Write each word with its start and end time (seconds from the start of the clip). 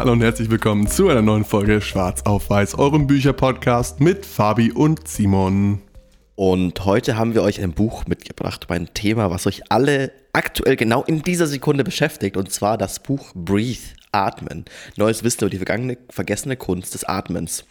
Hallo 0.00 0.12
und 0.12 0.22
herzlich 0.22 0.48
willkommen 0.48 0.86
zu 0.86 1.10
einer 1.10 1.20
neuen 1.20 1.44
Folge 1.44 1.82
Schwarz 1.82 2.22
auf 2.22 2.48
Weiß, 2.48 2.78
eurem 2.78 3.06
Bücherpodcast 3.06 4.00
mit 4.00 4.24
Fabi 4.24 4.72
und 4.72 5.06
Simon. 5.06 5.82
Und 6.36 6.86
heute 6.86 7.18
haben 7.18 7.34
wir 7.34 7.42
euch 7.42 7.60
ein 7.60 7.72
Buch 7.72 8.06
mitgebracht, 8.06 8.64
ein 8.70 8.88
Thema, 8.94 9.30
was 9.30 9.46
euch 9.46 9.60
alle 9.68 10.10
aktuell 10.32 10.76
genau 10.76 11.02
in 11.02 11.20
dieser 11.20 11.46
Sekunde 11.46 11.84
beschäftigt, 11.84 12.38
und 12.38 12.50
zwar 12.50 12.78
das 12.78 13.00
Buch 13.00 13.32
Breathe, 13.34 13.82
Atmen. 14.10 14.64
Neues 14.96 15.22
Wissen 15.22 15.40
über 15.42 15.50
die 15.50 15.58
vergangene, 15.58 15.98
vergessene 16.08 16.56
Kunst 16.56 16.94
des 16.94 17.04
Atmens. 17.04 17.64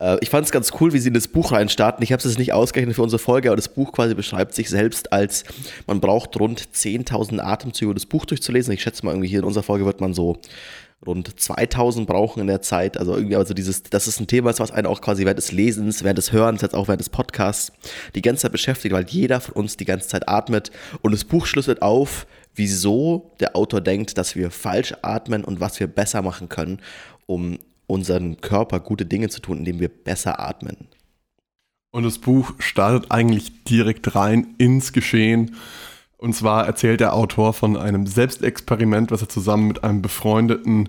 Äh, 0.00 0.18
ich 0.20 0.30
fand 0.30 0.46
es 0.46 0.52
ganz 0.52 0.72
cool, 0.80 0.92
wie 0.92 0.98
sie 0.98 1.08
in 1.08 1.14
das 1.14 1.26
Buch 1.26 1.50
reinstarten. 1.50 2.04
Ich 2.04 2.12
habe 2.12 2.26
es 2.26 2.38
nicht 2.38 2.52
ausgerechnet 2.52 2.94
für 2.94 3.02
unsere 3.02 3.18
Folge, 3.18 3.48
aber 3.48 3.56
das 3.56 3.68
Buch 3.68 3.92
quasi 3.92 4.14
beschreibt 4.14 4.54
sich 4.54 4.70
selbst 4.70 5.12
als, 5.12 5.44
man 5.88 6.00
braucht 6.00 6.38
rund 6.38 6.68
10.000 6.72 7.40
Atemzüge, 7.40 7.90
um 7.90 7.94
das 7.94 8.06
Buch 8.06 8.26
durchzulesen. 8.26 8.72
Ich 8.72 8.82
schätze 8.82 9.04
mal, 9.04 9.10
irgendwie 9.10 9.28
hier 9.28 9.40
in 9.40 9.44
unserer 9.44 9.64
Folge 9.64 9.84
wird 9.84 10.00
man 10.00 10.14
so 10.14 10.38
rund 11.06 11.38
2000 11.38 12.06
brauchen 12.06 12.40
in 12.40 12.46
der 12.46 12.62
Zeit. 12.62 12.96
Also 12.96 13.14
irgendwie, 13.16 13.36
also 13.36 13.54
dieses, 13.54 13.82
das 13.82 14.06
ist 14.06 14.20
ein 14.20 14.26
Thema, 14.26 14.58
was 14.58 14.70
einen 14.70 14.86
auch 14.86 15.00
quasi 15.00 15.24
während 15.24 15.38
des 15.38 15.52
Lesens, 15.52 16.04
während 16.04 16.18
des 16.18 16.32
Hörens, 16.32 16.62
jetzt 16.62 16.74
auch 16.74 16.88
während 16.88 17.00
des 17.00 17.10
Podcasts 17.10 17.72
die 18.14 18.22
ganze 18.22 18.42
Zeit 18.42 18.52
beschäftigt, 18.52 18.94
weil 18.94 19.06
jeder 19.08 19.40
von 19.40 19.54
uns 19.54 19.76
die 19.76 19.84
ganze 19.84 20.08
Zeit 20.08 20.28
atmet. 20.28 20.70
Und 21.02 21.12
das 21.12 21.24
Buch 21.24 21.46
schlüsselt 21.46 21.82
auf, 21.82 22.26
wieso 22.54 23.32
der 23.40 23.56
Autor 23.56 23.80
denkt, 23.80 24.18
dass 24.18 24.36
wir 24.36 24.50
falsch 24.50 24.94
atmen 25.02 25.44
und 25.44 25.60
was 25.60 25.80
wir 25.80 25.86
besser 25.86 26.22
machen 26.22 26.48
können, 26.48 26.80
um 27.26 27.58
unseren 27.86 28.40
Körper 28.40 28.80
gute 28.80 29.06
Dinge 29.06 29.28
zu 29.28 29.40
tun, 29.40 29.58
indem 29.58 29.80
wir 29.80 29.88
besser 29.88 30.40
atmen. 30.40 30.88
Und 31.90 32.02
das 32.02 32.18
Buch 32.18 32.54
startet 32.58 33.12
eigentlich 33.12 33.64
direkt 33.64 34.16
rein 34.16 34.54
ins 34.58 34.92
Geschehen. 34.92 35.54
Und 36.24 36.32
zwar 36.32 36.66
erzählt 36.66 37.00
der 37.00 37.12
Autor 37.12 37.52
von 37.52 37.76
einem 37.76 38.06
Selbstexperiment, 38.06 39.10
was 39.10 39.20
er 39.20 39.28
zusammen 39.28 39.68
mit 39.68 39.84
einem 39.84 40.00
befreundeten 40.00 40.88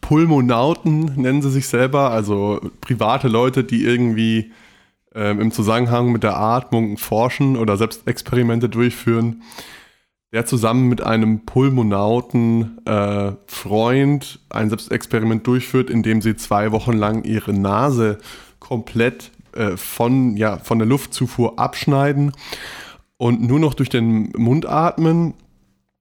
Pulmonauten, 0.00 1.12
nennen 1.14 1.40
sie 1.40 1.52
sich 1.52 1.68
selber, 1.68 2.10
also 2.10 2.60
private 2.80 3.28
Leute, 3.28 3.62
die 3.62 3.84
irgendwie 3.84 4.50
ähm, 5.14 5.40
im 5.40 5.52
Zusammenhang 5.52 6.10
mit 6.10 6.24
der 6.24 6.36
Atmung 6.36 6.98
forschen 6.98 7.56
oder 7.56 7.76
Selbstexperimente 7.76 8.68
durchführen, 8.68 9.44
der 10.32 10.46
zusammen 10.46 10.88
mit 10.88 11.00
einem 11.00 11.44
Pulmonauten 11.46 12.84
äh, 12.84 13.34
Freund 13.46 14.40
ein 14.50 14.68
Selbstexperiment 14.68 15.46
durchführt, 15.46 15.90
in 15.90 16.02
dem 16.02 16.20
sie 16.20 16.34
zwei 16.34 16.72
Wochen 16.72 16.94
lang 16.94 17.22
ihre 17.22 17.52
Nase 17.52 18.18
komplett 18.58 19.30
äh, 19.52 19.76
von, 19.76 20.36
ja, 20.36 20.56
von 20.56 20.80
der 20.80 20.88
Luftzufuhr 20.88 21.60
abschneiden 21.60 22.32
und 23.22 23.40
nur 23.40 23.60
noch 23.60 23.74
durch 23.74 23.88
den 23.88 24.32
Mund 24.36 24.66
atmen. 24.66 25.34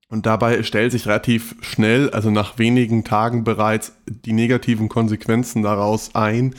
Und 0.10 0.26
dabei 0.26 0.64
stellt 0.64 0.92
sich 0.92 1.06
relativ 1.06 1.56
schnell, 1.62 2.10
also 2.10 2.32
nach 2.32 2.58
wenigen 2.58 3.04
Tagen 3.04 3.44
bereits, 3.44 3.94
die 4.08 4.34
negativen 4.34 4.90
Konsequenzen 4.90 5.62
daraus 5.62 6.16
ein, 6.16 6.56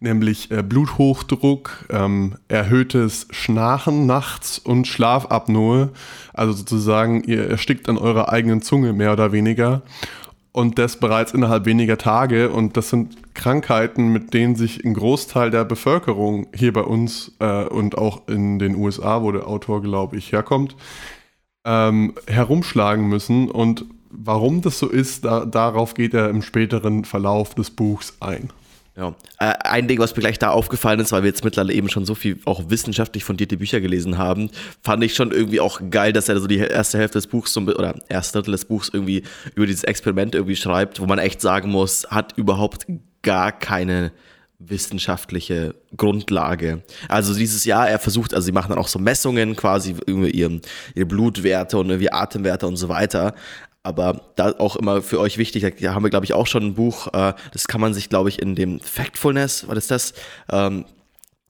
nämlich 0.00 0.50
äh, 0.50 0.62
Bluthochdruck, 0.62 1.84
ähm, 1.90 2.36
erhöhtes 2.48 3.28
Schnarchen 3.30 4.06
nachts 4.06 4.58
und 4.58 4.86
Schlafapnoe. 4.86 5.90
Also 6.32 6.54
sozusagen, 6.54 7.22
ihr 7.24 7.50
erstickt 7.50 7.86
an 7.90 7.98
eurer 7.98 8.30
eigenen 8.30 8.62
Zunge 8.62 8.94
mehr 8.94 9.12
oder 9.12 9.32
weniger 9.32 9.82
und 10.56 10.78
das 10.78 10.96
bereits 10.96 11.34
innerhalb 11.34 11.66
weniger 11.66 11.98
Tage. 11.98 12.48
Und 12.48 12.78
das 12.78 12.88
sind 12.88 13.34
Krankheiten, 13.34 14.08
mit 14.08 14.32
denen 14.32 14.56
sich 14.56 14.82
ein 14.86 14.94
Großteil 14.94 15.50
der 15.50 15.66
Bevölkerung 15.66 16.46
hier 16.54 16.72
bei 16.72 16.80
uns 16.80 17.32
äh, 17.40 17.64
und 17.64 17.98
auch 17.98 18.26
in 18.26 18.58
den 18.58 18.74
USA, 18.74 19.22
wo 19.22 19.32
der 19.32 19.46
Autor, 19.46 19.82
glaube 19.82 20.16
ich, 20.16 20.32
herkommt, 20.32 20.74
ähm, 21.66 22.14
herumschlagen 22.26 23.06
müssen. 23.06 23.50
Und 23.50 23.84
warum 24.08 24.62
das 24.62 24.78
so 24.78 24.88
ist, 24.88 25.26
da, 25.26 25.44
darauf 25.44 25.92
geht 25.92 26.14
er 26.14 26.30
im 26.30 26.40
späteren 26.40 27.04
Verlauf 27.04 27.54
des 27.54 27.68
Buchs 27.68 28.16
ein. 28.20 28.48
Ja. 28.96 29.14
Äh, 29.38 29.52
ein 29.60 29.88
Ding, 29.88 29.98
was 29.98 30.16
mir 30.16 30.20
gleich 30.20 30.38
da 30.38 30.50
aufgefallen 30.50 31.00
ist, 31.00 31.12
weil 31.12 31.22
wir 31.22 31.28
jetzt 31.28 31.44
mittlerweile 31.44 31.74
eben 31.74 31.90
schon 31.90 32.06
so 32.06 32.14
viel 32.14 32.40
auch 32.46 32.70
wissenschaftlich 32.70 33.24
fundierte 33.24 33.58
Bücher 33.58 33.80
gelesen 33.80 34.16
haben, 34.16 34.50
fand 34.82 35.04
ich 35.04 35.14
schon 35.14 35.32
irgendwie 35.32 35.60
auch 35.60 35.80
geil, 35.90 36.14
dass 36.14 36.30
er 36.30 36.40
so 36.40 36.46
die 36.46 36.58
erste 36.58 36.98
Hälfte 36.98 37.18
des 37.18 37.26
Buchs 37.26 37.54
oder 37.56 37.94
erste 38.08 38.38
Drittel 38.38 38.52
des 38.52 38.64
Buchs 38.64 38.90
irgendwie 38.92 39.22
über 39.54 39.66
dieses 39.66 39.84
Experiment 39.84 40.34
irgendwie 40.34 40.56
schreibt, 40.56 40.98
wo 40.98 41.06
man 41.06 41.18
echt 41.18 41.42
sagen 41.42 41.70
muss, 41.70 42.06
hat 42.10 42.32
überhaupt 42.38 42.86
gar 43.22 43.52
keine 43.52 44.12
wissenschaftliche 44.58 45.74
Grundlage. 45.96 46.82
Also 47.08 47.34
dieses 47.34 47.64
Jahr, 47.64 47.88
er 47.88 47.98
versucht, 47.98 48.32
also 48.32 48.46
sie 48.46 48.52
machen 48.52 48.70
dann 48.70 48.78
auch 48.78 48.88
so 48.88 48.98
Messungen 48.98 49.54
quasi 49.54 49.96
über 50.06 50.28
ihre, 50.28 50.60
ihre 50.94 51.06
Blutwerte 51.06 51.78
und 51.78 51.90
irgendwie 51.90 52.10
Atemwerte 52.10 52.66
und 52.66 52.76
so 52.76 52.88
weiter. 52.88 53.34
Aber 53.86 54.20
da 54.34 54.50
auch 54.58 54.74
immer 54.74 55.00
für 55.00 55.20
euch 55.20 55.38
wichtig, 55.38 55.76
da 55.80 55.94
haben 55.94 56.02
wir, 56.02 56.10
glaube 56.10 56.24
ich, 56.24 56.32
auch 56.32 56.48
schon 56.48 56.64
ein 56.64 56.74
Buch, 56.74 57.06
äh, 57.14 57.34
das 57.52 57.68
kann 57.68 57.80
man 57.80 57.94
sich, 57.94 58.08
glaube 58.08 58.28
ich, 58.28 58.42
in 58.42 58.56
dem 58.56 58.80
Factfulness, 58.80 59.68
was 59.68 59.78
ist 59.78 59.90
das? 59.92 60.14
Ähm, 60.50 60.86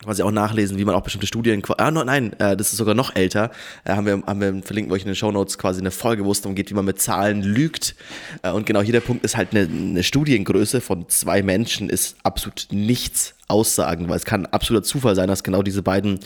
quasi 0.04 0.22
auch 0.22 0.30
nachlesen, 0.30 0.76
wie 0.76 0.84
man 0.84 0.94
auch 0.94 1.00
bestimmte 1.00 1.26
Studien, 1.26 1.62
ah, 1.78 1.90
nein, 1.90 2.34
äh, 2.34 2.54
das 2.54 2.72
ist 2.72 2.76
sogar 2.76 2.94
noch 2.94 3.16
älter, 3.16 3.50
äh, 3.84 3.94
haben 3.94 4.04
wir, 4.04 4.22
haben 4.26 4.40
wir, 4.42 4.62
verlinken 4.62 4.90
wir 4.90 4.96
euch 4.96 5.02
in 5.02 5.08
den 5.08 5.16
Show 5.16 5.32
Notes 5.32 5.56
quasi 5.56 5.80
eine 5.80 5.90
Folge, 5.90 6.26
wo 6.26 6.32
es 6.32 6.42
darum 6.42 6.54
geht, 6.54 6.68
wie 6.68 6.74
man 6.74 6.84
mit 6.84 7.00
Zahlen 7.00 7.40
lügt. 7.40 7.96
Und 8.42 8.66
genau 8.66 8.82
hier 8.82 8.92
der 8.92 9.00
Punkt 9.00 9.24
ist 9.24 9.38
halt 9.38 9.52
eine, 9.52 9.62
eine 9.62 10.02
Studiengröße 10.02 10.82
von 10.82 11.08
zwei 11.08 11.42
Menschen 11.42 11.88
ist 11.88 12.16
absolut 12.22 12.68
nichts 12.70 13.34
aussagen, 13.48 14.10
weil 14.10 14.16
es 14.16 14.26
kann 14.26 14.44
absoluter 14.44 14.84
Zufall 14.84 15.14
sein, 15.14 15.28
dass 15.28 15.42
genau 15.42 15.62
diese 15.62 15.82
beiden 15.82 16.20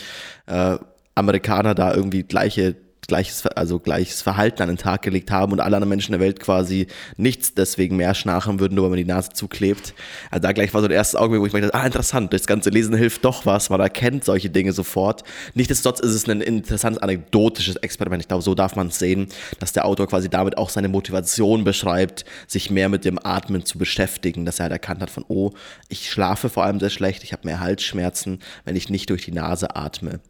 Amerikaner 1.15 1.77
da 1.77 1.95
irgendwie 1.95 2.25
gleiche 2.25 2.75
gleiches, 3.11 3.45
also 3.47 3.81
gleiches 3.81 4.23
Verhalten 4.23 4.63
an 4.63 4.69
den 4.69 4.79
Tag 4.79 5.03
gelegt 5.03 5.31
haben 5.33 5.53
und 5.53 5.61
alle 5.61 5.77
anderen 5.77 5.89
Menschen 5.89 6.13
der 6.13 6.21
Welt 6.21 6.39
quasi 6.39 6.87
nichts 7.17 7.55
deswegen 7.55 7.97
mehr 7.97 8.15
schnarchen 8.15 8.61
würden, 8.61 8.77
nur 8.77 8.85
weil 8.85 8.91
man 8.91 8.99
die 8.99 9.05
Nase 9.05 9.31
zuklebt. 9.31 9.95
Also 10.31 10.43
da 10.43 10.53
gleich 10.53 10.73
war 10.73 10.81
so 10.81 10.87
der 10.89 10.97
erste 10.97 11.19
Augenblick, 11.19 11.43
wo 11.43 11.47
ich 11.47 11.53
mir 11.53 11.61
dachte, 11.61 11.75
ah, 11.75 11.85
interessant, 11.85 12.33
das 12.33 12.47
ganze 12.47 12.71
Lesen 12.71 12.95
hilft 12.95 13.25
doch 13.25 13.45
was, 13.47 13.69
man 13.69 13.81
erkennt 13.81 14.25
solche 14.25 14.49
Dinge 14.49 14.73
sofort. 14.73 15.25
Nichtsdestotrotz 15.55 16.01
ist 16.01 16.15
es 16.15 16.29
ein 16.29 16.41
interessantes 16.41 17.03
anekdotisches 17.03 17.77
Experiment. 17.77 18.23
Ich 18.23 18.29
glaube, 18.29 18.45
so 18.45 18.55
darf 18.55 18.77
man 18.77 18.87
es 18.87 18.99
sehen, 19.01 19.27
dass 19.59 19.73
der 19.73 19.87
Autor 19.87 20.07
quasi 20.07 20.29
damit 20.29 20.57
auch 20.57 20.71
seine 20.71 20.89
Motivation 20.89 21.65
beschreibt, 21.65 22.25
sich 22.47 22.71
mehr 22.71 22.89
mit 22.89 23.05
dem 23.05 23.19
Atmen 23.21 23.65
zu 23.65 23.77
beschäftigen, 23.77 24.45
dass 24.45 24.61
er 24.61 24.65
halt 24.65 24.73
erkannt 24.73 25.03
hat 25.03 25.11
von, 25.11 25.25
oh, 25.27 25.51
ich 25.89 26.09
schlafe 26.11 26.49
vor 26.49 26.65
allem 26.65 26.79
sehr 26.79 26.91
schlecht, 26.91 27.25
ich 27.25 27.33
habe 27.33 27.49
mehr 27.49 27.59
Halsschmerzen, 27.59 28.39
wenn 28.65 28.77
ich 28.77 28.89
nicht 28.89 29.11
durch 29.11 29.25
die 29.25 29.33
Nase 29.33 29.75
atme. 29.75 30.21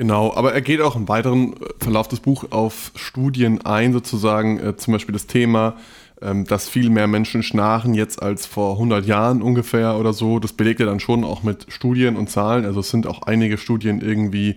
Genau, 0.00 0.32
aber 0.32 0.54
er 0.54 0.60
geht 0.60 0.80
auch 0.80 0.94
im 0.94 1.08
weiteren 1.08 1.54
äh, 1.54 1.56
Verlauf 1.80 2.06
des 2.06 2.20
Buchs 2.20 2.46
auf 2.50 2.92
Studien 2.94 3.62
ein, 3.66 3.92
sozusagen, 3.92 4.60
äh, 4.60 4.76
zum 4.76 4.92
Beispiel 4.92 5.12
das 5.12 5.26
Thema, 5.26 5.76
ähm, 6.22 6.44
dass 6.44 6.68
viel 6.68 6.88
mehr 6.88 7.08
Menschen 7.08 7.42
schnarchen 7.42 7.94
jetzt 7.94 8.22
als 8.22 8.46
vor 8.46 8.74
100 8.74 9.04
Jahren 9.06 9.42
ungefähr 9.42 9.98
oder 9.98 10.12
so. 10.12 10.38
Das 10.38 10.52
belegt 10.52 10.78
er 10.78 10.86
dann 10.86 11.00
schon 11.00 11.24
auch 11.24 11.42
mit 11.42 11.66
Studien 11.68 12.16
und 12.16 12.30
Zahlen. 12.30 12.64
Also 12.64 12.78
es 12.78 12.90
sind 12.90 13.08
auch 13.08 13.22
einige 13.22 13.58
Studien 13.58 14.00
irgendwie 14.00 14.54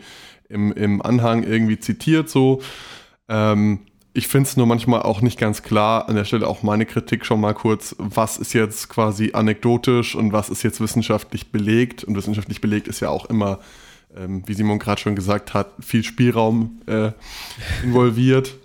im, 0.47 0.71
im 0.73 1.01
Anhang 1.01 1.41
irgendwie 1.41 1.79
zitiert 1.79 2.29
so. 2.29 2.61
Ähm, 3.27 3.79
ich 4.13 4.27
finde 4.27 4.47
es 4.47 4.57
nur 4.57 4.67
manchmal 4.67 5.01
auch 5.01 5.21
nicht 5.21 5.39
ganz 5.39 5.63
klar, 5.63 6.07
an 6.07 6.15
der 6.15 6.25
Stelle 6.25 6.45
auch 6.45 6.61
meine 6.61 6.85
Kritik 6.85 7.25
schon 7.25 7.41
mal 7.41 7.53
kurz, 7.53 7.95
was 7.97 8.37
ist 8.37 8.53
jetzt 8.53 8.89
quasi 8.89 9.31
anekdotisch 9.33 10.15
und 10.15 10.33
was 10.33 10.49
ist 10.49 10.61
jetzt 10.61 10.81
wissenschaftlich 10.81 11.51
belegt. 11.51 12.03
Und 12.03 12.15
wissenschaftlich 12.15 12.61
belegt 12.61 12.87
ist 12.87 12.99
ja 12.99 13.09
auch 13.09 13.25
immer 13.25 13.59
ähm, 14.15 14.43
wie 14.45 14.53
Simon 14.53 14.79
gerade 14.79 15.01
schon 15.01 15.15
gesagt 15.15 15.53
hat, 15.53 15.73
viel 15.79 16.03
Spielraum 16.03 16.81
äh, 16.87 17.11
involviert. 17.83 18.55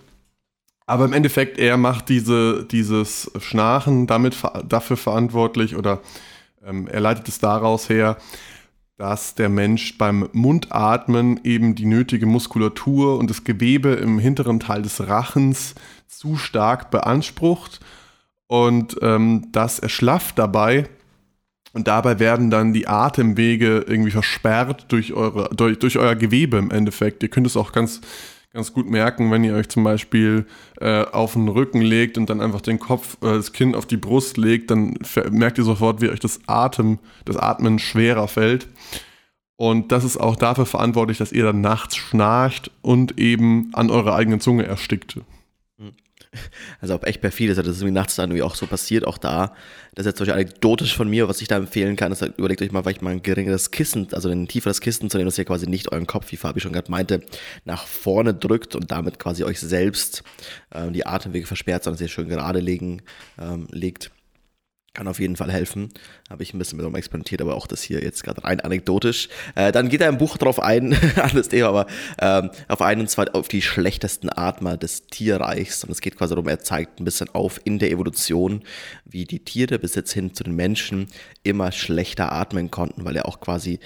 Aber 0.87 1.05
im 1.05 1.13
Endeffekt, 1.13 1.59
er 1.59 1.77
macht 1.77 2.09
diese, 2.09 2.65
dieses 2.65 3.31
Schnarchen 3.41 4.07
damit 4.07 4.37
dafür 4.69 4.97
verantwortlich 4.97 5.77
oder 5.77 6.01
ähm, 6.65 6.87
er 6.87 7.01
leitet 7.01 7.29
es 7.29 7.39
daraus 7.39 7.89
her, 7.89 8.17
dass 8.97 9.35
der 9.35 9.49
Mensch 9.49 9.99
beim 9.99 10.29
Mundatmen 10.33 11.41
eben 11.45 11.75
die 11.75 11.85
nötige 11.85 12.27
Muskulatur 12.27 13.19
und 13.19 13.29
das 13.29 13.45
Gewebe 13.45 13.91
im 13.91 14.19
hinteren 14.19 14.61
Teil 14.61 14.83
des 14.83 15.07
Rachens 15.07 15.75
zu 16.07 16.37
stark 16.37 16.91
beansprucht 16.91 17.81
und 18.47 18.97
ähm, 19.03 19.49
das 19.53 19.81
erschlafft 19.81 20.39
dabei 20.39 20.89
und 21.77 21.89
dabei 21.89 22.19
werden 22.19 22.49
dann 22.49 22.73
die 22.73 22.89
Atemwege 22.89 23.85
irgendwie 23.87 24.11
versperrt 24.11 24.87
durch, 24.89 25.13
eure, 25.13 25.51
durch, 25.55 25.79
durch 25.79 25.99
euer 25.99 26.15
Gewebe 26.15 26.57
im 26.57 26.71
Endeffekt. 26.71 27.23
Ihr 27.23 27.29
könnt 27.29 27.47
es 27.47 27.55
auch 27.55 27.73
ganz, 27.73 28.01
ganz 28.55 28.73
gut 28.73 28.89
merken, 28.89 29.31
wenn 29.31 29.45
ihr 29.45 29.53
euch 29.53 29.69
zum 29.69 29.85
Beispiel 29.85 30.47
äh, 30.81 31.05
auf 31.05 31.35
den 31.35 31.49
Rücken 31.49 31.83
legt 31.83 32.17
und 32.17 32.31
dann 32.31 32.41
einfach 32.41 32.63
den 32.63 32.79
Kopf, 32.79 33.19
äh, 33.23 33.27
das 33.27 33.53
Kinn 33.53 33.75
auf 33.75 33.85
die 33.85 33.99
Brust 33.99 34.39
legt, 34.39 34.71
dann 34.71 34.95
merkt 35.31 35.59
ihr 35.59 35.65
sofort, 35.65 36.01
wie 36.01 36.09
euch 36.09 36.19
das 36.19 36.41
Atem, 36.47 36.99
das 37.27 37.37
Atmen 37.37 37.79
schwerer 37.79 38.27
fällt. 38.27 38.69
Und 39.57 39.93
das 39.93 40.03
ist 40.03 40.17
auch 40.17 40.37
dafür 40.37 40.65
verantwortlich, 40.65 41.19
dass 41.19 41.31
ihr 41.31 41.45
dann 41.45 41.61
nachts 41.61 41.97
schnarcht 41.97 42.71
und 42.81 43.19
eben 43.19 43.69
an 43.75 43.91
eurer 43.91 44.15
eigenen 44.15 44.41
Zunge 44.41 44.65
erstickt. 44.65 45.19
Also 46.81 46.95
ob 46.95 47.07
echt 47.07 47.21
perfide 47.21 47.53
ist, 47.53 47.59
das 47.59 47.67
ist 47.67 47.81
irgendwie 47.81 47.95
nachts 47.95 48.17
dann 48.17 48.31
irgendwie 48.31 48.43
auch 48.43 48.55
so 48.55 48.67
passiert, 48.67 49.07
auch 49.07 49.19
da. 49.19 49.55
Das 49.95 50.05
ist 50.05 50.11
jetzt 50.11 50.19
zum 50.19 50.27
Beispiel 50.27 50.43
anekdotisch 50.43 50.95
von 50.95 51.09
mir, 51.09 51.29
was 51.29 51.41
ich 51.41 51.49
da 51.49 51.57
empfehlen 51.57 51.97
kann, 51.97 52.13
ist 52.13 52.23
halt, 52.23 52.39
überlegt 52.39 52.61
euch 52.63 52.71
mal, 52.73 52.83
vielleicht 52.83 53.03
mal 53.03 53.11
ein 53.11 53.23
geringeres 53.23 53.71
Kissen, 53.71 54.09
also 54.13 54.29
ein 54.29 54.47
tieferes 54.47 54.81
Kissen 54.81 55.09
zu 55.11 55.17
nehmen, 55.17 55.29
dass 55.29 55.39
ihr 55.39 55.45
quasi 55.45 55.67
nicht 55.67 55.91
euren 55.93 56.07
Kopf, 56.07 56.31
wie 56.33 56.37
Fabi 56.37 56.61
schon 56.61 56.73
gerade 56.73 56.91
meinte, 56.91 57.23
nach 57.65 57.87
vorne 57.87 58.35
drückt 58.35 58.77
und 58.77 58.91
damit 58.91 59.19
quasi 59.19 59.45
euch 59.45 59.59
selbst 59.59 60.23
ähm, 60.75 60.93
die 60.93 61.07
Atemwege 61.07 61.47
versperrt, 61.47 61.85
sondern 61.85 61.97
dass 61.97 62.03
ihr 62.03 62.09
schön 62.09 62.29
gerade 62.29 62.61
legen, 62.61 63.03
ähm, 63.39 63.69
legt. 63.71 64.11
Kann 64.97 65.09
auf 65.09 65.21
jeden 65.21 65.37
Fall 65.37 65.53
helfen. 65.53 65.91
Habe 66.31 66.43
ich 66.43 66.55
ein 66.55 66.59
bisschen 66.59 66.79
mit 66.79 66.97
experimentiert, 66.97 67.43
aber 67.43 67.55
auch 67.55 67.67
das 67.67 67.83
hier 67.83 68.03
jetzt 68.03 68.25
gerade 68.25 68.43
rein 68.43 68.61
anekdotisch. 68.61 69.29
Äh, 69.55 69.71
dann 69.71 69.91
geht 69.91 70.01
er 70.01 70.09
im 70.09 70.17
Buch 70.17 70.39
drauf 70.39 70.59
ein, 70.59 70.97
anderes 71.17 71.51
Thema, 71.51 71.69
aber 71.69 71.87
ähm, 72.19 72.51
auf 72.67 72.81
einen 72.81 73.03
und 73.03 73.11
zwar 73.11 73.35
auf 73.35 73.49
die 73.49 73.61
schlechtesten 73.61 74.31
Atmer 74.31 74.79
des 74.79 75.07
Tierreichs. 75.09 75.85
Und 75.85 75.91
es 75.91 76.01
geht 76.01 76.17
quasi 76.17 76.35
darum, 76.35 76.49
er 76.49 76.61
zeigt 76.61 76.99
ein 76.99 77.05
bisschen 77.05 77.29
auf 77.35 77.61
in 77.65 77.79
der 77.79 77.91
Evolution, 77.91 78.63
wie 79.05 79.27
die 79.27 79.41
Tiere 79.41 79.79
bis 79.79 79.95
jetzt 79.97 80.13
hin 80.13 80.33
zu 80.33 80.45
den 80.45 80.57
Menschen 80.57 81.09
immer 81.43 81.73
schlechter 81.73 82.33
atmen 82.33 82.71
konnten, 82.71 83.05
weil 83.05 83.17
er 83.17 83.27
auch 83.27 83.41
quasi 83.41 83.81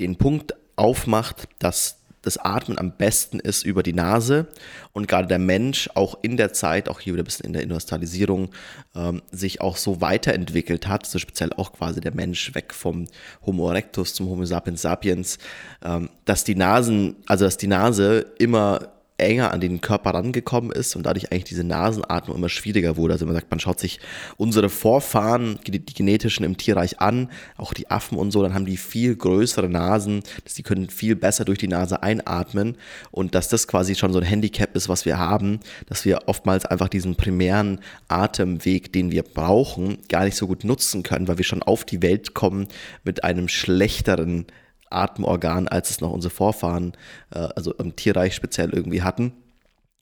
den 0.00 0.16
Punkt 0.16 0.56
aufmacht, 0.74 1.46
dass 1.60 1.98
das 2.26 2.38
Atmen 2.38 2.78
am 2.78 2.92
besten 2.96 3.38
ist 3.38 3.64
über 3.64 3.82
die 3.82 3.92
Nase 3.92 4.48
und 4.92 5.06
gerade 5.06 5.28
der 5.28 5.38
Mensch 5.38 5.88
auch 5.94 6.18
in 6.22 6.36
der 6.36 6.52
Zeit, 6.52 6.88
auch 6.88 7.00
hier 7.00 7.14
wieder 7.14 7.22
ein 7.22 7.26
bisschen 7.26 7.46
in 7.46 7.52
der 7.52 7.62
Industrialisierung, 7.62 8.50
ähm, 8.94 9.22
sich 9.30 9.60
auch 9.60 9.76
so 9.76 10.00
weiterentwickelt 10.00 10.88
hat, 10.88 11.06
so 11.06 11.18
speziell 11.18 11.52
auch 11.52 11.72
quasi 11.72 12.00
der 12.00 12.14
Mensch 12.14 12.54
weg 12.54 12.74
vom 12.74 13.06
Homo 13.44 13.68
erectus 13.68 14.14
zum 14.14 14.28
Homo 14.28 14.44
sapiens 14.44 14.82
sapiens, 14.82 15.38
ähm, 15.84 16.10
dass 16.24 16.42
die 16.42 16.56
Nasen, 16.56 17.16
also 17.26 17.44
dass 17.44 17.56
die 17.56 17.68
Nase 17.68 18.26
immer 18.38 18.95
enger 19.18 19.52
an 19.52 19.60
den 19.60 19.80
Körper 19.80 20.10
rangekommen 20.10 20.70
ist 20.70 20.94
und 20.96 21.06
dadurch 21.06 21.32
eigentlich 21.32 21.44
diese 21.44 21.64
Nasenatmung 21.64 22.36
immer 22.36 22.48
schwieriger 22.48 22.96
wurde. 22.96 23.14
Also 23.14 23.26
man 23.26 23.34
sagt, 23.34 23.50
man 23.50 23.60
schaut 23.60 23.80
sich 23.80 23.98
unsere 24.36 24.68
Vorfahren, 24.68 25.58
die, 25.66 25.78
die 25.78 25.94
genetischen 25.94 26.44
im 26.44 26.56
Tierreich 26.56 27.00
an, 27.00 27.30
auch 27.56 27.72
die 27.72 27.90
Affen 27.90 28.18
und 28.18 28.30
so, 28.30 28.42
dann 28.42 28.54
haben 28.54 28.66
die 28.66 28.76
viel 28.76 29.16
größere 29.16 29.68
Nasen, 29.68 30.22
dass 30.44 30.54
die 30.54 30.62
können 30.62 30.90
viel 30.90 31.16
besser 31.16 31.44
durch 31.44 31.58
die 31.58 31.68
Nase 31.68 32.02
einatmen 32.02 32.76
und 33.10 33.34
dass 33.34 33.48
das 33.48 33.66
quasi 33.68 33.94
schon 33.94 34.12
so 34.12 34.18
ein 34.18 34.24
Handicap 34.24 34.76
ist, 34.76 34.88
was 34.88 35.06
wir 35.06 35.18
haben, 35.18 35.60
dass 35.86 36.04
wir 36.04 36.20
oftmals 36.26 36.66
einfach 36.66 36.88
diesen 36.88 37.16
primären 37.16 37.80
Atemweg, 38.08 38.92
den 38.92 39.10
wir 39.10 39.22
brauchen, 39.22 39.98
gar 40.08 40.24
nicht 40.24 40.36
so 40.36 40.46
gut 40.46 40.64
nutzen 40.64 41.02
können, 41.02 41.28
weil 41.28 41.38
wir 41.38 41.44
schon 41.44 41.62
auf 41.62 41.84
die 41.84 42.02
Welt 42.02 42.34
kommen 42.34 42.68
mit 43.04 43.24
einem 43.24 43.48
schlechteren 43.48 44.46
Atemorgan, 44.90 45.68
als 45.68 45.90
es 45.90 46.00
noch 46.00 46.12
unsere 46.12 46.32
Vorfahren, 46.32 46.92
äh, 47.32 47.38
also 47.38 47.72
im 47.74 47.96
Tierreich 47.96 48.34
speziell 48.34 48.70
irgendwie 48.70 49.02
hatten. 49.02 49.32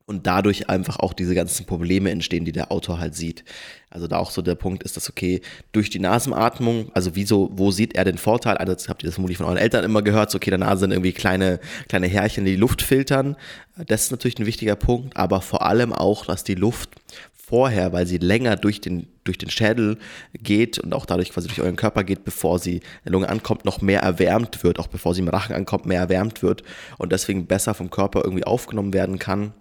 Und 0.06 0.26
dadurch 0.26 0.68
einfach 0.68 0.98
auch 0.98 1.14
diese 1.14 1.34
ganzen 1.34 1.64
Probleme 1.64 2.10
entstehen, 2.10 2.44
die 2.44 2.52
der 2.52 2.70
Autor 2.70 3.00
halt 3.00 3.14
sieht. 3.14 3.42
Also 3.88 4.06
da 4.06 4.18
auch 4.18 4.30
so 4.30 4.42
der 4.42 4.54
Punkt 4.54 4.82
ist, 4.82 4.98
dass 4.98 5.08
okay, 5.08 5.40
durch 5.72 5.88
die 5.88 5.98
Nasenatmung, 5.98 6.90
also 6.92 7.14
wieso, 7.14 7.50
wo 7.54 7.70
sieht 7.70 7.94
er 7.94 8.04
den 8.04 8.18
Vorteil? 8.18 8.58
Also 8.58 8.88
habt 8.90 9.02
ihr 9.02 9.06
das 9.06 9.14
vermutlich 9.14 9.38
von 9.38 9.46
euren 9.46 9.56
Eltern 9.56 9.82
immer 9.82 10.02
gehört, 10.02 10.30
so 10.30 10.36
okay, 10.36 10.50
der 10.50 10.58
Nase 10.58 10.80
sind 10.80 10.90
irgendwie 10.90 11.14
kleine, 11.14 11.58
kleine 11.88 12.06
Härchen, 12.06 12.44
die 12.44 12.50
die 12.50 12.58
Luft 12.58 12.82
filtern. 12.82 13.36
Das 13.86 14.02
ist 14.02 14.10
natürlich 14.10 14.38
ein 14.38 14.44
wichtiger 14.44 14.76
Punkt, 14.76 15.16
aber 15.16 15.40
vor 15.40 15.62
allem 15.62 15.94
auch, 15.94 16.26
dass 16.26 16.44
die 16.44 16.54
Luft 16.54 16.90
vorher, 17.54 17.92
weil 17.92 18.04
sie 18.04 18.18
länger 18.18 18.56
durch 18.56 18.80
den, 18.80 19.06
durch 19.22 19.38
den 19.38 19.48
Schädel 19.48 19.96
geht 20.32 20.80
und 20.80 20.92
auch 20.92 21.06
dadurch 21.06 21.30
quasi 21.30 21.46
durch 21.46 21.60
euren 21.60 21.76
Körper 21.76 22.02
geht, 22.02 22.24
bevor 22.24 22.58
sie 22.58 22.78
in 22.78 22.82
der 23.04 23.12
Lunge 23.12 23.28
ankommt, 23.28 23.64
noch 23.64 23.80
mehr 23.80 24.00
erwärmt 24.00 24.64
wird, 24.64 24.80
auch 24.80 24.88
bevor 24.88 25.14
sie 25.14 25.20
im 25.20 25.28
Rachen 25.28 25.54
ankommt, 25.54 25.86
mehr 25.86 26.00
erwärmt 26.00 26.42
wird 26.42 26.64
und 26.98 27.12
deswegen 27.12 27.46
besser 27.46 27.72
vom 27.72 27.90
Körper 27.90 28.22
irgendwie 28.24 28.42
aufgenommen 28.42 28.92
werden 28.92 29.20
kann. 29.20 29.54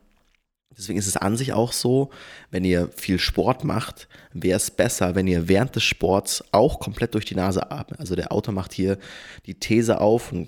Deswegen 0.76 0.98
ist 0.98 1.06
es 1.06 1.18
an 1.18 1.38
sich 1.38 1.54
auch 1.54 1.72
so, 1.72 2.10
wenn 2.50 2.66
ihr 2.66 2.90
viel 2.96 3.20
Sport 3.20 3.64
macht, 3.64 4.08
wäre 4.34 4.58
es 4.58 4.72
besser, 4.72 5.14
wenn 5.14 5.28
ihr 5.28 5.48
während 5.48 5.76
des 5.76 5.84
Sports 5.84 6.44
auch 6.52 6.80
komplett 6.80 7.14
durch 7.14 7.26
die 7.26 7.36
Nase 7.36 7.70
atmet. 7.70 8.00
Also 8.00 8.16
der 8.16 8.32
Autor 8.32 8.56
macht 8.56 8.74
hier 8.74 8.98
die 9.46 9.54
These 9.54 10.02
auf 10.02 10.32
und 10.32 10.48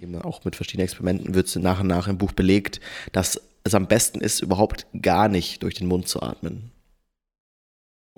eben 0.00 0.16
auch 0.22 0.42
mit 0.46 0.56
verschiedenen 0.56 0.86
Experimenten 0.86 1.34
wird 1.34 1.48
es 1.48 1.56
nach 1.56 1.80
und 1.80 1.88
nach 1.88 2.08
im 2.08 2.16
Buch 2.16 2.32
belegt, 2.32 2.80
dass 3.12 3.38
es 3.64 3.74
am 3.74 3.88
besten 3.88 4.22
ist, 4.22 4.40
überhaupt 4.40 4.86
gar 5.02 5.28
nicht 5.28 5.62
durch 5.62 5.74
den 5.74 5.86
Mund 5.86 6.08
zu 6.08 6.22
atmen. 6.22 6.70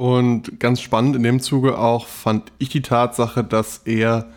Und 0.00 0.58
ganz 0.61 0.81
spannend 0.81 1.14
in 1.14 1.23
dem 1.23 1.41
Zuge 1.41 1.76
auch 1.76 2.06
fand 2.06 2.52
ich 2.56 2.70
die 2.70 2.81
Tatsache, 2.81 3.44
dass 3.44 3.82
er 3.85 4.31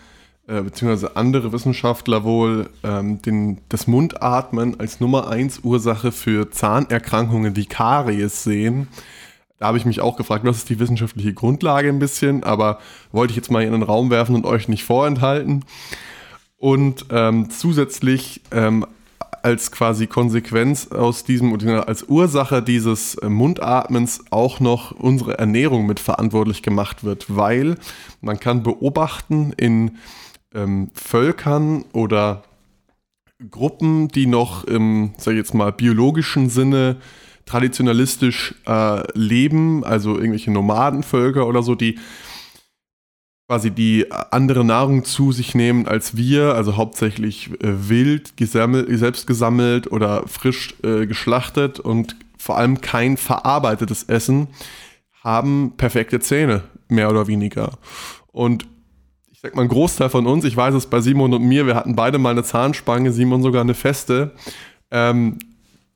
äh, 0.46 0.62
beziehungsweise 0.62 1.16
andere 1.16 1.54
Wissenschaftler 1.54 2.26
wohl 2.26 2.70
ähm, 2.84 3.22
den, 3.22 3.62
das 3.70 3.88
Mundatmen 3.88 4.78
als 4.78 5.00
Nummer 5.00 5.30
eins 5.30 5.62
Ursache 5.64 6.12
für 6.12 6.52
Zahnerkrankungen 6.52 7.56
wie 7.56 7.66
Karies 7.66 8.44
sehen. 8.44 8.90
Da 9.58 9.68
habe 9.68 9.78
ich 9.78 9.86
mich 9.86 10.02
auch 10.02 10.18
gefragt, 10.18 10.44
was 10.44 10.58
ist 10.58 10.70
die 10.70 10.80
wissenschaftliche 10.80 11.34
Grundlage 11.34 11.88
ein 11.88 12.00
bisschen, 12.00 12.44
aber 12.44 12.80
wollte 13.14 13.32
ich 13.32 13.38
jetzt 13.38 13.50
mal 13.50 13.64
in 13.64 13.72
den 13.72 13.84
Raum 13.84 14.10
werfen 14.10 14.36
und 14.36 14.46
euch 14.46 14.68
nicht 14.68 14.84
vorenthalten. 14.84 15.64
Und 16.58 17.06
ähm, 17.10 17.50
zusätzlich 17.50 18.42
ähm, 18.52 18.86
als 19.42 19.72
quasi 19.72 20.08
Konsequenz 20.08 20.88
aus 20.88 21.24
diesem 21.24 21.54
oder 21.54 21.88
als 21.88 22.04
Ursache 22.04 22.62
dieses 22.62 23.16
äh, 23.16 23.30
Mundatmens 23.30 24.24
auch 24.30 24.60
noch 24.60 24.92
unsere 24.92 25.38
Ernährung 25.38 25.86
mit 25.86 26.00
verantwortlich 26.00 26.62
gemacht 26.62 27.04
wird, 27.04 27.26
weil 27.36 27.76
man 28.22 28.40
kann 28.40 28.64
beobachten 28.64 29.54
in 29.58 29.98
ähm, 30.54 30.92
Völkern 30.94 31.86
oder 31.94 32.44
Gruppen, 33.50 34.08
die 34.08 34.26
noch 34.26 34.64
im, 34.64 35.14
sag 35.18 35.32
ich 35.34 35.38
jetzt 35.38 35.54
mal, 35.54 35.72
biologischen 35.72 36.50
Sinne 36.50 36.98
traditionalistisch 37.46 38.56
äh, 38.66 39.04
leben, 39.18 39.84
also 39.84 40.16
irgendwelche 40.16 40.52
Nomadenvölker 40.52 41.48
oder 41.48 41.62
so, 41.62 41.76
die 41.76 42.00
quasi 43.54 43.70
die 43.70 44.12
andere 44.32 44.66
Nahrung 44.66 45.06
zu 45.06 45.32
sich 45.32 45.54
nehmen 45.54 45.88
als 45.88 46.18
wir, 46.18 46.56
also 46.56 46.76
hauptsächlich 46.76 47.52
äh, 47.62 47.88
wild 47.88 48.36
gesammelt, 48.36 48.88
selbst 48.98 49.28
gesammelt 49.28 49.92
oder 49.92 50.28
frisch 50.28 50.74
äh, 50.84 51.06
geschlachtet 51.06 51.80
und 51.80 52.16
vor 52.36 52.58
allem 52.58 52.82
kein 52.82 53.16
verarbeitetes 53.16 54.06
Essen, 54.06 54.48
haben 55.24 55.74
perfekte 55.78 56.20
Zähne, 56.20 56.64
mehr 56.88 57.12
oder 57.12 57.28
weniger. 57.28 57.74
Und 58.32 58.66
ich 59.32 59.42
sag 59.42 59.56
mal, 59.56 59.62
ein 59.62 59.68
Großteil 59.68 60.10
von 60.10 60.26
uns, 60.26 60.46
ich 60.46 60.58
weiß 60.58 60.74
es 60.74 60.88
bei 60.88 61.00
Simon 61.00 61.36
und 61.36 61.44
mir, 61.44 61.68
wir 61.68 61.76
hatten 61.76 61.96
beide 61.96 62.18
mal 62.18 62.32
eine 62.32 62.44
Zahnspange, 62.44 63.12
Simon 63.12 63.44
sogar 63.44 63.62
eine 63.62 63.76
feste. 63.76 64.32
Ähm, 64.90 65.38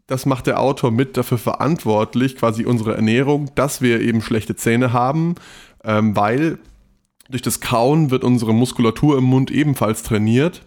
das 0.06 0.28
macht 0.28 0.46
der 0.46 0.60
Autor 0.60 0.92
mit 0.92 1.18
dafür 1.18 1.40
verantwortlich, 1.40 2.36
quasi 2.36 2.66
unsere 2.66 2.94
Ernährung, 2.94 3.50
dass 3.56 3.82
wir 3.82 4.00
eben 4.02 4.22
schlechte 4.22 4.56
Zähne 4.56 4.94
haben, 4.94 5.34
ähm, 5.84 6.16
weil 6.16 6.60
durch 7.30 7.42
das 7.42 7.60
Kauen 7.60 8.12
wird 8.12 8.24
unsere 8.24 8.54
Muskulatur 8.54 9.18
im 9.18 9.26
Mund 9.26 9.52
ebenfalls 9.52 10.04
trainiert 10.04 10.64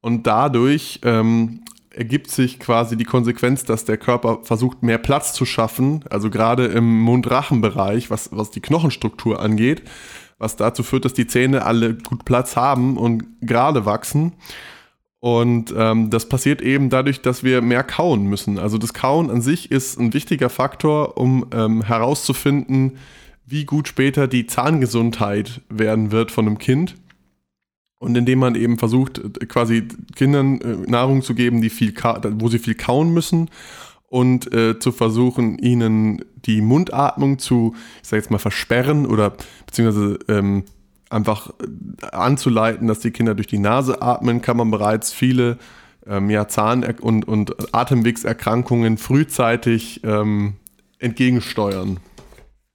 und 0.00 0.26
dadurch 0.26 1.00
ähm, 1.04 1.62
ergibt 1.90 2.30
sich 2.30 2.60
quasi 2.60 2.96
die 2.96 3.04
Konsequenz, 3.04 3.64
dass 3.64 3.84
der 3.84 3.96
Körper 3.96 4.40
versucht, 4.42 4.82
mehr 4.82 4.98
Platz 4.98 5.32
zu 5.32 5.44
schaffen, 5.44 6.04
also 6.08 6.30
gerade 6.30 6.66
im 6.66 7.00
Mund-Rachen-Bereich, 7.02 8.10
was, 8.10 8.30
was 8.32 8.50
die 8.50 8.60
Knochenstruktur 8.60 9.40
angeht, 9.40 9.82
was 10.38 10.56
dazu 10.56 10.82
führt, 10.82 11.04
dass 11.04 11.14
die 11.14 11.26
Zähne 11.26 11.64
alle 11.66 11.94
gut 11.94 12.24
Platz 12.24 12.56
haben 12.56 12.96
und 12.96 13.24
gerade 13.40 13.84
wachsen. 13.84 14.34
Und 15.18 15.74
ähm, 15.76 16.08
das 16.08 16.28
passiert 16.30 16.62
eben 16.62 16.88
dadurch, 16.88 17.20
dass 17.20 17.44
wir 17.44 17.60
mehr 17.60 17.84
kauen 17.84 18.24
müssen. 18.24 18.58
Also 18.58 18.78
das 18.78 18.94
Kauen 18.94 19.28
an 19.28 19.42
sich 19.42 19.70
ist 19.70 20.00
ein 20.00 20.14
wichtiger 20.14 20.48
Faktor, 20.48 21.18
um 21.18 21.46
ähm, 21.52 21.82
herauszufinden, 21.82 22.96
wie 23.50 23.64
gut 23.64 23.88
später 23.88 24.28
die 24.28 24.46
Zahngesundheit 24.46 25.60
werden 25.68 26.12
wird 26.12 26.30
von 26.30 26.46
einem 26.46 26.58
Kind. 26.58 26.94
Und 27.98 28.16
indem 28.16 28.38
man 28.38 28.54
eben 28.54 28.78
versucht, 28.78 29.20
quasi 29.48 29.86
Kindern 30.16 30.60
äh, 30.60 30.90
Nahrung 30.90 31.20
zu 31.20 31.34
geben, 31.34 31.60
die 31.60 31.68
viel 31.68 31.92
wo 31.94 32.48
sie 32.48 32.58
viel 32.58 32.74
kauen 32.74 33.12
müssen 33.12 33.50
und 34.08 34.52
äh, 34.54 34.78
zu 34.78 34.90
versuchen, 34.90 35.58
ihnen 35.58 36.24
die 36.46 36.62
Mundatmung 36.62 37.38
zu, 37.38 37.74
ich 38.02 38.08
sag 38.08 38.16
jetzt 38.16 38.30
mal, 38.30 38.38
versperren 38.38 39.04
oder 39.04 39.34
beziehungsweise 39.66 40.18
ähm, 40.28 40.64
einfach 41.10 41.50
äh, 41.50 42.06
anzuleiten, 42.06 42.88
dass 42.88 43.00
die 43.00 43.10
Kinder 43.10 43.34
durch 43.34 43.48
die 43.48 43.58
Nase 43.58 44.00
atmen, 44.00 44.40
kann 44.40 44.56
man 44.56 44.70
bereits 44.70 45.12
viele 45.12 45.58
ähm, 46.06 46.30
ja, 46.30 46.48
Zahn- 46.48 46.84
und, 47.00 47.28
und 47.28 47.74
Atemwegserkrankungen 47.74 48.96
frühzeitig 48.96 50.00
ähm, 50.04 50.54
entgegensteuern. 50.98 51.98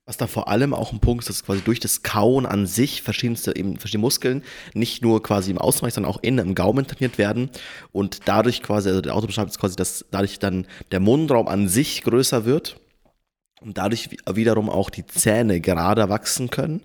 Was 0.07 0.17
da 0.17 0.27
vor 0.27 0.47
allem 0.50 0.75
auch 0.75 0.93
ein 0.93 1.00
Punkt 1.00 1.24
ist, 1.24 1.29
dass 1.29 1.43
quasi 1.43 1.62
durch 1.62 1.79
das 1.79 2.03
Kauen 2.03 2.45
an 2.45 2.67
sich 2.67 3.01
verschiedenste 3.01 3.55
eben 3.55 3.77
verschiedene 3.77 4.01
Muskeln 4.01 4.43
nicht 4.75 5.01
nur 5.01 5.24
quasi 5.24 5.50
im 5.50 5.57
Außenbereich, 5.57 5.95
sondern 5.95 6.12
auch 6.12 6.21
innen 6.21 6.50
im 6.50 6.55
Gaumen 6.55 6.85
trainiert 6.85 7.17
werden. 7.17 7.50
Und 7.91 8.19
dadurch 8.25 8.62
quasi, 8.62 8.89
also 8.89 9.01
der 9.01 9.15
Autor 9.15 9.27
beschreibt 9.27 9.50
es 9.50 9.57
quasi, 9.57 9.75
dass 9.75 10.05
dadurch 10.12 10.38
dann 10.38 10.67
der 10.91 11.00
Mundraum 11.00 11.47
an 11.47 11.67
sich 11.67 12.03
größer 12.03 12.45
wird 12.45 12.79
und 13.62 13.79
dadurch 13.79 14.09
wiederum 14.31 14.69
auch 14.69 14.91
die 14.91 15.07
Zähne 15.07 15.59
gerade 15.59 16.07
wachsen 16.07 16.51
können 16.51 16.81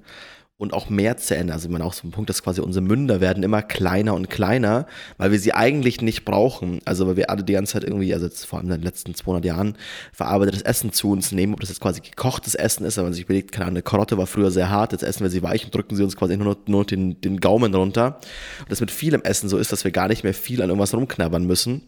und 0.61 0.75
auch 0.75 0.91
mehr 0.91 1.17
Zähne. 1.17 1.55
Also 1.55 1.71
man 1.71 1.81
auch 1.81 1.95
so 1.95 2.07
ein 2.07 2.11
Punkt, 2.11 2.29
dass 2.29 2.43
quasi 2.43 2.61
unsere 2.61 2.85
Münder 2.85 3.23
werden 3.23 3.43
immer 3.43 3.63
kleiner 3.63 4.13
und 4.13 4.29
kleiner, 4.29 4.87
weil 5.17 5.33
wir 5.33 5.39
sie 5.39 5.55
eigentlich 5.55 6.03
nicht 6.03 6.27
brauchen. 6.27 6.81
Also 6.85 7.07
weil 7.07 7.17
wir 7.17 7.31
alle 7.31 7.43
die 7.43 7.55
ganze 7.55 7.73
Zeit 7.73 7.85
irgendwie, 7.85 8.13
also 8.13 8.27
jetzt 8.27 8.45
vor 8.45 8.59
allem 8.59 8.69
in 8.71 8.77
den 8.77 8.83
letzten 8.83 9.15
200 9.15 9.43
Jahren, 9.47 9.75
verarbeitetes 10.13 10.61
Essen 10.61 10.93
zu 10.93 11.13
uns 11.13 11.33
nehmen, 11.33 11.55
ob 11.55 11.61
das 11.61 11.71
jetzt 11.71 11.81
quasi 11.81 12.03
gekochtes 12.03 12.55
Essen 12.55 12.85
ist, 12.85 12.99
wenn 12.99 13.05
man 13.05 13.15
sich 13.15 13.25
überlegt, 13.25 13.53
keine 13.53 13.65
Ahnung, 13.65 13.77
eine 13.77 13.83
Karotte 13.83 14.19
war 14.19 14.27
früher 14.27 14.51
sehr 14.51 14.69
hart, 14.69 14.93
jetzt 14.93 15.03
essen 15.03 15.23
wir 15.23 15.31
sie 15.31 15.43
weich 15.43 15.65
und 15.65 15.75
drücken 15.75 15.97
sie 15.97 16.03
uns 16.03 16.15
quasi 16.15 16.37
nur, 16.37 16.59
nur 16.67 16.85
den, 16.85 17.19
den 17.23 17.41
Gaumen 17.41 17.75
runter. 17.75 18.19
Und 18.59 18.71
das 18.71 18.83
mit 18.83 18.91
vielem 18.91 19.23
Essen 19.23 19.49
so 19.49 19.57
ist, 19.57 19.73
dass 19.73 19.85
wir 19.85 19.93
gar 19.93 20.09
nicht 20.09 20.25
mehr 20.25 20.35
viel 20.35 20.61
an 20.61 20.69
irgendwas 20.69 20.93
rumknabbern 20.93 21.47
müssen 21.47 21.81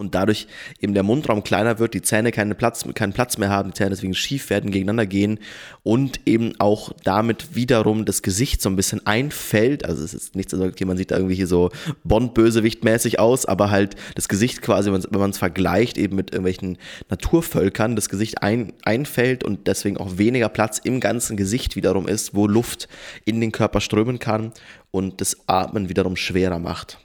und 0.00 0.14
dadurch 0.14 0.48
eben 0.80 0.94
der 0.94 1.02
Mundraum 1.02 1.44
kleiner 1.44 1.78
wird, 1.78 1.94
die 1.94 2.02
Zähne 2.02 2.32
keinen 2.32 2.56
Platz, 2.56 2.84
keinen 2.94 3.12
Platz 3.12 3.36
mehr 3.38 3.50
haben, 3.50 3.70
die 3.70 3.74
Zähne 3.74 3.90
deswegen 3.90 4.14
schief 4.14 4.50
werden, 4.50 4.70
gegeneinander 4.70 5.06
gehen 5.06 5.38
und 5.82 6.20
eben 6.26 6.54
auch 6.58 6.92
damit 7.04 7.54
wiederum 7.54 8.06
das 8.06 8.22
Gesicht 8.22 8.62
so 8.62 8.70
ein 8.70 8.76
bisschen 8.76 9.06
einfällt. 9.06 9.84
Also 9.84 10.02
es 10.02 10.14
ist 10.14 10.34
nichts, 10.34 10.54
also 10.54 10.64
okay, 10.64 10.86
man 10.86 10.96
sieht 10.96 11.10
da 11.10 11.16
irgendwie 11.16 11.34
hier 11.34 11.46
so 11.46 11.70
Bond-Bösewicht-mäßig 12.04 13.18
aus, 13.18 13.44
aber 13.44 13.70
halt 13.70 13.94
das 14.14 14.28
Gesicht 14.28 14.62
quasi, 14.62 14.90
wenn 14.90 15.20
man 15.20 15.30
es 15.30 15.38
vergleicht 15.38 15.98
eben 15.98 16.16
mit 16.16 16.30
irgendwelchen 16.30 16.78
Naturvölkern, 17.10 17.94
das 17.94 18.08
Gesicht 18.08 18.42
ein, 18.42 18.72
einfällt 18.82 19.44
und 19.44 19.66
deswegen 19.66 19.98
auch 19.98 20.16
weniger 20.16 20.48
Platz 20.48 20.78
im 20.78 21.00
ganzen 21.00 21.36
Gesicht 21.36 21.76
wiederum 21.76 22.08
ist, 22.08 22.34
wo 22.34 22.46
Luft 22.46 22.88
in 23.26 23.40
den 23.40 23.52
Körper 23.52 23.82
strömen 23.82 24.18
kann 24.18 24.52
und 24.90 25.20
das 25.20 25.36
Atmen 25.46 25.90
wiederum 25.90 26.16
schwerer 26.16 26.58
macht. 26.58 26.98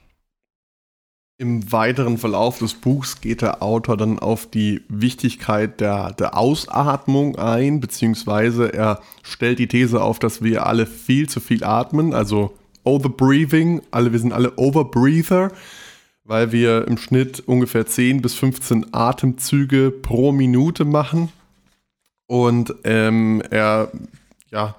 Im 1.38 1.70
weiteren 1.70 2.16
Verlauf 2.16 2.60
des 2.60 2.72
Buchs 2.72 3.20
geht 3.20 3.42
der 3.42 3.62
Autor 3.62 3.98
dann 3.98 4.18
auf 4.18 4.50
die 4.50 4.80
Wichtigkeit 4.88 5.82
der, 5.82 6.12
der 6.12 6.34
Ausatmung 6.34 7.36
ein, 7.36 7.78
beziehungsweise 7.78 8.72
er 8.72 9.02
stellt 9.22 9.58
die 9.58 9.68
These 9.68 10.00
auf, 10.00 10.18
dass 10.18 10.42
wir 10.42 10.64
alle 10.64 10.86
viel 10.86 11.28
zu 11.28 11.40
viel 11.40 11.62
atmen, 11.62 12.14
also 12.14 12.56
Overbreathing, 12.84 13.82
alle, 13.90 14.12
wir 14.12 14.18
sind 14.18 14.32
alle 14.32 14.56
Overbreather, 14.56 15.52
weil 16.24 16.52
wir 16.52 16.88
im 16.88 16.96
Schnitt 16.96 17.40
ungefähr 17.40 17.84
10 17.84 18.22
bis 18.22 18.32
15 18.34 18.94
Atemzüge 18.94 19.90
pro 19.90 20.32
Minute 20.32 20.86
machen. 20.86 21.30
Und 22.26 22.74
ähm, 22.84 23.42
er, 23.50 23.92
ja, 24.50 24.74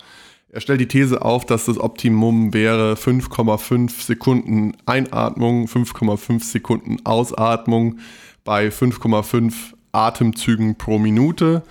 er 0.49 0.61
stellt 0.61 0.79
die 0.79 0.87
These 0.87 1.21
auf, 1.21 1.45
dass 1.45 1.65
das 1.65 1.79
Optimum 1.79 2.53
wäre 2.53 2.93
5,5 2.93 4.01
Sekunden 4.01 4.77
Einatmung, 4.85 5.65
5,5 5.65 6.43
Sekunden 6.43 6.97
Ausatmung 7.05 7.99
bei 8.45 8.69
5,5 8.69 9.53
Atemzügen 9.91 10.77
pro 10.77 10.99
Minute, 10.99 11.63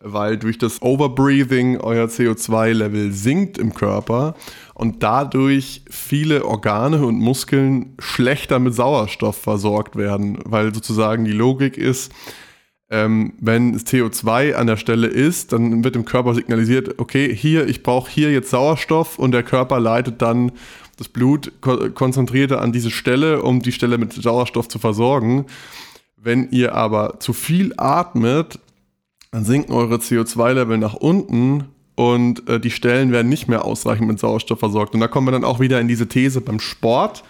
weil 0.00 0.38
durch 0.38 0.56
das 0.56 0.80
Overbreathing 0.80 1.78
euer 1.78 2.06
CO2-Level 2.06 3.12
sinkt 3.12 3.58
im 3.58 3.74
Körper 3.74 4.34
und 4.74 5.02
dadurch 5.02 5.82
viele 5.90 6.46
Organe 6.46 7.04
und 7.04 7.18
Muskeln 7.18 7.94
schlechter 7.98 8.58
mit 8.58 8.74
Sauerstoff 8.74 9.36
versorgt 9.36 9.96
werden, 9.96 10.38
weil 10.44 10.74
sozusagen 10.74 11.24
die 11.24 11.32
Logik 11.32 11.76
ist, 11.76 12.12
ähm, 12.90 13.32
wenn 13.40 13.78
CO2 13.78 14.54
an 14.54 14.66
der 14.66 14.76
Stelle 14.76 15.06
ist, 15.06 15.52
dann 15.52 15.82
wird 15.84 15.94
dem 15.94 16.04
Körper 16.04 16.34
signalisiert, 16.34 16.98
okay, 16.98 17.34
hier, 17.34 17.66
ich 17.66 17.82
brauche 17.82 18.10
hier 18.10 18.30
jetzt 18.30 18.50
Sauerstoff 18.50 19.18
und 19.18 19.32
der 19.32 19.42
Körper 19.42 19.80
leitet 19.80 20.20
dann 20.20 20.52
das 20.96 21.08
Blut 21.08 21.52
konzentrierter 21.60 22.60
an 22.60 22.72
diese 22.72 22.90
Stelle, 22.90 23.42
um 23.42 23.60
die 23.60 23.72
Stelle 23.72 23.98
mit 23.98 24.12
Sauerstoff 24.12 24.68
zu 24.68 24.78
versorgen. 24.78 25.46
Wenn 26.16 26.50
ihr 26.50 26.74
aber 26.74 27.20
zu 27.20 27.32
viel 27.32 27.74
atmet, 27.76 28.60
dann 29.32 29.44
sinken 29.44 29.72
eure 29.72 29.96
CO2-Level 29.96 30.78
nach 30.78 30.94
unten 30.94 31.64
und 31.96 32.48
äh, 32.48 32.60
die 32.60 32.70
Stellen 32.70 33.12
werden 33.12 33.28
nicht 33.28 33.48
mehr 33.48 33.64
ausreichend 33.64 34.06
mit 34.08 34.18
Sauerstoff 34.18 34.58
versorgt. 34.58 34.94
Und 34.94 35.00
da 35.00 35.08
kommen 35.08 35.26
wir 35.26 35.32
dann 35.32 35.44
auch 35.44 35.58
wieder 35.58 35.80
in 35.80 35.88
diese 35.88 36.06
These 36.06 36.40
beim 36.40 36.60
Sport, 36.60 37.24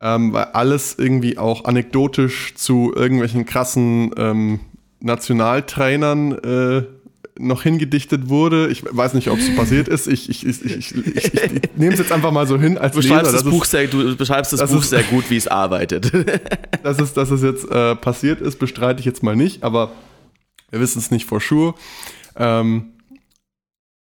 ähm, 0.00 0.32
weil 0.32 0.44
alles 0.44 0.96
irgendwie 0.98 1.38
auch 1.38 1.64
anekdotisch 1.64 2.54
zu 2.54 2.92
irgendwelchen 2.94 3.46
krassen 3.46 4.12
ähm, 4.16 4.60
Nationaltrainern 5.02 6.32
äh, 6.32 6.82
noch 7.38 7.62
hingedichtet 7.62 8.28
wurde. 8.28 8.68
Ich 8.68 8.84
weiß 8.84 9.14
nicht, 9.14 9.28
ob 9.28 9.38
es 9.38 9.54
passiert 9.56 9.88
ist. 9.88 10.06
Ich, 10.06 10.28
ich, 10.28 10.46
ich, 10.46 10.64
ich, 10.64 10.94
nehme 11.76 11.92
es 11.92 11.98
jetzt 11.98 12.12
einfach 12.12 12.30
mal 12.30 12.46
so 12.46 12.58
hin 12.58 12.78
als 12.78 12.92
du 12.92 13.00
beschreibst 13.00 13.32
Leser. 13.32 13.44
Das 13.44 13.50
Buch 13.52 13.64
sehr, 13.64 13.86
du 13.86 14.16
beschreibst 14.16 14.52
das 14.52 14.70
Buch 14.70 14.80
ist, 14.80 14.90
sehr 14.90 15.02
gut, 15.02 15.30
wie 15.30 15.36
es 15.36 15.48
arbeitet. 15.48 16.12
dass, 16.82 17.00
es, 17.00 17.14
dass 17.14 17.30
es 17.30 17.42
jetzt 17.42 17.68
äh, 17.70 17.96
passiert 17.96 18.40
ist, 18.40 18.58
bestreite 18.58 19.00
ich 19.00 19.06
jetzt 19.06 19.22
mal 19.22 19.36
nicht, 19.36 19.64
aber 19.64 19.92
wir 20.70 20.80
wissen 20.80 20.98
es 20.98 21.10
nicht 21.10 21.26
for 21.26 21.40
sure. 21.40 21.74
Ähm, 22.36 22.92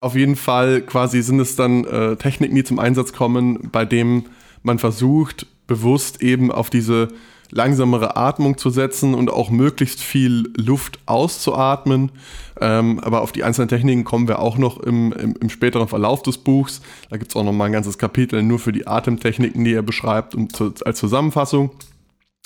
auf 0.01 0.15
jeden 0.15 0.37
Fall 0.37 0.83
quasi 0.83 1.23
sind 1.23 1.41
es 1.41 1.57
dann 1.57 1.85
äh, 1.85 2.17
Techniken, 2.17 2.55
die 2.55 2.65
zum 2.65 2.79
Einsatz 2.79 3.13
kommen, 3.13 3.71
bei 3.73 3.85
dem 3.85 4.27
man 4.63 4.79
versucht, 4.79 5.47
bewusst 5.67 6.23
eben 6.23 6.53
auf 6.53 6.71
diese 6.71 7.09
langsamere 7.51 8.17
Atmung 8.17 8.59
zu 8.59 8.71
setzen 8.71 9.15
und 9.15 9.31
auch 9.31 9.51
möglichst 9.51 10.01
viel 10.01 10.53
Luft 10.57 10.99
auszuatmen. 11.07 12.13
Ähm, 12.61 13.01
aber 13.01 13.21
auf 13.23 13.33
die 13.33 13.45
einzelnen 13.45 13.69
Techniken 13.69 14.05
kommen 14.05 14.29
wir 14.29 14.39
auch 14.39 14.59
noch 14.59 14.81
im, 14.81 15.13
im, 15.13 15.37
im 15.37 15.51
späteren 15.51 15.89
Verlauf 15.89 16.23
des 16.23 16.39
Buchs. 16.39 16.81
Da 17.11 17.17
gibt 17.17 17.31
es 17.31 17.37
auch 17.37 17.45
noch 17.45 17.53
mal 17.53 17.67
ein 17.67 17.73
ganzes 17.73 17.99
Kapitel 17.99 18.43
nur 18.43 18.59
für 18.59 18.73
die 18.73 18.87
Atemtechniken, 18.87 19.65
die 19.65 19.75
er 19.75 19.83
beschreibt 19.83 20.35
und 20.35 20.57
zu, 20.57 20.73
als 20.85 20.99
Zusammenfassung. 20.99 21.71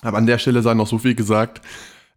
Aber 0.02 0.18
an 0.18 0.26
der 0.26 0.38
Stelle 0.38 0.62
sei 0.62 0.74
noch 0.74 0.86
so 0.86 0.98
viel 0.98 1.14
gesagt, 1.14 1.60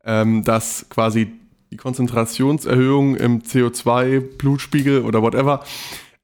ähm, 0.06 0.44
dass 0.44 0.86
quasi 0.90 1.32
die 1.72 1.78
Konzentrationserhöhung 1.78 3.16
im 3.16 3.42
CO2-Blutspiegel 3.42 5.02
oder 5.02 5.22
whatever 5.22 5.64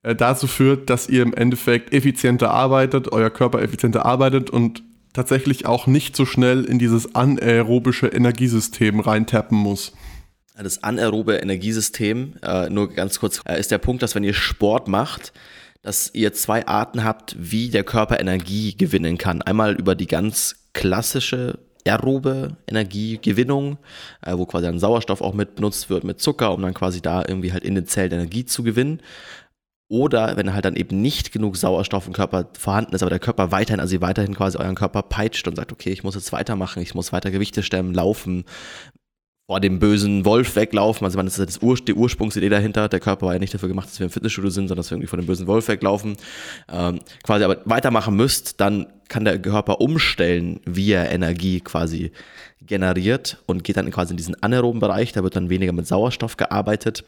äh, 0.04 0.16
dazu 0.16 0.48
führt, 0.48 0.90
dass 0.90 1.10
ihr 1.10 1.24
im 1.24 1.34
Endeffekt 1.34 1.94
effizienter 1.94 2.52
arbeitet, 2.52 3.12
euer 3.12 3.30
Körper 3.30 3.62
effizienter 3.62 4.06
arbeitet 4.06 4.50
und 4.50 4.84
tatsächlich 5.20 5.66
auch 5.66 5.86
nicht 5.86 6.16
so 6.16 6.26
schnell 6.26 6.64
in 6.64 6.80
dieses 6.80 7.14
anaerobische 7.14 8.08
Energiesystem 8.08 9.02
reintappen 9.02 9.58
muss. 9.58 9.92
Das 10.56 10.82
anaerobe 10.82 11.36
Energiesystem, 11.36 12.36
äh, 12.42 12.70
nur 12.70 12.94
ganz 12.94 13.20
kurz, 13.20 13.42
äh, 13.46 13.60
ist 13.60 13.70
der 13.70 13.80
Punkt, 13.80 14.02
dass 14.02 14.16
wenn 14.16 14.24
ihr 14.24 14.34
Sport 14.34 14.88
macht, 14.88 15.34
dass 15.82 16.10
ihr 16.14 16.32
zwei 16.32 16.66
Arten 16.68 17.04
habt, 17.04 17.36
wie 17.38 17.70
der 17.70 17.84
Körper 17.84 18.22
Energie 18.22 18.78
gewinnen 18.78 19.18
kann. 19.18 19.42
Einmal 19.42 19.76
über 19.76 19.94
die 19.94 20.08
ganz 20.08 20.56
klassische 20.72 21.60
aerobe 21.86 22.56
Energiegewinnung, 22.68 23.78
äh, 24.22 24.38
wo 24.38 24.46
quasi 24.46 24.68
dann 24.68 24.80
Sauerstoff 24.80 25.20
auch 25.20 25.34
mit 25.34 25.56
benutzt 25.56 25.90
wird 25.90 26.06
mit 26.06 26.22
Zucker, 26.22 26.54
um 26.54 26.62
dann 26.62 26.74
quasi 26.74 27.02
da 27.02 27.26
irgendwie 27.28 27.52
halt 27.52 27.66
in 27.66 27.76
den 27.76 27.88
Zellen 27.88 28.14
Energie 28.14 28.46
zu 28.46 28.64
gewinnen. 28.64 29.02
Oder 29.92 30.38
wenn 30.38 30.54
halt 30.54 30.66
dann 30.66 30.76
eben 30.76 31.02
nicht 31.02 31.32
genug 31.32 31.58
Sauerstoff 31.58 32.06
im 32.06 32.14
Körper 32.14 32.48
vorhanden 32.58 32.94
ist, 32.94 33.02
aber 33.02 33.10
der 33.10 33.20
Körper 33.20 33.52
weiterhin, 33.52 33.80
also 33.80 33.96
ihr 33.96 34.02
weiterhin 34.02 34.36
quasi 34.36 34.58
euren 34.60 34.76
Körper 34.76 35.02
peitscht 35.02 35.48
und 35.48 35.56
sagt, 35.56 35.72
okay, 35.72 35.90
ich 35.90 36.04
muss 36.04 36.14
jetzt 36.14 36.32
weitermachen, 36.32 36.84
ich 36.84 36.94
muss 36.94 37.12
weiter 37.12 37.32
Gewichte 37.32 37.64
stemmen, 37.64 37.96
laufen, 37.96 38.46
vor 39.48 39.60
dem 39.60 39.80
bösen 39.80 40.26
Wolf 40.26 40.56
weglaufen. 40.56 41.06
Also 41.06 41.18
man, 41.18 41.26
ist 41.26 41.40
das 41.40 41.60
Ur 41.64 41.76
die 41.76 41.96
Ursprungsidee 41.96 42.50
dahinter. 42.50 42.88
Der 42.88 43.00
Körper 43.00 43.26
war 43.26 43.34
ja 43.34 43.40
nicht 43.40 43.52
dafür 43.52 43.68
gemacht, 43.68 43.88
dass 43.88 44.00
wir 44.00 44.06
im 44.06 44.12
Fitnessstudio 44.12 44.52
sind, 44.52 44.68
sondern 44.68 44.84
dass 44.84 44.92
wir 44.92 44.96
irgendwie 44.96 45.10
vor 45.10 45.18
dem 45.18 45.26
bösen 45.26 45.48
Wolf 45.48 45.68
weglaufen. 45.70 46.18
Ähm, 46.72 47.00
quasi 47.24 47.44
aber 47.44 47.58
weitermachen 47.66 48.16
müsst, 48.16 48.62
dann 48.62 48.86
kann 49.08 49.26
der 49.26 49.42
Körper 49.42 49.82
umstellen, 49.82 50.60
wie 50.68 50.92
er 50.92 51.10
Energie 51.10 51.62
quasi 51.62 52.12
generiert 52.62 53.42
und 53.48 53.64
geht 53.64 53.78
dann 53.78 53.90
quasi 53.90 54.14
in 54.14 54.18
diesen 54.18 54.40
anaeroben 54.44 54.80
Bereich. 54.80 55.14
Da 55.14 55.24
wird 55.24 55.36
dann 55.36 55.50
weniger 55.50 55.74
mit 55.74 55.88
Sauerstoff 55.88 56.38
gearbeitet 56.38 57.06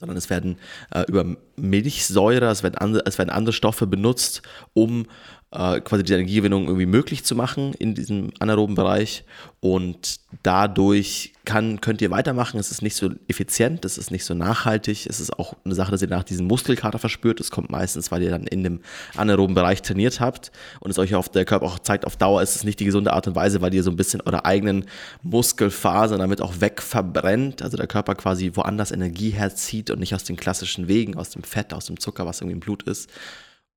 sondern 0.00 0.16
es 0.16 0.30
werden 0.30 0.58
äh, 0.92 1.04
über 1.08 1.36
Milchsäure, 1.56 2.46
es 2.46 2.62
werden, 2.62 2.76
andere, 2.76 3.04
es 3.06 3.18
werden 3.18 3.30
andere 3.30 3.52
Stoffe 3.52 3.86
benutzt, 3.86 4.42
um 4.72 5.06
äh, 5.52 5.80
quasi 5.80 6.04
die 6.04 6.12
Energiegewinnung 6.12 6.66
irgendwie 6.66 6.86
möglich 6.86 7.24
zu 7.24 7.34
machen 7.34 7.74
in 7.74 7.94
diesem 7.94 8.30
anaeroben 8.38 8.76
Bereich. 8.76 9.24
Und 9.58 10.20
dadurch 10.42 11.32
kann, 11.44 11.80
könnt 11.80 12.00
ihr 12.00 12.10
weitermachen. 12.10 12.60
Es 12.60 12.70
ist 12.70 12.82
nicht 12.82 12.94
so 12.94 13.10
effizient, 13.26 13.84
es 13.84 13.98
ist 13.98 14.12
nicht 14.12 14.24
so 14.24 14.34
nachhaltig. 14.34 15.06
Es 15.06 15.18
ist 15.18 15.36
auch 15.38 15.54
eine 15.64 15.74
Sache, 15.74 15.90
dass 15.90 16.02
ihr 16.02 16.08
nach 16.08 16.22
diesem 16.22 16.46
Muskelkater 16.46 17.00
verspürt. 17.00 17.40
Das 17.40 17.50
kommt 17.50 17.68
meistens, 17.68 18.12
weil 18.12 18.22
ihr 18.22 18.30
dann 18.30 18.46
in 18.46 18.62
dem 18.62 18.80
anaeroben 19.16 19.54
Bereich 19.54 19.82
trainiert 19.82 20.20
habt 20.20 20.52
und 20.78 20.90
es 20.92 20.98
euch 20.98 21.14
auf 21.16 21.28
der 21.28 21.44
Körper 21.44 21.66
auch 21.66 21.78
zeigt, 21.80 22.06
auf 22.06 22.16
Dauer 22.16 22.42
ist 22.42 22.54
es 22.54 22.64
nicht 22.64 22.78
die 22.78 22.84
gesunde 22.84 23.12
Art 23.12 23.26
und 23.26 23.34
Weise, 23.34 23.60
weil 23.60 23.74
ihr 23.74 23.82
so 23.82 23.90
ein 23.90 23.96
bisschen 23.96 24.20
eure 24.20 24.44
eigenen 24.44 24.84
Muskelfasern 25.22 26.20
damit 26.20 26.40
auch 26.40 26.60
wegverbrennt. 26.60 27.60
Also 27.60 27.76
der 27.76 27.88
Körper 27.88 28.14
quasi 28.14 28.52
woanders 28.54 28.92
Energie 28.92 29.30
herzieht 29.30 29.90
und 29.90 29.98
nicht 29.98 30.14
aus 30.14 30.24
den 30.24 30.36
klassischen 30.36 30.86
Wegen, 30.86 31.16
aus 31.16 31.30
dem 31.30 31.42
Fett, 31.42 31.74
aus 31.74 31.86
dem 31.86 31.98
Zucker, 31.98 32.24
was 32.24 32.40
irgendwie 32.40 32.54
im 32.54 32.60
Blut 32.60 32.84
ist. 32.84 33.10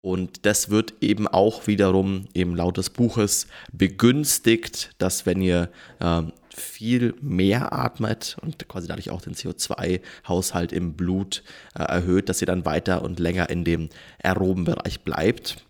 Und 0.03 0.45
das 0.45 0.69
wird 0.69 0.95
eben 0.99 1.29
auch 1.29 1.65
wiederum 1.65 2.25
eben 2.33 2.57
laut 2.57 2.75
des 2.75 2.89
Buches 2.89 3.47
begünstigt, 3.71 4.93
dass 4.97 5.25
wenn 5.25 5.41
ihr 5.41 5.69
äh, 5.99 6.23
viel 6.53 7.15
mehr 7.21 7.71
atmet 7.71 8.35
und 8.41 8.67
quasi 8.67 8.85
dadurch 8.85 9.11
auch 9.11 9.21
den 9.21 9.33
CO2-Haushalt 9.33 10.73
im 10.73 10.95
Blut 10.95 11.41
äh, 11.73 11.83
erhöht, 11.83 12.27
dass 12.27 12.41
ihr 12.41 12.47
dann 12.47 12.65
weiter 12.65 13.01
und 13.01 13.21
länger 13.21 13.49
in 13.49 13.63
dem 13.63 13.87
aeroben 14.21 14.65
Bereich 14.65 15.01
bleibt 15.05 15.63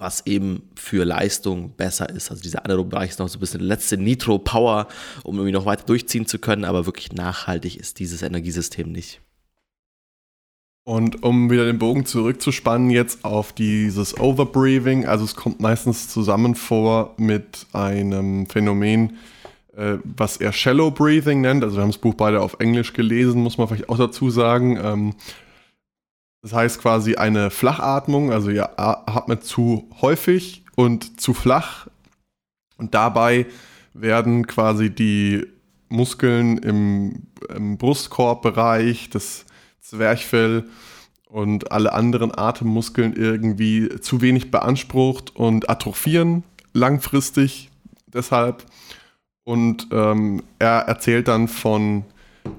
was 0.00 0.26
eben 0.26 0.70
für 0.76 1.04
Leistung 1.04 1.76
besser 1.76 2.08
ist. 2.08 2.30
Also 2.30 2.42
dieser 2.42 2.64
anaerobe 2.64 2.88
Bereich 2.88 3.10
ist 3.10 3.18
noch 3.18 3.28
so 3.28 3.36
ein 3.36 3.40
bisschen 3.40 3.60
letzte 3.60 3.98
Nitro-Power, 3.98 4.88
um 5.24 5.36
irgendwie 5.36 5.52
noch 5.52 5.66
weiter 5.66 5.84
durchziehen 5.84 6.24
zu 6.24 6.38
können, 6.38 6.64
aber 6.64 6.86
wirklich 6.86 7.12
nachhaltig 7.12 7.76
ist 7.76 7.98
dieses 7.98 8.22
Energiesystem 8.22 8.90
nicht. 8.90 9.20
Und 10.84 11.22
um 11.22 11.50
wieder 11.50 11.66
den 11.66 11.78
Bogen 11.78 12.06
zurückzuspannen, 12.06 12.90
jetzt 12.90 13.24
auf 13.24 13.52
dieses 13.52 14.18
Overbreathing, 14.18 15.06
also 15.06 15.24
es 15.24 15.36
kommt 15.36 15.60
meistens 15.60 16.08
zusammen 16.08 16.54
vor 16.54 17.14
mit 17.18 17.66
einem 17.72 18.46
Phänomen, 18.46 19.18
äh, 19.76 19.98
was 20.04 20.38
er 20.38 20.52
Shallow 20.52 20.90
Breathing 20.90 21.42
nennt. 21.42 21.62
Also 21.62 21.76
wir 21.76 21.82
haben 21.82 21.90
das 21.90 22.00
Buch 22.00 22.14
beide 22.14 22.40
auf 22.40 22.56
Englisch 22.60 22.92
gelesen, 22.92 23.42
muss 23.42 23.58
man 23.58 23.68
vielleicht 23.68 23.88
auch 23.88 23.98
dazu 23.98 24.30
sagen. 24.30 24.78
Ähm, 24.82 25.14
das 26.42 26.54
heißt 26.54 26.80
quasi 26.80 27.16
eine 27.16 27.50
Flachatmung, 27.50 28.32
also 28.32 28.48
ihr 28.50 28.78
atmet 28.80 29.44
zu 29.44 29.88
häufig 30.00 30.64
und 30.74 31.20
zu 31.20 31.34
flach 31.34 31.86
und 32.78 32.94
dabei 32.94 33.44
werden 33.92 34.46
quasi 34.46 34.88
die 34.88 35.46
Muskeln 35.90 36.56
im, 36.58 37.26
im 37.54 37.76
Brustkorbbereich, 37.76 39.10
das 39.10 39.44
Zwerchfell 39.90 40.64
und 41.26 41.72
alle 41.72 41.92
anderen 41.92 42.36
Atemmuskeln 42.36 43.14
irgendwie 43.14 43.88
zu 44.00 44.20
wenig 44.20 44.50
beansprucht 44.50 45.34
und 45.34 45.68
atrophieren 45.68 46.44
langfristig 46.72 47.70
deshalb. 48.06 48.64
Und 49.44 49.88
ähm, 49.90 50.42
er 50.58 50.82
erzählt 50.82 51.26
dann 51.28 51.48
von 51.48 52.04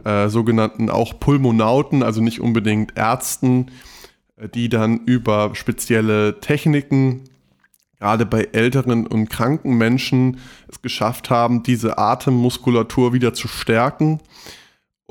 äh, 0.04 0.28
sogenannten 0.28 0.90
auch 0.90 1.20
Pulmonauten, 1.20 2.04
also 2.04 2.22
nicht 2.22 2.42
unbedingt 2.42 2.98
Ärzten, 2.98 3.68
äh, 4.36 4.50
die 4.50 4.68
dann 4.68 5.00
über 5.06 5.52
spezielle 5.54 6.42
Techniken, 6.42 7.30
gerade 7.98 8.26
bei 8.26 8.50
älteren 8.52 9.08
und 9.08 9.30
kranken 9.30 9.78
Menschen, 9.78 10.40
es 10.68 10.82
geschafft 10.82 11.30
haben, 11.30 11.64
diese 11.64 11.98
Atemmuskulatur 11.98 13.14
wieder 13.14 13.34
zu 13.34 13.48
stärken 13.48 14.20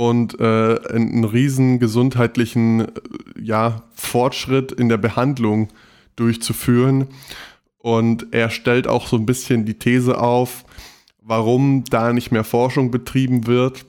und 0.00 0.40
äh, 0.40 0.78
einen 0.88 1.24
riesen 1.24 1.78
gesundheitlichen 1.78 2.80
äh, 2.80 2.90
ja, 3.38 3.82
Fortschritt 3.92 4.72
in 4.72 4.88
der 4.88 4.96
Behandlung 4.96 5.68
durchzuführen. 6.16 7.08
Und 7.76 8.28
er 8.30 8.48
stellt 8.48 8.88
auch 8.88 9.06
so 9.06 9.16
ein 9.16 9.26
bisschen 9.26 9.66
die 9.66 9.78
These 9.78 10.18
auf, 10.18 10.64
warum 11.20 11.84
da 11.84 12.14
nicht 12.14 12.30
mehr 12.30 12.44
Forschung 12.44 12.90
betrieben 12.90 13.46
wird 13.46 13.84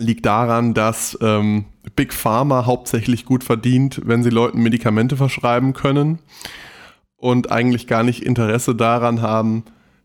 liegt 0.00 0.24
daran, 0.26 0.74
dass 0.74 1.18
ähm, 1.20 1.64
Big 1.96 2.14
Pharma 2.14 2.64
hauptsächlich 2.66 3.24
gut 3.24 3.42
verdient, 3.42 4.00
wenn 4.04 4.22
sie 4.22 4.30
Leuten 4.30 4.62
Medikamente 4.62 5.16
verschreiben 5.16 5.72
können 5.72 6.20
und 7.16 7.50
eigentlich 7.50 7.88
gar 7.88 8.04
nicht 8.04 8.22
Interesse 8.22 8.76
daran 8.76 9.22
haben, 9.22 9.64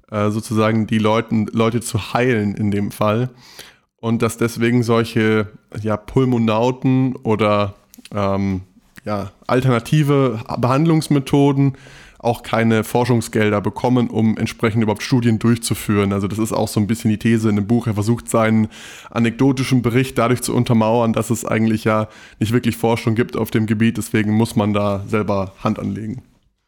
äh, 0.10 0.32
sozusagen 0.32 0.88
die 0.88 0.98
Leuten, 0.98 1.46
Leute 1.52 1.80
zu 1.80 2.14
heilen 2.14 2.56
in 2.56 2.72
dem 2.72 2.90
Fall. 2.92 3.30
Und 4.04 4.22
dass 4.22 4.36
deswegen 4.36 4.84
solche 4.84 5.48
ja, 5.82 5.96
Pulmonauten 5.96 7.16
oder 7.24 7.76
ähm, 8.14 8.64
ja, 9.06 9.32
alternative 9.48 10.42
Behandlungsmethoden 10.58 11.78
auch 12.20 12.44
keine 12.44 12.84
Forschungsgelder 12.84 13.62
bekommen, 13.62 14.10
um 14.10 14.38
entsprechend 14.38 14.84
überhaupt 14.84 15.04
Studien 15.04 15.40
durchzuführen. 15.40 16.12
Also 16.12 16.28
das 16.28 16.38
ist 16.38 16.52
auch 16.52 16.68
so 16.68 16.82
ein 16.82 16.88
bisschen 16.88 17.12
die 17.12 17.18
These 17.18 17.48
in 17.48 17.56
dem 17.56 17.66
Buch. 17.66 17.88
Er 17.88 17.94
versucht 17.94 18.28
seinen 18.28 18.68
anekdotischen 19.10 19.82
Bericht 19.82 20.18
dadurch 20.18 20.42
zu 20.42 20.54
untermauern, 20.54 21.14
dass 21.14 21.30
es 21.30 21.46
eigentlich 21.46 21.86
ja 21.86 22.10
nicht 22.42 22.52
wirklich 22.52 22.76
Forschung 22.76 23.16
gibt 23.16 23.38
auf 23.38 23.52
dem 23.52 23.68
Gebiet. 23.68 23.96
Deswegen 23.96 24.34
muss 24.34 24.58
man 24.58 24.74
da 24.74 25.06
selber 25.08 25.54
Hand 25.64 25.80
anlegen. 25.80 26.24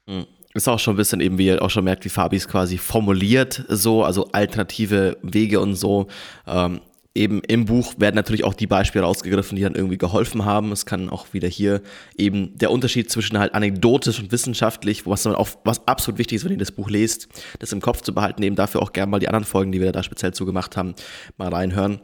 Hm. 0.08 0.24
Ist 0.54 0.70
auch 0.70 0.80
schon 0.80 0.94
ein 0.94 0.98
bisschen 0.98 1.20
eben, 1.20 1.38
wie 1.38 1.48
ihr 1.48 1.62
auch 1.62 1.70
schon 1.70 1.84
merkt, 1.84 2.06
wie 2.06 2.10
Fabi 2.10 2.38
es 2.38 2.48
quasi 2.48 2.77
formuliert, 2.77 3.65
so, 3.68 4.06
also 4.06 4.30
alternative 4.32 5.18
Wege 5.22 5.60
und 5.60 5.75
so. 5.75 6.08
Ähm, 6.48 6.80
eben 7.15 7.41
im 7.48 7.65
Buch 7.65 7.93
werden 7.98 8.15
natürlich 8.15 8.43
auch 8.43 8.53
die 8.53 8.67
Beispiele 8.67 9.05
rausgegriffen, 9.05 9.55
die 9.55 9.63
dann 9.63 9.74
irgendwie 9.74 9.98
geholfen 9.98 10.45
haben. 10.45 10.72
Es 10.72 10.86
kann 10.86 11.10
auch 11.10 11.34
wieder 11.34 11.48
hier 11.48 11.81
eben 12.17 12.57
der 12.57 12.72
Unterschied 12.72 13.10
zwischen 13.10 13.39
halt 13.39 13.53
anekdotisch 13.53 14.19
und 14.19 14.31
wissenschaftlich, 14.31 15.07
was 15.07 15.24
dann 15.24 15.34
auch 15.34 15.50
was 15.63 15.88
absolut 15.88 16.19
wichtig 16.19 16.38
ist, 16.38 16.45
wenn 16.45 16.51
ihr 16.51 16.57
das 16.57 16.72
Buch 16.72 16.89
lest, 16.89 17.29
das 17.60 17.72
im 17.72 17.81
Kopf 17.81 18.01
zu 18.01 18.13
behalten, 18.13 18.43
eben 18.43 18.55
dafür 18.55 18.81
auch 18.81 18.91
gerne 18.91 19.10
mal 19.10 19.19
die 19.19 19.29
anderen 19.29 19.45
Folgen, 19.45 19.72
die 19.72 19.79
wir 19.79 19.91
da 19.93 20.03
speziell 20.03 20.34
zugemacht 20.34 20.75
haben, 20.75 20.93
mal 21.38 21.50
reinhören 21.50 22.01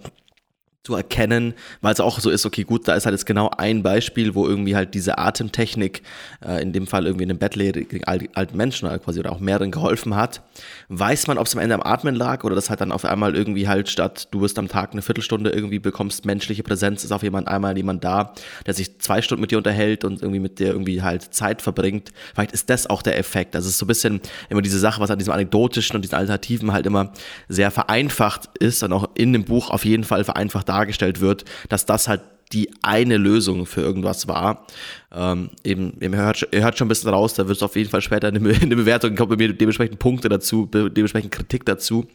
zu 0.83 0.95
erkennen, 0.95 1.53
weil 1.81 1.93
es 1.93 1.99
auch 1.99 2.19
so 2.19 2.31
ist, 2.31 2.43
okay, 2.43 2.63
gut, 2.63 2.87
da 2.87 2.95
ist 2.95 3.05
halt 3.05 3.13
jetzt 3.13 3.27
genau 3.27 3.51
ein 3.55 3.83
Beispiel, 3.83 4.33
wo 4.33 4.47
irgendwie 4.47 4.75
halt 4.75 4.95
diese 4.95 5.19
Atemtechnik, 5.19 6.01
äh, 6.43 6.59
in 6.59 6.73
dem 6.73 6.87
Fall 6.87 7.05
irgendwie 7.05 7.25
einem 7.25 7.37
bettledigen 7.37 8.03
alten 8.03 8.57
Menschen 8.57 8.87
oder 8.87 8.97
quasi 8.97 9.19
oder 9.19 9.31
auch 9.31 9.39
mehreren 9.39 9.69
geholfen 9.69 10.15
hat. 10.15 10.41
Weiß 10.89 11.27
man, 11.27 11.37
ob 11.37 11.45
es 11.45 11.53
am 11.53 11.61
Ende 11.61 11.75
am 11.75 11.83
Atmen 11.83 12.15
lag 12.15 12.43
oder 12.43 12.55
das 12.55 12.71
halt 12.71 12.81
dann 12.81 12.91
auf 12.91 13.05
einmal 13.05 13.35
irgendwie 13.35 13.67
halt 13.67 13.89
statt, 13.89 14.27
du 14.31 14.41
wirst 14.41 14.57
am 14.57 14.69
Tag 14.69 14.93
eine 14.93 15.03
Viertelstunde 15.03 15.51
irgendwie 15.51 15.77
bekommst 15.77 16.25
menschliche 16.25 16.63
Präsenz, 16.63 17.03
ist 17.03 17.11
auf 17.11 17.21
jemand 17.21 17.47
einmal 17.47 17.77
jemand 17.77 18.03
da, 18.03 18.33
der 18.65 18.73
sich 18.73 18.99
zwei 18.99 19.21
Stunden 19.21 19.41
mit 19.41 19.51
dir 19.51 19.59
unterhält 19.59 20.03
und 20.03 20.23
irgendwie 20.23 20.39
mit 20.39 20.57
dir 20.57 20.69
irgendwie 20.69 21.03
halt 21.03 21.21
Zeit 21.21 21.61
verbringt. 21.61 22.11
Vielleicht 22.33 22.53
ist 22.53 22.71
das 22.71 22.89
auch 22.89 23.03
der 23.03 23.19
Effekt. 23.19 23.55
Also 23.55 23.67
es 23.67 23.73
ist 23.73 23.77
so 23.77 23.85
ein 23.85 23.87
bisschen 23.87 24.19
immer 24.49 24.63
diese 24.63 24.79
Sache, 24.79 24.99
was 24.99 25.11
an 25.11 25.19
diesem 25.19 25.33
anekdotischen 25.33 25.95
und 25.95 26.01
diesen 26.01 26.15
Alternativen 26.15 26.73
halt 26.73 26.87
immer 26.87 27.13
sehr 27.47 27.69
vereinfacht 27.69 28.49
ist 28.57 28.81
und 28.81 28.93
auch 28.93 29.07
in 29.13 29.31
dem 29.31 29.43
Buch 29.43 29.69
auf 29.69 29.85
jeden 29.85 30.03
Fall 30.03 30.23
vereinfacht 30.23 30.70
dargestellt 30.71 31.19
wird, 31.19 31.45
dass 31.69 31.85
das 31.85 32.07
halt 32.07 32.21
die 32.53 32.69
eine 32.81 33.17
Lösung 33.17 33.65
für 33.65 33.81
irgendwas 33.81 34.27
war. 34.27 34.65
Ähm, 35.11 35.51
eben, 35.63 35.93
ihr 36.01 36.11
hört, 36.11 36.47
ihr 36.51 36.63
hört 36.63 36.77
schon 36.77 36.87
ein 36.87 36.89
bisschen 36.89 37.09
raus, 37.09 37.33
da 37.33 37.47
wird 37.47 37.57
es 37.57 37.63
auf 37.63 37.75
jeden 37.75 37.89
Fall 37.89 38.01
später 38.01 38.27
eine, 38.27 38.39
eine 38.39 38.75
Bewertung, 38.75 39.15
kommt 39.15 39.29
bei 39.29 39.37
mir 39.37 39.53
dementsprechend 39.53 39.99
Punkte 39.99 40.29
dazu, 40.29 40.65
dementsprechend 40.65 41.31
Kritik 41.31 41.65
dazu. 41.65 42.07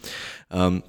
Ähm, 0.51 0.83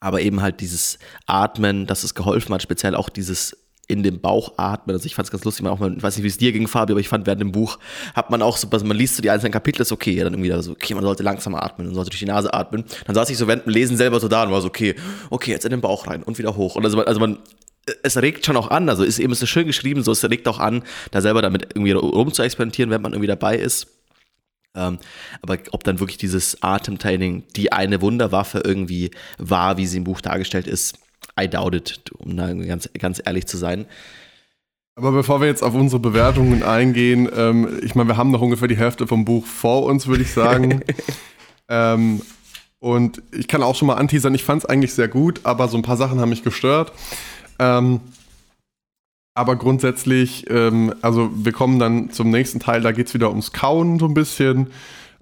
aber 0.00 0.20
eben 0.20 0.42
halt 0.42 0.60
dieses 0.60 0.98
Atmen, 1.26 1.86
dass 1.86 2.04
es 2.04 2.14
geholfen 2.14 2.54
hat, 2.54 2.62
speziell 2.62 2.94
auch 2.94 3.08
dieses 3.08 3.56
in 3.88 4.02
dem 4.02 4.20
Bauch 4.20 4.52
atmen. 4.58 4.94
Also 4.94 5.06
ich 5.06 5.14
fand 5.14 5.26
es 5.26 5.32
ganz 5.32 5.44
lustig, 5.44 5.64
man 5.64 5.72
auch 5.72 5.78
mal, 5.78 5.96
ich 5.96 6.02
weiß 6.02 6.16
nicht, 6.16 6.22
wie 6.22 6.28
es 6.28 6.36
dir 6.36 6.52
ging, 6.52 6.68
Fabi, 6.68 6.92
aber 6.92 7.00
ich 7.00 7.08
fand 7.08 7.26
während 7.26 7.40
dem 7.40 7.52
Buch 7.52 7.78
hat 8.14 8.30
man 8.30 8.42
auch 8.42 8.58
so, 8.58 8.68
also 8.70 8.84
man 8.84 8.96
liest 8.96 9.16
so 9.16 9.22
die 9.22 9.30
einzelnen 9.30 9.52
Kapitel, 9.52 9.82
ist 9.82 9.92
okay, 9.92 10.16
dann 10.16 10.34
irgendwie 10.34 10.62
so, 10.62 10.72
okay, 10.72 10.94
man 10.94 11.02
sollte 11.02 11.22
langsamer 11.22 11.62
atmen, 11.62 11.88
man 11.88 11.94
sollte 11.94 12.10
durch 12.10 12.20
die 12.20 12.26
Nase 12.26 12.52
atmen. 12.52 12.84
Dann 13.06 13.14
saß 13.14 13.30
ich 13.30 13.38
so 13.38 13.48
während 13.48 13.64
dem 13.64 13.72
Lesen 13.72 13.96
selber 13.96 14.20
so 14.20 14.28
da 14.28 14.44
und 14.44 14.52
war 14.52 14.60
so, 14.60 14.68
okay, 14.68 14.94
okay, 15.30 15.50
jetzt 15.50 15.64
in 15.64 15.70
den 15.70 15.80
Bauch 15.80 16.06
rein 16.06 16.22
und 16.22 16.38
wieder 16.38 16.54
hoch. 16.54 16.76
Und 16.76 16.84
also 16.84 16.98
man, 16.98 17.06
also 17.06 17.18
man 17.18 17.38
es 18.02 18.20
regt 18.20 18.44
schon 18.44 18.58
auch 18.58 18.70
an, 18.70 18.90
also 18.90 19.02
ist 19.02 19.18
eben 19.18 19.32
ist 19.32 19.48
schön 19.48 19.66
geschrieben, 19.66 20.02
so 20.02 20.12
es 20.12 20.22
regt 20.22 20.46
auch 20.48 20.58
an, 20.58 20.82
da 21.10 21.22
selber 21.22 21.40
damit 21.40 21.68
irgendwie 21.74 21.92
rum 21.92 22.32
zu 22.32 22.42
experimentieren, 22.42 22.90
wenn 22.90 23.00
man 23.00 23.12
irgendwie 23.12 23.28
dabei 23.28 23.56
ist. 23.56 23.86
Ähm, 24.74 24.98
aber 25.40 25.56
ob 25.72 25.84
dann 25.84 25.98
wirklich 25.98 26.18
dieses 26.18 26.62
Atemtraining 26.62 27.44
die 27.56 27.72
eine 27.72 28.02
Wunderwaffe 28.02 28.60
irgendwie 28.62 29.10
war, 29.38 29.78
wie 29.78 29.86
sie 29.86 29.96
im 29.96 30.04
Buch 30.04 30.20
dargestellt 30.20 30.66
ist, 30.66 30.98
I 31.38 31.48
doubt 31.48 31.74
it, 31.74 32.10
um 32.18 32.36
da 32.36 32.52
ganz, 32.52 32.88
ganz 32.98 33.20
ehrlich 33.24 33.46
zu 33.46 33.56
sein. 33.56 33.86
Aber 34.96 35.12
bevor 35.12 35.40
wir 35.40 35.46
jetzt 35.46 35.62
auf 35.62 35.74
unsere 35.74 36.00
Bewertungen 36.00 36.64
eingehen, 36.64 37.28
ähm, 37.36 37.78
ich 37.82 37.94
meine, 37.94 38.08
wir 38.08 38.16
haben 38.16 38.32
noch 38.32 38.40
ungefähr 38.40 38.66
die 38.66 38.76
Hälfte 38.76 39.06
vom 39.06 39.24
Buch 39.24 39.46
vor 39.46 39.84
uns, 39.84 40.08
würde 40.08 40.24
ich 40.24 40.32
sagen. 40.32 40.80
ähm, 41.68 42.20
und 42.80 43.22
ich 43.30 43.46
kann 43.46 43.62
auch 43.62 43.76
schon 43.76 43.86
mal 43.86 43.94
anteasern, 43.94 44.34
ich 44.34 44.42
fand 44.42 44.64
es 44.64 44.68
eigentlich 44.68 44.94
sehr 44.94 45.06
gut, 45.06 45.40
aber 45.44 45.68
so 45.68 45.76
ein 45.76 45.82
paar 45.82 45.96
Sachen 45.96 46.20
haben 46.20 46.30
mich 46.30 46.42
gestört. 46.42 46.92
Ähm, 47.60 48.00
aber 49.34 49.54
grundsätzlich, 49.54 50.50
ähm, 50.50 50.92
also 51.00 51.30
wir 51.32 51.52
kommen 51.52 51.78
dann 51.78 52.10
zum 52.10 52.30
nächsten 52.30 52.58
Teil, 52.58 52.80
da 52.80 52.90
geht 52.90 53.06
es 53.06 53.14
wieder 53.14 53.30
ums 53.30 53.52
Kauen 53.52 54.00
so 54.00 54.06
ein 54.06 54.14
bisschen 54.14 54.66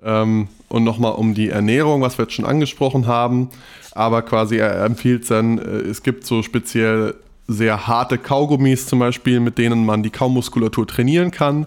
ähm, 0.02 0.48
und 0.68 0.84
nochmal 0.84 1.12
um 1.12 1.34
die 1.34 1.48
Ernährung, 1.48 2.02
was 2.02 2.18
wir 2.18 2.24
jetzt 2.24 2.34
schon 2.34 2.44
angesprochen 2.44 3.06
haben 3.06 3.50
aber 3.96 4.22
quasi 4.22 4.58
er 4.58 4.84
empfiehlt 4.84 5.28
dann, 5.30 5.58
äh, 5.58 5.62
es 5.62 6.02
gibt 6.02 6.26
so 6.26 6.42
speziell 6.42 7.14
sehr 7.48 7.86
harte 7.86 8.18
Kaugummis 8.18 8.86
zum 8.86 8.98
Beispiel, 8.98 9.40
mit 9.40 9.56
denen 9.58 9.86
man 9.86 10.02
die 10.02 10.10
Kaumuskulatur 10.10 10.86
trainieren 10.86 11.30
kann. 11.30 11.66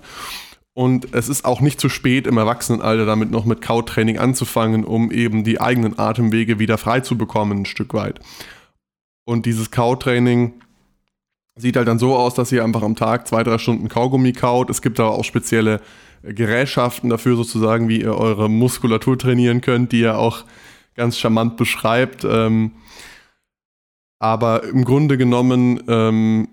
Und 0.74 1.14
es 1.14 1.28
ist 1.28 1.44
auch 1.44 1.62
nicht 1.62 1.82
zu 1.82 1.90
spät 1.90 2.28
im 2.28 2.38
Erwachsenenalter 2.38 3.06
damit 3.06 3.32
noch 3.32 3.46
mit 3.46 3.62
Kautraining 3.62 4.18
anzufangen, 4.18 4.86
um 4.86 5.12
eben 5.12 5.44
die 5.44 5.60
eigenen 5.60 5.98
Atemwege 5.98 6.60
wieder 6.60 6.78
frei 6.78 7.00
zu 7.00 7.18
bekommen, 7.18 7.62
ein 7.62 7.66
Stück 7.66 7.94
weit. 7.94 8.20
Und 9.26 9.46
dieses 9.46 9.72
Kautraining 9.72 10.54
sieht 11.56 11.76
halt 11.76 11.88
dann 11.88 12.00
so 12.00 12.16
aus, 12.16 12.36
dass 12.36 12.52
ihr 12.52 12.64
einfach 12.64 12.84
am 12.84 12.96
Tag 12.96 13.28
zwei, 13.28 13.44
drei 13.44 13.58
Stunden 13.58 13.90
Kaugummi 13.90 14.34
kaut. 14.34 14.70
Es 14.70 14.82
gibt 14.82 15.00
aber 15.00 15.12
auch 15.12 15.26
spezielle 15.26 15.82
Gerätschaften 16.24 17.10
dafür 17.10 17.36
sozusagen, 17.36 17.90
wie 17.90 18.02
ihr 18.02 18.16
eure 18.16 18.50
Muskulatur 18.50 19.18
trainieren 19.18 19.62
könnt, 19.62 19.92
die 19.92 20.02
ihr 20.02 20.18
auch 20.18 20.44
ganz 20.96 21.18
charmant 21.18 21.58
beschreibt. 21.58 22.26
Ähm, 22.26 22.72
aber 24.20 24.64
im 24.66 24.84
Grunde 24.84 25.18
genommen 25.18 25.82
ähm, 25.88 26.50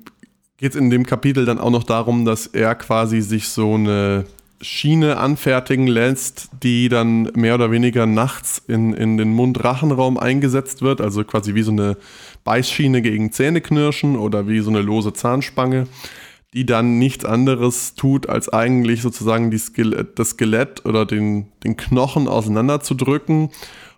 geht 0.57 0.73
es 0.73 0.77
in 0.77 0.91
dem 0.91 1.05
Kapitel 1.05 1.45
dann 1.45 1.59
auch 1.59 1.71
noch 1.71 1.83
darum, 1.83 2.25
dass 2.25 2.47
er 2.47 2.75
quasi 2.77 3.21
sich 3.21 3.49
so 3.49 3.75
eine 3.75 4.25
Schiene 4.61 5.19
anfertigen 5.19 5.87
lässt, 5.87 6.49
die 6.63 6.89
dann 6.89 7.25
mehr 7.35 7.57
oder 7.57 7.71
weniger 7.71 8.07
nachts 8.07 8.63
in, 8.67 8.95
in 8.95 9.19
den 9.19 9.33
Mund-Rachenraum 9.33 10.17
eingesetzt 10.17 10.81
wird, 10.81 11.01
also 11.01 11.25
quasi 11.25 11.55
wie 11.55 11.63
so 11.63 11.73
eine 11.73 11.99
Beißschiene 12.45 13.03
gegen 13.03 13.33
Zähneknirschen 13.33 14.17
oder 14.17 14.49
wie 14.49 14.61
so 14.61 14.71
eine 14.71 14.81
lose 14.81 15.13
Zahnspange, 15.13 15.89
die 16.57 16.65
dann 16.65 16.99
nichts 16.99 17.27
anderes 17.27 17.97
tut, 17.97 18.31
als 18.31 18.49
eigentlich 18.49 19.03
sozusagen 19.03 19.51
die 19.51 19.59
Skelett, 19.59 20.19
das 20.19 20.31
Skelett 20.31 20.87
oder 20.87 21.05
den, 21.05 21.49
den 21.63 21.77
Knochen 21.77 22.29
auseinanderzudrücken 22.29 23.51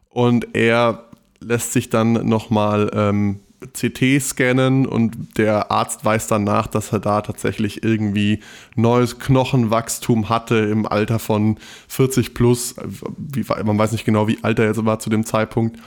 und 0.09 0.57
er 0.57 1.05
lässt 1.39 1.73
sich 1.73 1.89
dann 1.89 2.15
nochmal 2.29 2.91
ähm, 2.93 3.39
CT 3.73 4.21
scannen 4.21 4.87
und 4.87 5.39
der 5.39 5.71
Arzt 5.71 6.05
weiß 6.05 6.27
dann 6.27 6.43
nach, 6.43 6.67
dass 6.67 6.93
er 6.93 6.99
da 6.99 7.21
tatsächlich 7.21 7.85
irgendwie 7.85 8.41
neues 8.75 9.21
Knochenwachstum 9.21 10.29
hatte 10.29 10.57
im 10.57 10.85
Alter 10.85 11.21
von 11.21 11.59
40 11.87 12.35
plus. 12.35 12.75
Wie, 13.17 13.45
man 13.65 13.79
weiß 13.79 13.93
nicht 13.93 14.05
genau, 14.05 14.27
wie 14.27 14.43
alt 14.43 14.59
er 14.59 14.67
jetzt 14.67 14.85
war 14.85 14.99
zu 14.99 15.11
dem 15.11 15.25
Zeitpunkt, 15.25 15.79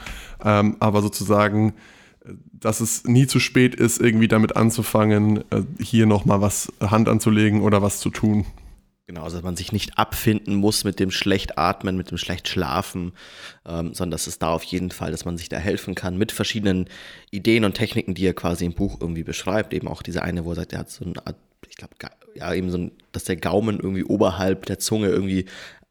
ähm, 0.42 0.78
aber 0.80 1.02
sozusagen, 1.02 1.74
dass 2.52 2.82
es 2.82 3.06
nie 3.06 3.28
zu 3.28 3.40
spät 3.40 3.76
ist, 3.76 4.00
irgendwie 4.00 4.28
damit 4.28 4.56
anzufangen, 4.56 5.44
äh, 5.52 5.64
hier 5.80 6.06
nochmal 6.06 6.42
was 6.42 6.72
Hand 6.80 7.10
anzulegen 7.10 7.62
oder 7.62 7.82
was 7.82 8.00
zu 8.00 8.10
tun. 8.10 8.46
Genau, 9.08 9.24
also 9.24 9.38
dass 9.38 9.44
man 9.44 9.58
sich 9.58 9.74
nicht 9.74 9.98
abfinden 9.98 10.56
muss 10.56 10.84
mit 10.84 11.00
dem 11.00 11.12
schlecht 11.12 11.58
atmen, 11.58 11.98
mit 11.98 12.12
dem 12.12 12.18
schlecht 12.18 12.48
schlafen, 12.48 13.12
ähm, 13.66 13.94
sondern 13.94 14.12
dass 14.12 14.28
es 14.28 14.40
da 14.40 14.50
auf 14.50 14.64
jeden 14.64 14.92
Fall, 14.92 15.12
dass 15.12 15.26
man 15.26 15.38
sich 15.38 15.50
da 15.50 15.58
helfen 15.58 15.96
kann 15.96 16.18
mit 16.18 16.32
verschiedenen 16.32 16.88
Ideen 17.30 17.66
und 17.66 17.74
Techniken, 17.74 18.14
die 18.14 18.26
er 18.26 18.34
quasi 18.34 18.66
im 18.66 18.74
Buch 18.74 19.00
irgendwie 19.02 19.24
beschreibt. 19.24 19.74
Eben 19.74 19.88
auch 19.88 20.02
diese 20.02 20.22
eine, 20.22 20.46
wo 20.46 20.52
er 20.52 20.56
sagt, 20.56 20.74
er 20.74 20.80
hat 20.80 20.92
so 20.92 21.04
eine 21.04 21.28
Art, 21.28 21.36
ich 21.68 21.76
glaube, 21.76 21.96
ja, 22.36 22.54
eben 22.54 22.70
so 22.70 22.78
ein, 22.78 22.92
dass 23.12 23.26
der 23.26 23.36
Gaumen 23.36 23.80
irgendwie 23.80 24.06
oberhalb 24.06 24.66
der 24.68 24.80
Zunge 24.80 25.08
irgendwie 25.10 25.46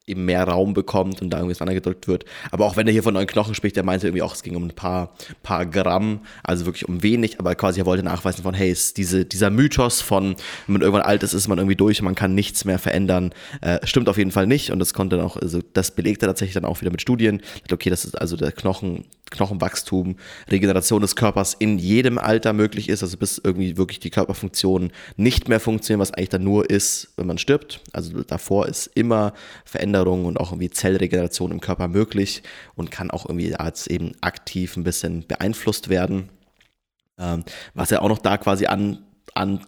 eben 0.07 0.25
mehr 0.25 0.45
Raum 0.45 0.75
bekommt 0.75 1.23
und 1.23 1.31
da 1.31 1.39
irgendwie 1.39 1.75
gedrückt 1.75 2.09
wird. 2.09 2.25
Aber 2.51 2.67
auch 2.67 2.77
wenn 2.77 2.87
er 2.87 2.93
hier 2.93 3.03
von 3.03 3.15
neuen 3.15 3.27
Knochen 3.27 3.55
spricht, 3.55 3.77
der 3.77 3.85
meinte 3.85 4.07
irgendwie 4.07 4.23
auch, 4.23 4.35
es 4.35 4.43
ging 4.43 4.57
um 4.57 4.65
ein 4.65 4.75
paar, 4.75 5.15
paar 5.43 5.67
Gramm, 5.67 6.21
also 6.43 6.67
wirklich 6.67 6.89
um 6.89 7.03
wenig, 7.03 7.39
aber 7.39 7.55
quasi 7.55 7.81
er 7.81 7.87
wollte 7.87 8.03
nachweisen 8.03 8.43
von, 8.43 8.55
hey, 8.55 8.71
ist 8.71 8.97
diese, 8.97 9.25
dieser 9.25 9.51
Mythos 9.51 10.01
von, 10.01 10.37
wenn 10.67 10.73
man 10.73 10.83
irgendwann 10.83 11.03
alt 11.03 11.23
ist, 11.23 11.33
ist 11.33 11.49
man 11.49 11.59
irgendwie 11.59 11.77
durch 11.77 12.01
und 12.01 12.07
man 12.07 12.15
kann 12.15 12.35
nichts 12.35 12.65
mehr 12.65 12.79
verändern, 12.79 13.33
äh, 13.61 13.79
stimmt 13.87 14.09
auf 14.09 14.19
jeden 14.19 14.33
Fall 14.33 14.47
nicht 14.47 14.71
und 14.71 14.79
das 14.79 14.95
konnte 14.95 15.17
dann 15.17 15.25
auch, 15.25 15.37
also 15.37 15.61
das 15.73 15.93
belegt 15.93 16.23
er 16.23 16.29
tatsächlich 16.29 16.55
dann 16.55 16.65
auch 16.65 16.81
wieder 16.81 16.91
mit 16.91 17.01
Studien. 17.01 17.41
Okay, 17.71 17.91
das 17.91 18.05
ist 18.05 18.21
also 18.21 18.37
der 18.37 18.53
Knochen, 18.53 19.05
Knochenwachstum, 19.31 20.17
Regeneration 20.51 21.03
des 21.03 21.15
Körpers 21.15 21.55
in 21.55 21.79
jedem 21.79 22.19
Alter 22.19 22.53
möglich 22.53 22.89
ist, 22.89 23.05
also 23.05 23.17
bis 23.17 23.41
irgendwie 23.43 23.77
wirklich 23.77 24.01
die 24.01 24.11
Körperfunktionen 24.11 24.91
nicht 25.17 25.49
mehr 25.49 25.61
funktionieren, 25.61 26.01
was 26.01 26.13
eigentlich 26.13 26.31
dann 26.31 26.43
nur 26.43 26.69
ist, 26.69 27.13
wenn 27.17 27.29
man 27.29 27.39
stirbt. 27.39 27.81
Also 27.93 28.23
davor 28.25 28.67
ist 28.67 28.91
immer 28.95 29.33
Veränderung 29.65 30.00
und 30.09 30.39
auch 30.39 30.53
irgendwie 30.53 30.71
Zellregeneration 30.71 31.53
im 31.53 31.61
Körper 31.61 31.89
möglich 31.89 32.43
und 32.75 32.91
kann 32.91 33.11
auch 33.11 33.27
irgendwie 33.27 33.55
als 33.55 33.87
eben 33.87 34.13
aktiv 34.21 34.77
ein 34.77 34.85
bisschen 34.85 35.27
beeinflusst 35.27 35.89
werden. 35.89 36.29
Ähm, 37.19 37.45
was 37.75 37.93
er 37.93 38.03
auch 38.03 38.09
noch 38.09 38.19
da 38.19 38.39
quasi 38.39 38.67
an, 38.67 39.05
an 39.35 39.61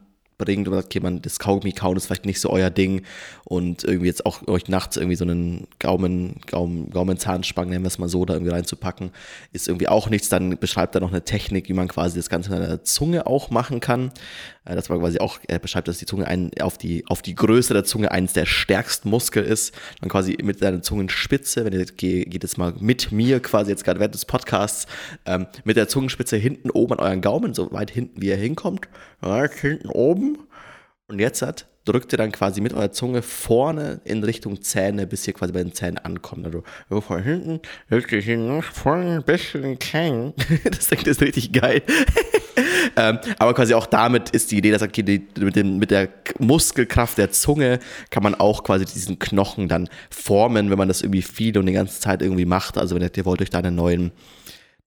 bringt 0.44 0.68
okay, 0.68 1.00
man, 1.00 1.22
das 1.22 1.38
Kaugummi 1.38 1.72
kauen 1.72 1.96
ist 1.96 2.06
vielleicht 2.06 2.26
nicht 2.26 2.40
so 2.40 2.50
euer 2.50 2.70
Ding 2.70 3.02
und 3.44 3.84
irgendwie 3.84 4.06
jetzt 4.06 4.26
auch 4.26 4.46
euch 4.48 4.68
nachts 4.68 4.96
irgendwie 4.96 5.16
so 5.16 5.24
einen 5.24 5.68
Gaumen, 5.78 6.40
Gaumen, 6.46 6.90
Gaumenzahnspangen, 6.90 7.70
nennen 7.70 7.84
wir 7.84 7.88
es 7.88 7.98
mal 7.98 8.08
so, 8.08 8.24
da 8.24 8.34
irgendwie 8.34 8.52
reinzupacken, 8.52 9.12
ist 9.52 9.68
irgendwie 9.68 9.88
auch 9.88 10.10
nichts. 10.10 10.28
Dann 10.28 10.58
beschreibt 10.58 10.94
er 10.94 11.00
noch 11.00 11.12
eine 11.12 11.24
Technik, 11.24 11.68
wie 11.68 11.74
man 11.74 11.88
quasi 11.88 12.16
das 12.16 12.28
Ganze 12.28 12.50
mit 12.50 12.60
der 12.60 12.82
Zunge 12.82 13.26
auch 13.26 13.50
machen 13.50 13.80
kann. 13.80 14.10
Äh, 14.64 14.74
das 14.74 14.90
war 14.90 14.98
quasi 14.98 15.18
auch, 15.18 15.38
er 15.46 15.58
beschreibt, 15.58 15.88
dass 15.88 15.98
die 15.98 16.06
Zunge 16.06 16.26
ein, 16.26 16.50
auf 16.60 16.78
die, 16.78 17.04
auf 17.06 17.22
die 17.22 17.34
Größe 17.34 17.74
der 17.74 17.84
Zunge 17.84 18.10
eines 18.10 18.32
der 18.32 18.46
stärksten 18.46 19.10
Muskel 19.10 19.44
ist. 19.44 19.74
Man 20.00 20.10
quasi 20.10 20.36
mit 20.42 20.58
seiner 20.58 20.82
Zungenspitze, 20.82 21.64
wenn 21.64 21.72
ihr 21.72 21.84
geht 21.84 22.42
jetzt 22.42 22.58
mal 22.58 22.74
mit 22.78 23.12
mir 23.12 23.40
quasi 23.40 23.70
jetzt 23.70 23.84
gerade 23.84 24.00
während 24.00 24.14
des 24.14 24.24
Podcasts, 24.24 24.86
ähm, 25.26 25.46
mit 25.64 25.76
der 25.76 25.88
Zungenspitze 25.88 26.36
hinten 26.36 26.70
oben 26.70 26.94
an 26.94 27.00
euren 27.00 27.20
Gaumen, 27.20 27.54
so 27.54 27.72
weit 27.72 27.90
hinten 27.90 28.20
wie 28.22 28.30
er 28.30 28.36
hinkommt, 28.36 28.88
ja, 29.22 29.48
hinten 29.48 29.88
oben. 29.88 30.38
Und 31.08 31.18
jetzt 31.18 31.42
hat, 31.42 31.66
drückt 31.84 32.12
ihr 32.12 32.16
dann 32.16 32.32
quasi 32.32 32.60
mit 32.60 32.72
eurer 32.72 32.92
Zunge 32.92 33.22
vorne 33.22 34.00
in 34.04 34.22
Richtung 34.22 34.62
Zähne, 34.62 35.06
bis 35.06 35.26
ihr 35.26 35.34
quasi 35.34 35.52
bei 35.52 35.62
den 35.62 35.74
Zähnen 35.74 35.98
ankommt. 35.98 36.46
Also 36.46 36.62
von 37.00 37.22
hinten 37.22 37.60
ihr 37.90 38.38
nach 38.38 38.72
vorne 38.72 39.16
ein 39.16 39.24
bisschen 39.24 39.78
klein. 39.78 40.32
das 40.64 40.88
klingt 40.88 41.06
jetzt 41.06 41.20
richtig 41.20 41.52
geil. 41.52 41.82
Ähm, 42.96 43.18
aber 43.38 43.54
quasi 43.54 43.74
auch 43.74 43.86
damit 43.86 44.30
ist 44.30 44.50
die 44.50 44.58
Idee, 44.58 44.70
dass 44.70 44.82
okay, 44.82 45.02
die, 45.02 45.26
mit, 45.38 45.56
dem, 45.56 45.78
mit 45.78 45.90
der 45.90 46.08
Muskelkraft 46.38 47.18
der 47.18 47.30
Zunge 47.30 47.78
kann 48.10 48.22
man 48.22 48.34
auch 48.34 48.64
quasi 48.64 48.84
diesen 48.84 49.18
Knochen 49.18 49.68
dann 49.68 49.88
formen, 50.10 50.70
wenn 50.70 50.78
man 50.78 50.88
das 50.88 51.02
irgendwie 51.02 51.22
viel 51.22 51.56
und 51.58 51.66
die 51.66 51.72
ganze 51.72 52.00
Zeit 52.00 52.22
irgendwie 52.22 52.44
macht. 52.44 52.78
Also 52.78 52.94
wenn 52.94 53.02
ihr, 53.02 53.24
wollt 53.24 53.42
euch 53.42 53.50
da 53.50 53.58
einen 53.58 53.74
neuen 53.74 54.12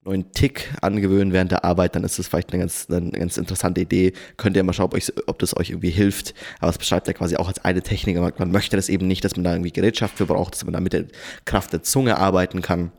neuen 0.06 0.32
Tick 0.32 0.72
angewöhnen 0.82 1.34
während 1.34 1.52
der 1.52 1.66
Arbeit, 1.66 1.96
dann 1.96 2.04
ist 2.04 2.20
das 2.20 2.28
vielleicht 2.28 2.54
eine 2.54 2.60
ganz, 2.62 2.88
eine 2.90 3.12
ganz 3.12 3.38
interessante 3.38 3.82
Idee. 3.82 4.14
Könnt 4.38 4.56
ihr 4.56 4.64
mal 4.64 4.74
schauen, 4.74 4.86
ob, 4.86 4.94
euch, 4.94 5.12
ob 5.26 5.40
das 5.40 5.58
euch 5.58 5.72
irgendwie 5.72 5.90
hilft. 5.90 6.36
Aber 6.60 6.70
es 6.70 6.78
beschreibt 6.78 7.08
ja 7.08 7.14
quasi 7.14 7.36
auch 7.38 7.48
als 7.48 7.66
eine 7.66 7.82
Technik. 7.82 8.18
Man 8.18 8.52
möchte 8.52 8.76
das 8.76 8.88
eben 8.88 9.08
nicht, 9.08 9.26
dass 9.26 9.36
man 9.36 9.44
da 9.44 9.54
irgendwie 9.54 9.72
Gerätschaft 9.72 10.18
für 10.18 10.28
braucht, 10.28 10.54
dass 10.54 10.64
man 10.64 10.74
da 10.74 10.80
mit 10.80 10.94
der 10.94 11.06
Kraft 11.46 11.74
der 11.74 11.82
Zunge 11.82 12.18
arbeiten 12.18 12.62
kann. 12.62 12.92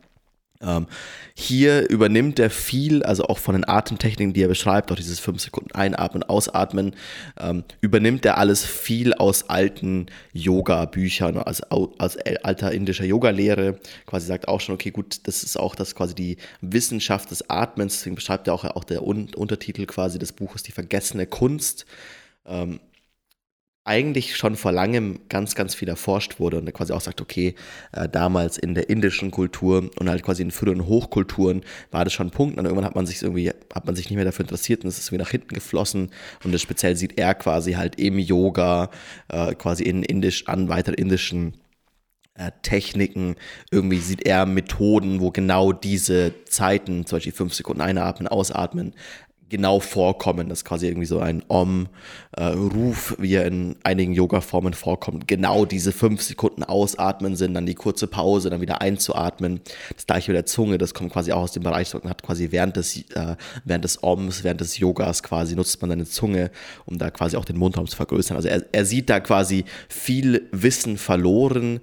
Ähm, 0.61 0.87
hier 1.35 1.89
übernimmt 1.91 2.39
er 2.39 2.51
viel, 2.51 3.03
also 3.03 3.25
auch 3.25 3.39
von 3.39 3.55
den 3.55 3.69
Atemtechniken, 3.69 4.33
die 4.33 4.43
er 4.43 4.49
beschreibt, 4.49 4.91
auch 4.91 4.97
dieses 4.97 5.21
5 5.21 5.41
Sekunden 5.41 5.73
Einatmen, 5.73 6.23
Ausatmen, 6.23 6.95
ähm, 7.39 7.65
übernimmt 7.81 8.25
er 8.25 8.39
alles 8.39 8.65
viel 8.65 9.13
aus 9.15 9.49
alten 9.49 10.07
Yoga-Büchern, 10.33 11.37
als, 11.39 11.63
als 11.63 12.17
alter 12.43 12.73
indischer 12.73 13.05
Yoga-Lehre. 13.05 13.79
Quasi 14.07 14.27
sagt 14.27 14.49
auch 14.49 14.61
schon, 14.61 14.75
okay, 14.75 14.91
gut, 14.91 15.21
das 15.25 15.43
ist 15.43 15.59
auch 15.59 15.75
das 15.75 15.95
quasi 15.95 16.15
die 16.15 16.37
Wissenschaft 16.61 17.31
des 17.31 17.51
Atmens, 17.51 17.95
deswegen 17.97 18.17
beschreibt 18.17 18.49
er 18.49 18.55
auch, 18.55 18.65
auch 18.65 18.85
der 18.85 19.07
Un 19.07 19.29
Untertitel 19.35 19.87
quasi 19.87 20.19
des 20.19 20.33
Buches, 20.33 20.63
die 20.63 20.73
vergessene 20.73 21.27
Kunst. 21.27 21.87
Ähm, 22.47 22.81
eigentlich 23.87 24.37
schon 24.37 24.57
vor 24.57 24.73
langem 24.73 25.21
ganz, 25.29 25.55
ganz 25.55 25.75
viel 25.75 25.89
erforscht 25.89 26.41
wurde 26.41 26.59
und 26.59 26.67
er 26.67 26.73
quasi 26.73 26.93
auch 26.93 27.01
sagt, 27.01 27.21
okay, 27.21 27.55
äh, 27.93 28.09
damals 28.09 28.59
in 28.59 28.75
der 28.75 28.91
indischen 28.91 29.31
Kultur 29.31 29.91
und 29.99 30.11
halt 30.11 30.23
quasi 30.23 30.43
in 30.43 30.51
früheren 30.51 30.87
Hochkulturen 30.87 31.63
war 31.91 32.05
das 32.05 32.13
schon 32.13 32.29
ein 32.29 32.33
Punkt. 32.33 32.59
Und 32.59 32.65
irgendwann 32.65 32.85
hat 32.85 32.97
man 32.97 33.07
sich 33.07 33.23
irgendwie, 33.23 33.51
hat 33.73 33.87
man 33.87 33.95
sich 33.95 34.11
nicht 34.11 34.17
mehr 34.17 34.25
dafür 34.25 34.45
interessiert 34.45 34.83
und 34.83 34.89
es 34.89 34.99
ist 34.99 35.09
irgendwie 35.09 35.23
nach 35.23 35.31
hinten 35.31 35.55
geflossen. 35.55 36.11
Und 36.45 36.53
das 36.53 36.63
speziell 36.63 36.97
sieht 36.97 37.19
er 37.19 37.35
quasi 37.35 37.75
halt 37.75 37.99
im 37.99 38.19
Yoga, 38.19 38.91
äh, 39.29 39.55
quasi 39.55 39.85
in 39.85 40.03
indisch, 40.03 40.49
an 40.49 40.69
weiter 40.69 40.99
indischen 40.99 41.55
äh, 42.39 42.51
Techniken, 42.63 43.37
irgendwie 43.71 43.99
sieht 43.99 44.27
er 44.27 44.47
Methoden, 44.47 45.21
wo 45.21 45.31
genau 45.31 45.73
diese 45.73 46.33
Zeiten, 46.45 47.07
zum 47.07 47.17
Beispiel 47.17 47.33
fünf 47.33 47.55
Sekunden 47.55 47.81
einatmen, 47.81 48.29
ausatmen, 48.29 48.95
genau 49.49 49.81
vorkommen. 49.81 50.49
Das 50.49 50.61
ist 50.61 50.65
quasi 50.65 50.87
irgendwie 50.87 51.07
so 51.07 51.21
ein 51.21 51.43
Om-Ruf, 51.49 53.17
äh, 53.19 53.23
wie 53.23 53.35
er 53.35 53.47
in 53.47 53.77
einigen 53.85 54.13
Yoga-Formen 54.13 54.75
vorkommt. 54.75 55.29
Genau 55.29 55.65
diese 55.65 55.93
fünf 55.93 56.23
Sekunden 56.23 56.65
ausatmen 56.65 57.37
sind, 57.37 57.55
dann 57.55 57.67
die 57.67 57.75
kurze 57.75 58.07
Pause, 58.07 58.51
dann 58.51 58.61
wieder 58.61 58.81
einzuatmen. 58.81 59.61
Das 59.95 60.07
gleiche 60.07 60.33
mit 60.33 60.37
der 60.37 60.47
Zunge, 60.47 60.79
das 60.79 60.95
kommt 60.95 61.13
quasi 61.13 61.33
auch 61.33 61.43
aus 61.43 61.53
dem 61.53 61.63
Bereich, 61.63 61.95
man 61.95 62.11
hat 62.11 62.23
quasi 62.23 62.51
während 62.51 62.77
des, 62.77 62.97
äh, 63.15 63.37
während 63.65 63.85
des 63.85 64.03
Oms, 64.03 64.43
während 64.43 64.61
des 64.61 64.79
Yogas 64.79 65.23
quasi 65.23 65.55
nutzt 65.55 65.81
man 65.81 65.91
seine 65.91 66.07
Zunge, 66.07 66.51
um 66.85 66.99
da 66.99 67.11
quasi 67.11 67.37
auch 67.37 67.45
den 67.45 67.57
Mundraum 67.57 67.87
zu 67.87 67.97
vergrößern. 67.97 68.37
Also 68.37 68.49
er, 68.49 68.65
er 68.73 68.85
sieht 68.85 69.09
da 69.09 69.21
quasi 69.21 69.65
viel 69.89 70.49
Wissen 70.51 70.99
verloren, 70.99 71.81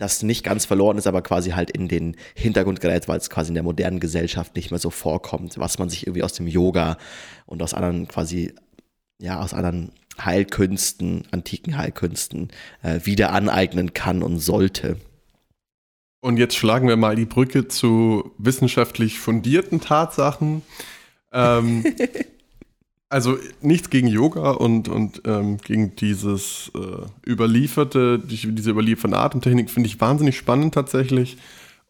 das 0.00 0.22
nicht 0.22 0.44
ganz 0.44 0.64
verloren 0.64 0.96
ist, 0.96 1.06
aber 1.06 1.20
quasi 1.20 1.50
halt 1.50 1.70
in 1.70 1.86
den 1.86 2.16
Hintergrund 2.34 2.80
gerät, 2.80 3.06
weil 3.06 3.18
es 3.18 3.28
quasi 3.28 3.48
in 3.48 3.54
der 3.54 3.62
modernen 3.62 4.00
Gesellschaft 4.00 4.56
nicht 4.56 4.70
mehr 4.70 4.80
so 4.80 4.90
vorkommt, 4.90 5.58
was 5.58 5.78
man 5.78 5.90
sich 5.90 6.06
irgendwie 6.06 6.22
aus 6.22 6.32
dem 6.32 6.48
Yoga 6.48 6.96
und 7.44 7.62
aus 7.62 7.74
anderen 7.74 8.08
quasi, 8.08 8.54
ja, 9.20 9.40
aus 9.40 9.52
anderen 9.52 9.92
Heilkünsten, 10.18 11.24
antiken 11.30 11.76
Heilkünsten 11.76 12.48
äh, 12.82 13.00
wieder 13.04 13.32
aneignen 13.32 13.92
kann 13.92 14.22
und 14.22 14.38
sollte. 14.38 14.96
Und 16.22 16.38
jetzt 16.38 16.56
schlagen 16.56 16.88
wir 16.88 16.96
mal 16.96 17.16
die 17.16 17.26
Brücke 17.26 17.68
zu 17.68 18.32
wissenschaftlich 18.38 19.18
fundierten 19.20 19.80
Tatsachen. 19.80 20.62
Ähm, 21.32 21.84
Also 23.10 23.38
nichts 23.60 23.90
gegen 23.90 24.06
Yoga 24.06 24.52
und, 24.52 24.88
und 24.88 25.22
ähm, 25.26 25.58
gegen 25.58 25.96
dieses 25.96 26.70
äh, 26.76 27.28
überlieferte, 27.28 28.20
diese 28.20 28.70
überlieferte 28.70 29.18
Atemtechnik 29.18 29.68
finde 29.68 29.88
ich 29.88 30.00
wahnsinnig 30.00 30.36
spannend 30.36 30.74
tatsächlich. 30.74 31.36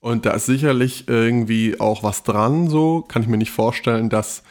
Und 0.00 0.24
da 0.24 0.30
ist 0.30 0.46
sicherlich 0.46 1.08
irgendwie 1.08 1.78
auch 1.78 2.02
was 2.02 2.22
dran, 2.22 2.68
so 2.68 3.02
kann 3.02 3.20
ich 3.20 3.28
mir 3.28 3.36
nicht 3.36 3.50
vorstellen, 3.50 4.08
dass 4.08 4.42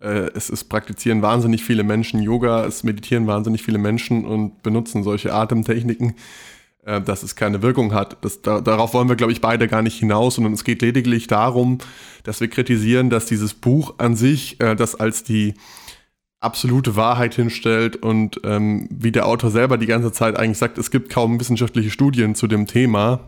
äh, 0.00 0.30
es 0.34 0.50
ist 0.50 0.64
praktizieren 0.64 1.22
wahnsinnig 1.22 1.64
viele 1.64 1.82
Menschen 1.82 2.20
Yoga, 2.20 2.66
es 2.66 2.84
meditieren 2.84 3.26
wahnsinnig 3.26 3.62
viele 3.62 3.78
Menschen 3.78 4.26
und 4.26 4.62
benutzen 4.62 5.04
solche 5.04 5.32
Atemtechniken, 5.32 6.14
äh, 6.84 7.00
dass 7.00 7.22
es 7.22 7.36
keine 7.36 7.62
Wirkung 7.62 7.94
hat. 7.94 8.18
Das, 8.20 8.42
da, 8.42 8.60
darauf 8.60 8.92
wollen 8.92 9.08
wir, 9.08 9.16
glaube 9.16 9.32
ich, 9.32 9.40
beide 9.40 9.66
gar 9.66 9.80
nicht 9.80 9.98
hinaus, 9.98 10.34
sondern 10.34 10.52
es 10.52 10.64
geht 10.64 10.82
lediglich 10.82 11.26
darum, 11.26 11.78
dass 12.22 12.42
wir 12.42 12.48
kritisieren, 12.48 13.08
dass 13.08 13.24
dieses 13.24 13.54
Buch 13.54 13.94
an 13.96 14.14
sich, 14.14 14.60
äh, 14.60 14.76
das 14.76 14.94
als 14.94 15.24
die 15.24 15.54
absolute 16.40 16.96
Wahrheit 16.96 17.34
hinstellt 17.34 17.96
und 17.96 18.40
ähm, 18.44 18.88
wie 18.90 19.12
der 19.12 19.26
Autor 19.26 19.50
selber 19.50 19.76
die 19.76 19.86
ganze 19.86 20.12
Zeit 20.12 20.38
eigentlich 20.38 20.58
sagt, 20.58 20.78
es 20.78 20.90
gibt 20.90 21.10
kaum 21.10 21.40
wissenschaftliche 21.40 21.90
Studien 21.90 22.34
zu 22.34 22.46
dem 22.46 22.66
Thema. 22.66 23.20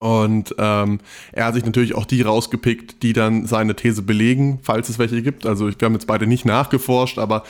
Und 0.00 0.54
ähm, 0.58 1.00
er 1.32 1.46
hat 1.46 1.54
sich 1.54 1.64
natürlich 1.64 1.94
auch 1.94 2.06
die 2.06 2.22
rausgepickt, 2.22 3.02
die 3.02 3.12
dann 3.12 3.46
seine 3.46 3.74
These 3.74 4.02
belegen, 4.02 4.60
falls 4.62 4.88
es 4.88 4.98
welche 4.98 5.22
gibt. 5.22 5.44
Also 5.44 5.66
wir 5.68 5.74
haben 5.82 5.94
jetzt 5.94 6.06
beide 6.06 6.26
nicht 6.26 6.44
nachgeforscht, 6.44 7.18
aber 7.18 7.42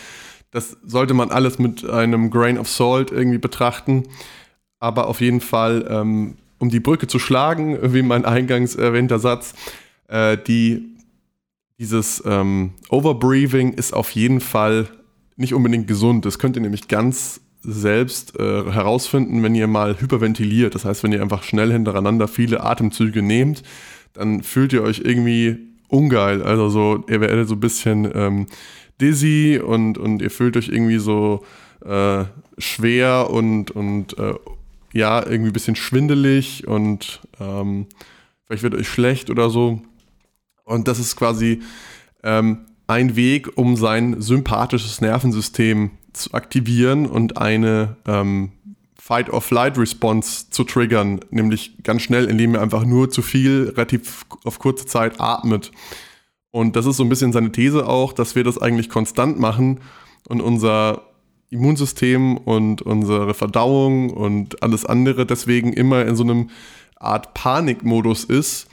das 0.50 0.78
sollte 0.82 1.12
man 1.12 1.30
alles 1.30 1.58
mit 1.58 1.88
einem 1.88 2.30
Grain 2.30 2.58
of 2.58 2.68
Salt 2.68 3.10
irgendwie 3.10 3.38
betrachten. 3.38 4.04
Aber 4.80 5.08
auf 5.08 5.20
jeden 5.20 5.40
Fall, 5.40 5.86
ähm, 5.90 6.36
um 6.58 6.70
die 6.70 6.80
Brücke 6.80 7.06
zu 7.06 7.18
schlagen, 7.18 7.78
wie 7.92 8.02
mein 8.02 8.24
eingangs 8.24 8.76
erwähnter 8.76 9.18
Satz, 9.18 9.54
äh, 10.08 10.38
die 10.38 10.97
dieses 11.78 12.22
ähm, 12.26 12.72
Overbreathing 12.88 13.72
ist 13.72 13.94
auf 13.94 14.10
jeden 14.10 14.40
Fall 14.40 14.88
nicht 15.36 15.54
unbedingt 15.54 15.86
gesund. 15.86 16.24
Das 16.24 16.38
könnt 16.38 16.56
ihr 16.56 16.62
nämlich 16.62 16.88
ganz 16.88 17.40
selbst 17.60 18.38
äh, 18.38 18.64
herausfinden, 18.70 19.42
wenn 19.42 19.54
ihr 19.54 19.66
mal 19.66 20.00
hyperventiliert. 20.00 20.74
Das 20.74 20.84
heißt, 20.84 21.02
wenn 21.02 21.12
ihr 21.12 21.22
einfach 21.22 21.42
schnell 21.42 21.72
hintereinander 21.72 22.28
viele 22.28 22.62
Atemzüge 22.64 23.22
nehmt, 23.22 23.62
dann 24.12 24.42
fühlt 24.42 24.72
ihr 24.72 24.82
euch 24.82 25.02
irgendwie 25.04 25.56
ungeil. 25.88 26.42
Also 26.42 26.68
so, 26.68 27.04
ihr 27.08 27.20
werdet 27.20 27.48
so 27.48 27.54
ein 27.54 27.60
bisschen 27.60 28.10
ähm, 28.14 28.46
dizzy 29.00 29.60
und, 29.64 29.98
und 29.98 30.22
ihr 30.22 30.30
fühlt 30.30 30.56
euch 30.56 30.68
irgendwie 30.68 30.98
so 30.98 31.44
äh, 31.84 32.24
schwer 32.58 33.30
und, 33.30 33.70
und 33.70 34.18
äh, 34.18 34.34
ja, 34.92 35.24
irgendwie 35.24 35.50
ein 35.50 35.52
bisschen 35.52 35.76
schwindelig 35.76 36.66
und 36.66 37.20
ähm, 37.40 37.86
vielleicht 38.46 38.62
wird 38.62 38.74
euch 38.74 38.88
schlecht 38.88 39.30
oder 39.30 39.50
so. 39.50 39.82
Und 40.68 40.86
das 40.86 40.98
ist 40.98 41.16
quasi 41.16 41.62
ähm, 42.22 42.66
ein 42.86 43.16
Weg, 43.16 43.56
um 43.56 43.74
sein 43.76 44.20
sympathisches 44.20 45.00
Nervensystem 45.00 45.92
zu 46.12 46.34
aktivieren 46.34 47.06
und 47.06 47.38
eine 47.38 47.96
ähm, 48.06 48.52
Fight-or-Flight-Response 48.98 50.50
zu 50.50 50.64
triggern, 50.64 51.20
nämlich 51.30 51.82
ganz 51.82 52.02
schnell, 52.02 52.26
indem 52.26 52.54
er 52.54 52.60
einfach 52.60 52.84
nur 52.84 53.10
zu 53.10 53.22
viel 53.22 53.72
relativ 53.74 54.26
auf 54.44 54.58
kurze 54.58 54.84
Zeit 54.84 55.20
atmet. 55.20 55.72
Und 56.50 56.76
das 56.76 56.84
ist 56.84 56.98
so 56.98 57.02
ein 57.02 57.08
bisschen 57.08 57.32
seine 57.32 57.50
These 57.50 57.86
auch, 57.86 58.12
dass 58.12 58.34
wir 58.34 58.44
das 58.44 58.58
eigentlich 58.58 58.90
konstant 58.90 59.38
machen 59.38 59.80
und 60.28 60.42
unser 60.42 61.02
Immunsystem 61.48 62.36
und 62.36 62.82
unsere 62.82 63.32
Verdauung 63.32 64.10
und 64.10 64.62
alles 64.62 64.84
andere 64.84 65.24
deswegen 65.24 65.72
immer 65.72 66.04
in 66.04 66.14
so 66.14 66.24
einem 66.24 66.50
Art 66.96 67.32
Panikmodus 67.32 68.24
ist 68.24 68.68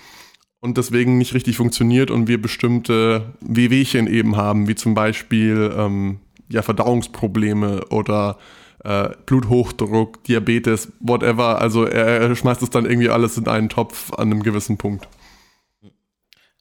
und 0.65 0.77
deswegen 0.77 1.17
nicht 1.17 1.33
richtig 1.33 1.55
funktioniert 1.55 2.11
und 2.11 2.27
wir 2.27 2.41
bestimmte 2.41 3.33
Wehwehchen 3.39 4.07
eben 4.07 4.35
haben, 4.35 4.67
wie 4.67 4.75
zum 4.75 4.95
Beispiel 4.95 5.71
ähm, 5.77 6.17
ja, 6.49 6.61
Verdauungsprobleme 6.61 7.85
oder 7.89 8.37
äh, 8.83 9.09
Bluthochdruck, 9.25 10.23
Diabetes, 10.23 10.91
whatever. 10.99 11.61
Also 11.61 11.85
er, 11.85 12.05
er 12.05 12.35
schmeißt 12.35 12.61
es 12.63 12.71
dann 12.71 12.85
irgendwie 12.85 13.09
alles 13.09 13.37
in 13.37 13.47
einen 13.47 13.69
Topf 13.69 14.11
an 14.13 14.31
einem 14.31 14.43
gewissen 14.43 14.77
Punkt. 14.77 15.07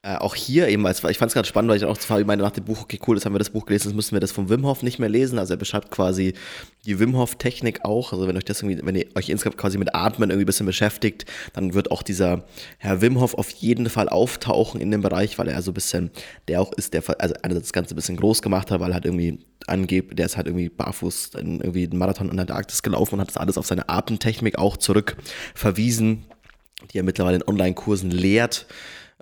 Äh, 0.05 0.17
auch 0.17 0.35
hier 0.35 0.69
eben, 0.69 0.87
als, 0.87 1.03
ich 1.03 1.17
fand 1.17 1.31
es 1.31 1.35
gerade 1.35 1.49
spannend, 1.49 1.71
weil 1.71 1.79
ich 1.79 1.85
auch 1.87 1.97
meine 2.27 2.43
nach 2.43 2.51
dem 2.51 2.65
Buch, 2.65 2.83
okay, 2.83 3.01
cool, 3.07 3.17
jetzt 3.17 3.25
haben 3.25 3.33
wir 3.33 3.39
das 3.39 3.49
Buch 3.49 3.65
gelesen, 3.65 3.89
jetzt 3.89 3.97
müssen 3.97 4.13
wir 4.13 4.21
das 4.21 4.33
vom 4.33 4.51
Wim 4.51 4.67
Hof 4.67 4.83
nicht 4.83 4.99
mehr 4.99 5.09
lesen. 5.09 5.39
Also 5.39 5.55
er 5.55 5.57
beschreibt 5.57 5.91
quasi 5.91 6.35
die 6.85 7.01
Wim 7.01 7.17
Hof 7.17 7.37
Technik 7.37 7.87
auch. 7.87 8.13
Also 8.13 8.29
wenn 8.29 8.37
euch 8.37 8.45
das 8.45 8.61
irgendwie, 8.61 8.85
wenn 8.85 8.97
ihr 8.97 9.07
euch 9.15 9.31
insgesamt 9.31 9.57
quasi 9.57 9.79
mit 9.79 9.95
Atmen 9.95 10.29
irgendwie 10.29 10.45
ein 10.45 10.47
bisschen 10.47 10.67
beschäftigt, 10.67 11.25
dann 11.55 11.73
wird 11.73 11.91
auch 11.91 12.03
dieser 12.03 12.45
Herr 12.77 13.01
Wim 13.01 13.19
Hof 13.19 13.33
auf 13.33 13.49
jeden 13.49 13.89
Fall 13.89 14.11
auftauchen 14.11 14.79
in 14.79 14.91
dem 14.91 15.01
Bereich, 15.01 15.39
weil 15.39 15.49
er 15.49 15.63
so 15.63 15.71
ein 15.71 15.75
bisschen, 15.75 16.11
der 16.49 16.61
auch 16.61 16.75
ist, 16.75 16.93
der, 16.93 17.03
also 17.19 17.35
das 17.43 17.73
Ganze 17.73 17.95
ein 17.95 17.97
bisschen 17.97 18.19
groß 18.19 18.43
gemacht 18.43 18.71
hat, 18.71 18.81
weil 18.81 18.91
er 18.91 18.95
halt 18.97 19.07
irgendwie 19.07 19.39
angebt, 19.67 20.19
der 20.19 20.27
ist 20.27 20.37
halt 20.37 20.49
irgendwie 20.49 20.69
barfuß 20.69 21.31
in 21.39 21.63
irgendwie 21.63 21.85
einen 21.85 21.97
Marathon 21.97 22.29
in 22.29 22.37
der 22.37 22.43
Antarktis 22.43 22.83
gelaufen 22.83 23.15
und 23.15 23.21
hat 23.23 23.29
das 23.29 23.39
alles 23.39 23.57
auf 23.57 23.65
seine 23.65 23.89
Atemtechnik 23.89 24.59
auch 24.59 24.77
zurück 24.77 25.17
verwiesen, 25.55 26.27
die 26.93 26.99
er 26.99 27.05
mittlerweile 27.05 27.37
in 27.37 27.49
Online-Kursen 27.49 28.11
lehrt. 28.11 28.67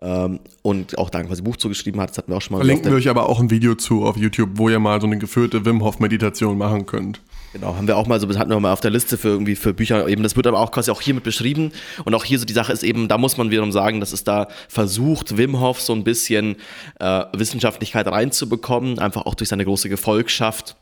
Ähm, 0.02 0.40
und 0.62 0.98
auch 0.98 1.10
da 1.10 1.22
quasi 1.22 1.42
Buch 1.42 1.56
zugeschrieben 1.56 2.00
hat. 2.00 2.10
Das 2.10 2.18
hatten 2.18 2.32
wir 2.32 2.36
auch 2.36 2.42
schon 2.42 2.56
mal. 2.56 2.58
Verlinken 2.58 2.90
wir 2.90 2.96
euch 2.96 3.08
aber 3.08 3.28
auch 3.28 3.38
ein 3.38 3.50
Video 3.50 3.76
zu 3.76 4.04
auf 4.04 4.16
YouTube, 4.16 4.50
wo 4.54 4.68
ihr 4.68 4.80
mal 4.80 5.00
so 5.00 5.06
eine 5.06 5.16
geführte 5.18 5.64
Wim 5.64 5.82
Hof 5.84 6.00
Meditation 6.00 6.58
machen 6.58 6.86
könnt. 6.86 7.20
Genau, 7.52 7.76
haben 7.76 7.86
wir 7.86 7.96
auch 7.98 8.06
mal 8.06 8.18
so, 8.18 8.26
hatten 8.36 8.50
wir 8.50 8.58
mal 8.58 8.72
auf 8.72 8.80
der 8.80 8.90
Liste 8.90 9.18
für 9.18 9.28
irgendwie 9.28 9.56
für 9.56 9.74
Bücher 9.74 10.08
eben, 10.08 10.22
das 10.22 10.36
wird 10.36 10.46
aber 10.46 10.58
auch 10.58 10.70
quasi 10.70 10.90
auch 10.90 11.02
hiermit 11.02 11.22
beschrieben 11.22 11.70
und 12.04 12.14
auch 12.14 12.24
hier 12.24 12.38
so 12.38 12.46
die 12.46 12.52
Sache 12.54 12.72
ist 12.72 12.82
eben, 12.82 13.08
da 13.08 13.18
muss 13.18 13.36
man 13.36 13.50
wiederum 13.50 13.72
sagen, 13.72 14.00
dass 14.00 14.14
es 14.14 14.24
da 14.24 14.48
versucht, 14.68 15.36
Wim 15.36 15.60
Hof 15.60 15.78
so 15.78 15.92
ein 15.92 16.02
bisschen 16.02 16.56
äh, 16.98 17.24
Wissenschaftlichkeit 17.34 18.06
reinzubekommen, 18.06 18.98
einfach 18.98 19.26
auch 19.26 19.34
durch 19.34 19.50
seine 19.50 19.66
große 19.66 19.90
Gefolgschaft 19.90 20.76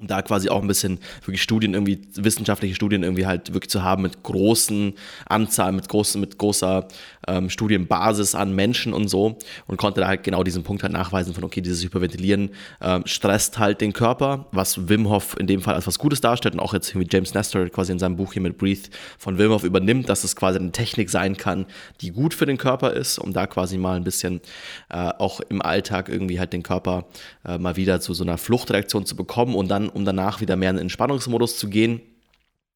da 0.00 0.22
quasi 0.22 0.48
auch 0.48 0.62
ein 0.62 0.68
bisschen 0.68 1.00
wirklich 1.24 1.42
Studien 1.42 1.74
irgendwie, 1.74 2.00
wissenschaftliche 2.14 2.76
Studien 2.76 3.02
irgendwie 3.02 3.26
halt 3.26 3.52
wirklich 3.52 3.70
zu 3.70 3.82
haben 3.82 4.02
mit 4.02 4.22
großen 4.22 4.94
Anzahlen, 5.28 5.74
mit 5.74 5.88
großen, 5.88 6.20
mit 6.20 6.38
großer 6.38 6.86
ähm, 7.26 7.50
Studienbasis 7.50 8.36
an 8.36 8.54
Menschen 8.54 8.92
und 8.92 9.08
so 9.08 9.38
und 9.66 9.76
konnte 9.76 10.00
da 10.00 10.06
halt 10.06 10.22
genau 10.22 10.44
diesen 10.44 10.62
Punkt 10.62 10.84
halt 10.84 10.92
nachweisen 10.92 11.34
von, 11.34 11.42
okay, 11.42 11.60
dieses 11.60 11.82
Hyperventilieren 11.82 12.50
ähm, 12.80 13.02
stresst 13.06 13.58
halt 13.58 13.80
den 13.80 13.92
Körper, 13.92 14.46
was 14.52 14.88
Wim 14.88 15.08
Hof 15.08 15.36
in 15.36 15.48
dem 15.48 15.62
Fall 15.62 15.74
als 15.74 15.88
was 15.88 15.98
Gutes 15.98 16.20
darstellt 16.20 16.54
und 16.54 16.60
auch 16.60 16.74
jetzt 16.74 16.90
irgendwie 16.90 17.08
James 17.10 17.34
Nestor 17.34 17.68
quasi 17.68 17.90
in 17.90 17.98
seinem 17.98 18.14
Buch 18.14 18.32
hier 18.32 18.42
mit 18.42 18.56
Breathe 18.56 18.90
von 19.18 19.36
Wim 19.36 19.50
Hof 19.50 19.64
übernimmt, 19.64 20.08
dass 20.08 20.22
es 20.22 20.36
quasi 20.36 20.60
eine 20.60 20.70
Technik 20.70 21.10
sein 21.10 21.36
kann, 21.36 21.66
die 22.02 22.12
gut 22.12 22.34
für 22.34 22.46
den 22.46 22.56
Körper 22.56 22.92
ist, 22.92 23.18
um 23.18 23.32
da 23.32 23.48
quasi 23.48 23.78
mal 23.78 23.96
ein 23.96 24.04
bisschen 24.04 24.42
äh, 24.90 25.10
auch 25.18 25.40
im 25.40 25.60
Alltag 25.60 26.08
irgendwie 26.08 26.38
halt 26.38 26.52
den 26.52 26.62
Körper 26.62 27.06
äh, 27.44 27.58
mal 27.58 27.74
wieder 27.74 28.00
zu 28.00 28.14
so 28.14 28.22
einer 28.22 28.38
Fluchtreaktion 28.38 29.04
zu 29.04 29.16
bekommen 29.16 29.56
und 29.56 29.66
dann 29.66 29.87
um 29.88 30.04
danach 30.04 30.40
wieder 30.40 30.56
mehr 30.56 30.70
in 30.70 30.76
den 30.76 30.82
Entspannungsmodus 30.82 31.58
zu 31.58 31.68
gehen. 31.68 32.00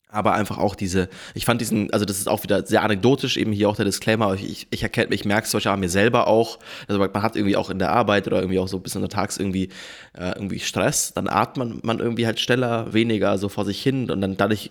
Aber 0.09 0.35
einfach 0.35 0.59
auch 0.59 0.75
diese, 0.75 1.09
ich 1.35 1.47
fand 1.47 1.63
diesen, 1.63 1.91
also 1.91 2.05
das 2.05 2.19
ist 2.19 2.29
auch 2.29 2.43
wieder 2.43 2.67
sehr 2.67 2.83
anekdotisch, 2.83 3.39
eben 3.39 3.51
hier 3.51 3.71
auch 3.71 3.77
der 3.77 3.87
Disclaimer, 3.87 4.35
ich, 4.35 4.67
ich 4.71 4.83
erkenne, 4.83 5.15
ich 5.15 5.25
merke 5.25 5.47
es 5.47 5.51
solche 5.51 5.71
an 5.71 5.81
mir 5.81 5.89
selber 5.89 6.27
auch. 6.27 6.59
Also 6.87 7.01
man 7.01 7.23
hat 7.23 7.35
irgendwie 7.35 7.57
auch 7.57 7.71
in 7.71 7.79
der 7.79 7.93
Arbeit 7.93 8.27
oder 8.27 8.37
irgendwie 8.41 8.59
auch 8.59 8.69
so 8.69 8.77
ein 8.77 8.83
bisschen 8.83 9.09
tags 9.09 9.39
irgendwie, 9.39 9.71
äh, 10.13 10.33
irgendwie 10.35 10.59
Stress, 10.59 11.15
dann 11.15 11.29
atmet 11.29 11.83
man 11.83 11.99
irgendwie 11.99 12.27
halt 12.27 12.41
schneller, 12.41 12.93
weniger 12.93 13.39
so 13.39 13.49
vor 13.49 13.65
sich 13.65 13.83
hin 13.83 14.11
und 14.11 14.21
dann 14.21 14.37
dadurch 14.37 14.71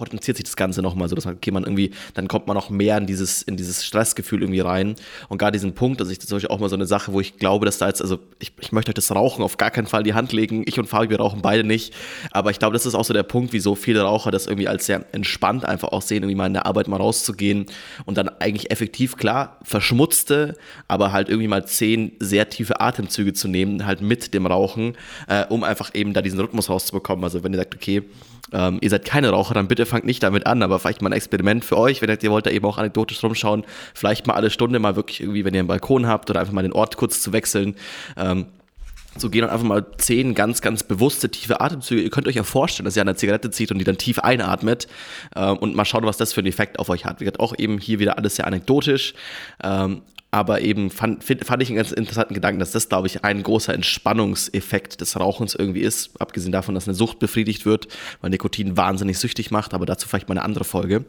potenziert 0.00 0.38
sich 0.38 0.44
das 0.44 0.56
Ganze 0.56 0.80
nochmal 0.80 1.10
so, 1.10 1.14
dass 1.14 1.26
man, 1.26 1.34
okay, 1.34 1.50
man 1.50 1.62
irgendwie, 1.64 1.90
dann 2.14 2.26
kommt 2.26 2.46
man 2.46 2.56
noch 2.56 2.70
mehr 2.70 2.96
in 2.96 3.06
dieses, 3.06 3.42
in 3.42 3.58
dieses 3.58 3.84
Stressgefühl 3.84 4.40
irgendwie 4.40 4.60
rein. 4.60 4.96
Und 5.28 5.36
gar 5.36 5.50
diesen 5.50 5.74
Punkt, 5.74 6.00
also 6.00 6.10
ich, 6.10 6.18
das 6.18 6.30
ist 6.30 6.48
auch 6.48 6.58
mal 6.58 6.70
so 6.70 6.74
eine 6.74 6.86
Sache, 6.86 7.12
wo 7.12 7.20
ich 7.20 7.36
glaube, 7.36 7.66
dass 7.66 7.76
da 7.76 7.86
jetzt, 7.86 8.00
also 8.00 8.18
ich, 8.38 8.52
ich 8.60 8.72
möchte 8.72 8.90
euch 8.90 8.94
das 8.94 9.14
Rauchen 9.14 9.44
auf 9.44 9.58
gar 9.58 9.70
keinen 9.70 9.86
Fall 9.86 10.00
in 10.00 10.04
die 10.06 10.14
Hand 10.14 10.32
legen. 10.32 10.62
Ich 10.64 10.78
und 10.78 10.86
Fabi, 10.86 11.10
wir 11.10 11.18
rauchen 11.18 11.42
beide 11.42 11.64
nicht. 11.64 11.92
Aber 12.30 12.50
ich 12.50 12.58
glaube, 12.58 12.72
das 12.72 12.86
ist 12.86 12.94
auch 12.94 13.04
so 13.04 13.12
der 13.12 13.24
Punkt, 13.24 13.52
wieso 13.52 13.74
viele 13.74 14.00
Raucher 14.00 14.30
das 14.30 14.46
irgendwie 14.46 14.68
als 14.68 14.86
sehr 14.86 15.04
entspannt 15.12 15.66
einfach 15.66 15.88
auch 15.88 16.02
sehen, 16.02 16.22
irgendwie 16.22 16.36
mal 16.36 16.46
in 16.46 16.54
der 16.54 16.64
Arbeit 16.64 16.88
mal 16.88 16.96
rauszugehen 16.96 17.66
und 18.06 18.16
dann 18.16 18.30
eigentlich 18.40 18.70
effektiv, 18.70 19.18
klar, 19.18 19.58
verschmutzte, 19.62 20.56
aber 20.88 21.12
halt 21.12 21.28
irgendwie 21.28 21.48
mal 21.48 21.66
zehn 21.66 22.12
sehr 22.20 22.48
tiefe 22.48 22.80
Atemzüge 22.80 23.34
zu 23.34 23.48
nehmen, 23.48 23.84
halt 23.84 24.00
mit 24.00 24.32
dem 24.32 24.46
Rauchen, 24.46 24.96
äh, 25.28 25.44
um 25.50 25.62
einfach 25.62 25.94
eben 25.94 26.14
da 26.14 26.22
diesen 26.22 26.40
Rhythmus 26.40 26.70
rauszubekommen. 26.70 27.22
Also 27.22 27.44
wenn 27.44 27.52
ihr 27.52 27.58
sagt, 27.58 27.74
okay, 27.74 28.02
ähm, 28.52 28.78
ihr 28.80 28.90
seid 28.90 29.04
keine 29.04 29.30
Raucher, 29.30 29.54
dann 29.54 29.68
bitte 29.68 29.86
fangt 29.90 30.04
nicht 30.04 30.22
damit 30.22 30.46
an, 30.46 30.62
aber 30.62 30.78
vielleicht 30.78 31.02
mal 31.02 31.10
ein 31.10 31.14
Experiment 31.14 31.64
für 31.64 31.76
euch, 31.76 32.00
wenn 32.00 32.10
ihr, 32.10 32.30
wollt 32.30 32.46
da 32.46 32.50
eben 32.50 32.64
auch 32.64 32.78
anekdotisch 32.78 33.22
rumschauen, 33.22 33.64
vielleicht 33.94 34.26
mal 34.26 34.34
alle 34.34 34.50
Stunde 34.50 34.78
mal 34.78 34.96
wirklich 34.96 35.20
irgendwie, 35.20 35.44
wenn 35.44 35.54
ihr 35.54 35.60
einen 35.60 35.68
Balkon 35.68 36.06
habt 36.06 36.30
oder 36.30 36.40
einfach 36.40 36.52
mal 36.52 36.62
den 36.62 36.72
Ort 36.72 36.96
kurz 36.96 37.20
zu 37.20 37.32
wechseln, 37.32 37.76
ähm, 38.16 38.46
zu 39.18 39.28
gehen 39.28 39.44
und 39.44 39.50
einfach 39.50 39.66
mal 39.66 39.84
zehn 39.98 40.34
ganz, 40.34 40.60
ganz 40.60 40.82
bewusste, 40.84 41.30
tiefe 41.30 41.60
Atemzüge. 41.60 42.00
Ihr 42.00 42.10
könnt 42.10 42.28
euch 42.28 42.36
ja 42.36 42.44
vorstellen, 42.44 42.84
dass 42.84 42.96
ihr 42.96 43.02
eine 43.02 43.16
Zigarette 43.16 43.50
zieht 43.50 43.72
und 43.72 43.78
die 43.78 43.84
dann 43.84 43.98
tief 43.98 44.20
einatmet 44.20 44.86
ähm, 45.34 45.56
und 45.58 45.74
mal 45.74 45.84
schauen, 45.84 46.04
was 46.04 46.16
das 46.16 46.32
für 46.32 46.40
einen 46.40 46.48
Effekt 46.48 46.78
auf 46.78 46.88
euch 46.88 47.04
hat. 47.04 47.20
Wie 47.20 47.24
gesagt, 47.24 47.40
auch 47.40 47.54
eben 47.58 47.78
hier 47.78 47.98
wieder 47.98 48.18
alles 48.18 48.36
sehr 48.36 48.46
anekdotisch, 48.46 49.14
ähm, 49.62 50.02
aber 50.30 50.60
eben 50.60 50.90
fand, 50.90 51.24
fand 51.24 51.62
ich 51.62 51.68
einen 51.68 51.76
ganz 51.76 51.90
interessanten 51.90 52.34
Gedanken, 52.34 52.60
dass 52.60 52.70
das, 52.70 52.88
glaube 52.88 53.08
ich, 53.08 53.24
ein 53.24 53.42
großer 53.42 53.74
Entspannungseffekt 53.74 55.00
des 55.00 55.18
Rauchens 55.18 55.56
irgendwie 55.56 55.80
ist. 55.80 56.20
Abgesehen 56.20 56.52
davon, 56.52 56.74
dass 56.74 56.86
eine 56.86 56.94
Sucht 56.94 57.18
befriedigt 57.18 57.66
wird, 57.66 57.88
weil 58.20 58.30
Nikotin 58.30 58.76
wahnsinnig 58.76 59.18
süchtig 59.18 59.50
macht, 59.50 59.74
aber 59.74 59.86
dazu 59.86 60.08
vielleicht 60.08 60.28
mal 60.28 60.34
eine 60.34 60.44
andere 60.44 60.64
Folge. 60.64 61.04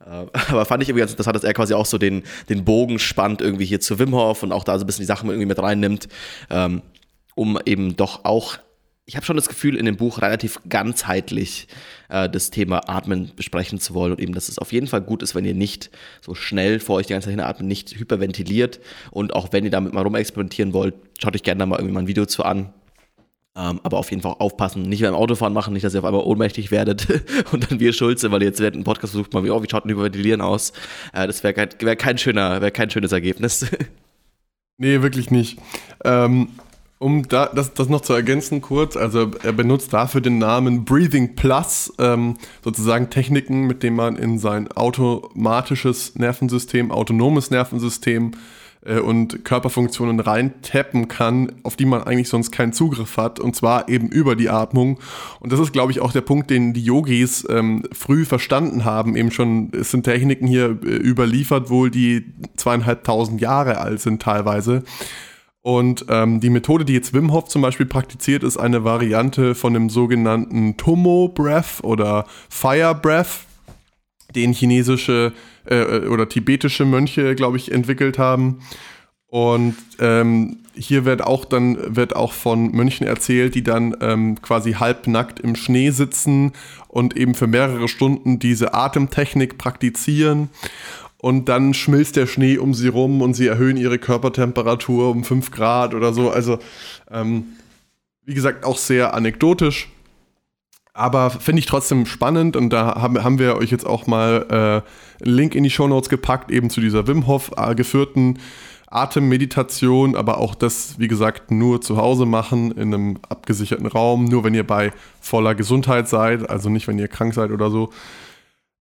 Äh, 0.00 0.26
aber 0.48 0.64
fand 0.64 0.82
ich 0.82 0.88
irgendwie 0.88 1.00
ganz 1.00 1.12
interessant, 1.12 1.36
dass 1.36 1.44
er 1.44 1.52
quasi 1.52 1.74
auch 1.74 1.86
so 1.86 1.98
den, 1.98 2.22
den 2.48 2.64
Bogen 2.64 2.98
spannt 2.98 3.42
irgendwie 3.42 3.66
hier 3.66 3.80
zu 3.80 3.98
Wim 3.98 4.14
Hof 4.14 4.42
und 4.42 4.52
auch 4.52 4.64
da 4.64 4.78
so 4.78 4.84
ein 4.84 4.86
bisschen 4.86 5.02
die 5.02 5.06
Sachen 5.06 5.28
irgendwie 5.28 5.46
mit 5.46 5.58
reinnimmt, 5.58 6.08
ähm, 6.50 6.80
um 7.34 7.58
eben 7.66 7.96
doch 7.96 8.24
auch 8.24 8.58
ich 9.06 9.16
habe 9.16 9.26
schon 9.26 9.36
das 9.36 9.48
Gefühl, 9.48 9.76
in 9.76 9.84
dem 9.84 9.96
Buch 9.96 10.22
relativ 10.22 10.60
ganzheitlich 10.68 11.68
äh, 12.08 12.28
das 12.28 12.50
Thema 12.50 12.88
Atmen 12.88 13.32
besprechen 13.36 13.78
zu 13.78 13.92
wollen 13.94 14.12
und 14.12 14.20
eben, 14.20 14.32
dass 14.32 14.48
es 14.48 14.58
auf 14.58 14.72
jeden 14.72 14.86
Fall 14.86 15.02
gut 15.02 15.22
ist, 15.22 15.34
wenn 15.34 15.44
ihr 15.44 15.54
nicht 15.54 15.90
so 16.22 16.34
schnell 16.34 16.80
vor 16.80 16.96
euch 16.96 17.06
die 17.06 17.12
ganze 17.12 17.26
Zeit 17.26 17.34
hinatmet, 17.34 17.68
nicht 17.68 17.98
hyperventiliert 17.98 18.80
und 19.10 19.34
auch 19.34 19.52
wenn 19.52 19.64
ihr 19.64 19.70
damit 19.70 19.92
mal 19.92 20.02
rumexperimentieren 20.02 20.72
wollt, 20.72 20.94
schaut 21.22 21.34
euch 21.34 21.42
gerne 21.42 21.58
da 21.58 21.66
mal 21.66 21.76
irgendwie 21.76 21.94
mal 21.94 22.00
ein 22.00 22.06
Video 22.06 22.24
zu 22.24 22.44
an. 22.44 22.72
Ähm, 23.56 23.78
aber 23.84 23.98
auf 23.98 24.10
jeden 24.10 24.22
Fall 24.22 24.34
aufpassen, 24.40 24.82
nicht 24.82 25.02
beim 25.02 25.14
Autofahren 25.14 25.52
machen, 25.52 25.74
nicht, 25.74 25.84
dass 25.84 25.94
ihr 25.94 26.00
auf 26.00 26.06
einmal 26.06 26.24
ohnmächtig 26.24 26.72
werdet 26.72 27.06
und 27.52 27.70
dann 27.70 27.78
wir 27.78 27.92
Schulze, 27.92 28.32
weil 28.32 28.42
ihr 28.42 28.48
jetzt 28.48 28.60
einem 28.60 28.82
Podcast 28.82 29.12
versucht 29.12 29.32
mal, 29.32 29.44
wie, 29.44 29.50
oh, 29.50 29.62
wie 29.62 29.68
schaut 29.70 29.84
ein 29.84 29.90
Hyperventilieren 29.90 30.40
aus? 30.40 30.72
Äh, 31.12 31.26
das 31.26 31.44
wäre 31.44 31.54
kein, 31.54 31.68
wär 31.78 31.94
kein, 31.94 32.18
schöner, 32.18 32.70
kein 32.72 32.90
schönes 32.90 33.12
Ergebnis. 33.12 33.66
nee, 34.78 35.02
wirklich 35.02 35.30
nicht. 35.30 35.58
Ähm, 36.04 36.48
um 36.98 37.26
da, 37.28 37.46
das, 37.46 37.74
das 37.74 37.88
noch 37.88 38.00
zu 38.00 38.12
ergänzen 38.12 38.60
kurz, 38.60 38.96
also 38.96 39.30
er 39.42 39.52
benutzt 39.52 39.92
dafür 39.92 40.20
den 40.20 40.38
Namen 40.38 40.84
Breathing 40.84 41.36
Plus, 41.36 41.92
ähm, 41.98 42.36
sozusagen 42.62 43.10
Techniken, 43.10 43.66
mit 43.66 43.82
denen 43.82 43.96
man 43.96 44.16
in 44.16 44.38
sein 44.38 44.70
automatisches 44.72 46.14
Nervensystem, 46.14 46.90
autonomes 46.90 47.50
Nervensystem 47.50 48.32
äh, 48.84 49.00
und 49.00 49.44
Körperfunktionen 49.44 50.20
reintappen 50.20 51.08
kann, 51.08 51.52
auf 51.62 51.76
die 51.76 51.84
man 51.84 52.04
eigentlich 52.04 52.28
sonst 52.28 52.52
keinen 52.52 52.72
Zugriff 52.72 53.16
hat, 53.16 53.40
und 53.40 53.56
zwar 53.56 53.88
eben 53.88 54.08
über 54.08 54.36
die 54.36 54.48
Atmung. 54.48 54.98
Und 55.40 55.52
das 55.52 55.60
ist, 55.60 55.72
glaube 55.72 55.92
ich, 55.92 56.00
auch 56.00 56.12
der 56.12 56.20
Punkt, 56.20 56.50
den 56.50 56.72
die 56.74 56.84
Yogis 56.84 57.46
ähm, 57.50 57.82
früh 57.92 58.24
verstanden 58.24 58.84
haben. 58.84 59.16
Eben 59.16 59.30
schon, 59.30 59.72
es 59.72 59.90
sind 59.90 60.04
Techniken 60.04 60.46
hier 60.46 60.78
äh, 60.82 60.86
überliefert 60.86 61.70
wohl, 61.70 61.90
die 61.90 62.32
zweieinhalbtausend 62.56 63.40
Jahre 63.40 63.78
alt 63.78 64.00
sind 64.00 64.22
teilweise 64.22 64.84
und 65.64 66.04
ähm, 66.10 66.40
die 66.40 66.50
Methode, 66.50 66.84
die 66.84 66.92
jetzt 66.92 67.14
Wim 67.14 67.32
Hof 67.32 67.48
zum 67.48 67.62
Beispiel 67.62 67.86
praktiziert, 67.86 68.42
ist 68.42 68.58
eine 68.58 68.84
Variante 68.84 69.54
von 69.54 69.72
dem 69.72 69.88
sogenannten 69.88 70.76
Tomo 70.76 71.28
Breath 71.28 71.82
oder 71.82 72.26
Fire 72.50 72.94
Breath, 72.94 73.46
den 74.34 74.52
chinesische 74.52 75.32
äh, 75.64 76.00
oder 76.00 76.28
tibetische 76.28 76.84
Mönche, 76.84 77.34
glaube 77.34 77.56
ich, 77.56 77.72
entwickelt 77.72 78.18
haben. 78.18 78.58
Und 79.28 79.74
ähm, 80.00 80.58
hier 80.74 81.06
wird 81.06 81.22
auch 81.22 81.46
dann 81.46 81.96
wird 81.96 82.14
auch 82.14 82.34
von 82.34 82.70
Mönchen 82.72 83.06
erzählt, 83.06 83.54
die 83.54 83.62
dann 83.62 83.96
ähm, 84.02 84.42
quasi 84.42 84.74
halbnackt 84.74 85.40
im 85.40 85.56
Schnee 85.56 85.88
sitzen 85.90 86.52
und 86.88 87.16
eben 87.16 87.34
für 87.34 87.46
mehrere 87.46 87.88
Stunden 87.88 88.38
diese 88.38 88.74
Atemtechnik 88.74 89.56
praktizieren. 89.56 90.50
Und 91.24 91.48
dann 91.48 91.72
schmilzt 91.72 92.16
der 92.16 92.26
Schnee 92.26 92.58
um 92.58 92.74
sie 92.74 92.88
rum 92.88 93.22
und 93.22 93.32
sie 93.32 93.46
erhöhen 93.46 93.78
ihre 93.78 93.98
Körpertemperatur 93.98 95.08
um 95.08 95.24
5 95.24 95.50
Grad 95.52 95.94
oder 95.94 96.12
so. 96.12 96.28
Also, 96.28 96.58
ähm, 97.10 97.46
wie 98.26 98.34
gesagt, 98.34 98.66
auch 98.66 98.76
sehr 98.76 99.14
anekdotisch. 99.14 99.88
Aber 100.92 101.30
finde 101.30 101.60
ich 101.60 101.66
trotzdem 101.66 102.04
spannend 102.04 102.56
und 102.56 102.68
da 102.68 102.96
haben, 102.96 103.24
haben 103.24 103.38
wir 103.38 103.56
euch 103.56 103.70
jetzt 103.70 103.86
auch 103.86 104.06
mal 104.06 104.44
äh, 104.50 105.24
einen 105.24 105.34
Link 105.34 105.54
in 105.54 105.64
die 105.64 105.70
Shownotes 105.70 106.10
gepackt, 106.10 106.50
eben 106.50 106.68
zu 106.68 106.82
dieser 106.82 107.06
Wim 107.06 107.26
Hof 107.26 107.52
äh, 107.56 107.74
geführten 107.74 108.38
Atemmeditation, 108.88 110.16
aber 110.16 110.36
auch 110.36 110.54
das, 110.54 110.98
wie 110.98 111.08
gesagt, 111.08 111.50
nur 111.50 111.80
zu 111.80 111.96
Hause 111.96 112.26
machen, 112.26 112.70
in 112.72 112.92
einem 112.92 113.18
abgesicherten 113.26 113.86
Raum, 113.86 114.26
nur 114.26 114.44
wenn 114.44 114.52
ihr 114.52 114.66
bei 114.66 114.92
voller 115.22 115.54
Gesundheit 115.54 116.06
seid, 116.06 116.50
also 116.50 116.68
nicht, 116.68 116.86
wenn 116.86 116.98
ihr 116.98 117.08
krank 117.08 117.32
seid 117.32 117.50
oder 117.50 117.70
so. 117.70 117.88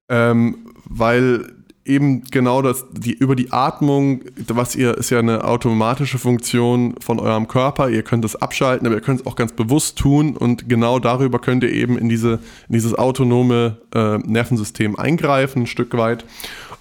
Ähm, 0.10 0.58
weil 0.84 1.63
eben 1.86 2.24
genau 2.32 2.62
das, 2.62 2.86
die, 2.92 3.14
über 3.14 3.36
die 3.36 3.52
Atmung, 3.52 4.22
was 4.48 4.76
ihr, 4.76 4.98
ist 4.98 5.10
ja 5.10 5.20
eine 5.20 5.44
automatische 5.44 6.18
Funktion 6.18 6.96
von 7.00 7.20
eurem 7.20 7.48
Körper. 7.48 7.90
Ihr 7.90 8.04
könnt 8.04 8.24
es 8.24 8.36
abschalten, 8.36 8.88
aber 8.88 8.96
ihr 8.96 9.02
könnt 9.02 9.22
es 9.22 9.26
auch 9.26 9.36
ganz 9.36 9.52
bewusst 9.52 9.98
tun 9.98 10.38
und 10.38 10.70
genau 10.70 11.00
darüber 11.00 11.40
könnt 11.40 11.64
ihr 11.64 11.72
eben 11.72 11.98
in, 11.98 12.08
diese, 12.08 12.40
in 12.70 12.74
dieses 12.74 12.96
autonome 12.96 13.78
äh, 13.94 14.18
Nervensystem 14.20 14.98
eingreifen, 14.98 15.64
ein 15.64 15.68
Stück 15.68 15.96
weit. 15.98 16.26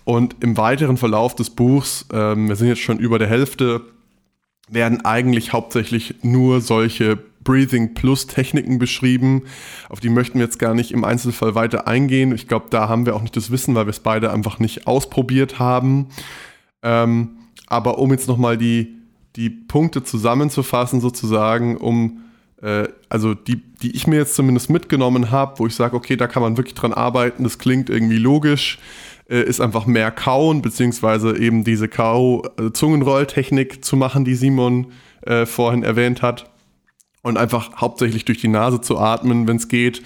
Und 0.04 0.36
im 0.40 0.56
weiteren 0.56 0.96
Verlauf 0.96 1.34
des 1.34 1.50
Buchs, 1.50 2.06
ähm, 2.12 2.48
wir 2.48 2.56
sind 2.56 2.68
jetzt 2.68 2.80
schon 2.80 2.98
über 2.98 3.18
der 3.18 3.28
Hälfte, 3.28 3.82
werden 4.72 5.04
eigentlich 5.04 5.52
hauptsächlich 5.52 6.16
nur 6.22 6.60
solche 6.60 7.18
Breathing 7.44 7.94
Plus 7.94 8.26
Techniken 8.26 8.78
beschrieben. 8.78 9.42
Auf 9.88 10.00
die 10.00 10.08
möchten 10.08 10.38
wir 10.38 10.44
jetzt 10.44 10.58
gar 10.58 10.74
nicht 10.74 10.92
im 10.92 11.04
Einzelfall 11.04 11.54
weiter 11.54 11.86
eingehen. 11.86 12.32
Ich 12.34 12.48
glaube, 12.48 12.66
da 12.70 12.88
haben 12.88 13.06
wir 13.06 13.16
auch 13.16 13.22
nicht 13.22 13.36
das 13.36 13.50
Wissen, 13.50 13.74
weil 13.74 13.86
wir 13.86 13.90
es 13.90 14.00
beide 14.00 14.32
einfach 14.32 14.58
nicht 14.58 14.86
ausprobiert 14.86 15.58
haben. 15.58 16.08
Ähm, 16.82 17.30
aber 17.66 17.98
um 17.98 18.10
jetzt 18.10 18.28
nochmal 18.28 18.56
die, 18.56 18.96
die 19.36 19.50
Punkte 19.50 20.04
zusammenzufassen, 20.04 21.00
sozusagen, 21.00 21.76
um 21.76 22.22
äh, 22.62 22.88
also 23.08 23.34
die, 23.34 23.56
die 23.82 23.94
ich 23.94 24.06
mir 24.06 24.16
jetzt 24.16 24.34
zumindest 24.34 24.70
mitgenommen 24.70 25.30
habe, 25.30 25.58
wo 25.58 25.66
ich 25.66 25.74
sage, 25.74 25.96
okay, 25.96 26.16
da 26.16 26.26
kann 26.26 26.42
man 26.42 26.56
wirklich 26.56 26.74
dran 26.74 26.92
arbeiten, 26.92 27.44
das 27.44 27.58
klingt 27.58 27.90
irgendwie 27.90 28.18
logisch, 28.18 28.78
ist 29.26 29.60
einfach 29.60 29.86
mehr 29.86 30.10
Kauen, 30.10 30.62
beziehungsweise 30.62 31.38
eben 31.38 31.64
diese 31.64 31.88
Kau-Zungenrolltechnik 31.88 33.74
äh, 33.74 33.80
zu 33.80 33.96
machen, 33.96 34.24
die 34.24 34.34
Simon 34.34 34.92
äh, 35.22 35.46
vorhin 35.46 35.82
erwähnt 35.82 36.22
hat. 36.22 36.50
Und 37.22 37.38
einfach 37.38 37.76
hauptsächlich 37.80 38.24
durch 38.24 38.38
die 38.38 38.48
Nase 38.48 38.80
zu 38.80 38.98
atmen, 38.98 39.46
wenn 39.46 39.56
es 39.56 39.68
geht, 39.68 40.02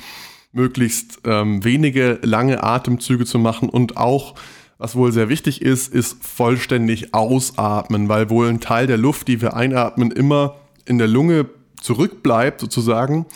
möglichst 0.52 1.20
ähm, 1.24 1.64
wenige 1.64 2.18
lange 2.22 2.62
Atemzüge 2.62 3.24
zu 3.24 3.38
machen. 3.38 3.70
Und 3.70 3.96
auch, 3.96 4.34
was 4.76 4.96
wohl 4.96 5.12
sehr 5.12 5.30
wichtig 5.30 5.62
ist, 5.62 5.92
ist 5.92 6.22
vollständig 6.22 7.14
ausatmen, 7.14 8.08
weil 8.10 8.28
wohl 8.28 8.48
ein 8.48 8.60
Teil 8.60 8.86
der 8.86 8.98
Luft, 8.98 9.28
die 9.28 9.40
wir 9.40 9.56
einatmen, 9.56 10.10
immer 10.10 10.56
in 10.84 10.98
der 10.98 11.08
Lunge 11.08 11.46
zurückbleibt 11.80 12.60
sozusagen 12.60 13.26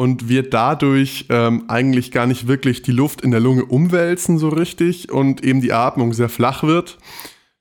und 0.00 0.30
wir 0.30 0.48
dadurch 0.48 1.26
ähm, 1.28 1.64
eigentlich 1.68 2.10
gar 2.10 2.26
nicht 2.26 2.48
wirklich 2.48 2.80
die 2.80 2.90
Luft 2.90 3.20
in 3.20 3.32
der 3.32 3.40
Lunge 3.40 3.66
umwälzen 3.66 4.38
so 4.38 4.48
richtig 4.48 5.12
und 5.12 5.44
eben 5.44 5.60
die 5.60 5.74
Atmung 5.74 6.14
sehr 6.14 6.30
flach 6.30 6.62
wird. 6.62 6.96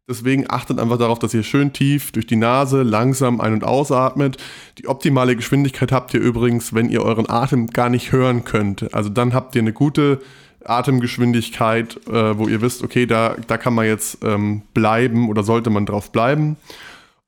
Deswegen 0.08 0.49
achtet 0.49 0.80
einfach 0.80 0.97
darauf, 0.97 1.19
dass 1.19 1.34
ihr 1.34 1.43
schön 1.43 1.73
tief 1.73 2.13
durch 2.13 2.28
die 2.28 2.38
Nase 2.38 2.84
langsam 2.84 3.41
ein- 3.41 3.52
und 3.52 3.65
ausatmet. 3.65 4.38
Die 4.78 4.88
optimale 4.88 5.36
Geschwindigkeit 5.36 5.91
habt 5.91 6.13
ihr 6.13 6.21
übrigens, 6.21 6.73
wenn 6.73 6.89
ihr 6.89 7.02
euren 7.02 7.30
Atem 7.30 7.67
gar 7.67 7.89
nicht 7.89 8.13
hören 8.13 8.45
könnt. 8.45 8.93
Also 8.93 9.10
dann 9.10 9.34
habt 9.34 9.54
ihr 9.56 9.62
eine 9.62 9.73
gute 9.73 10.21
Atemgeschwindigkeit, 10.63 11.99
äh, 12.08 12.38
wo 12.38 12.47
ihr 12.47 12.62
wisst, 12.62 12.84
okay, 12.84 13.06
da, 13.06 13.36
da 13.47 13.58
kann 13.58 13.73
man 13.73 13.86
jetzt 13.86 14.19
ähm, 14.23 14.62
bleiben 14.73 15.28
oder 15.28 15.43
sollte 15.43 15.71
man 15.71 15.86
drauf 15.86 16.13
bleiben. 16.13 16.56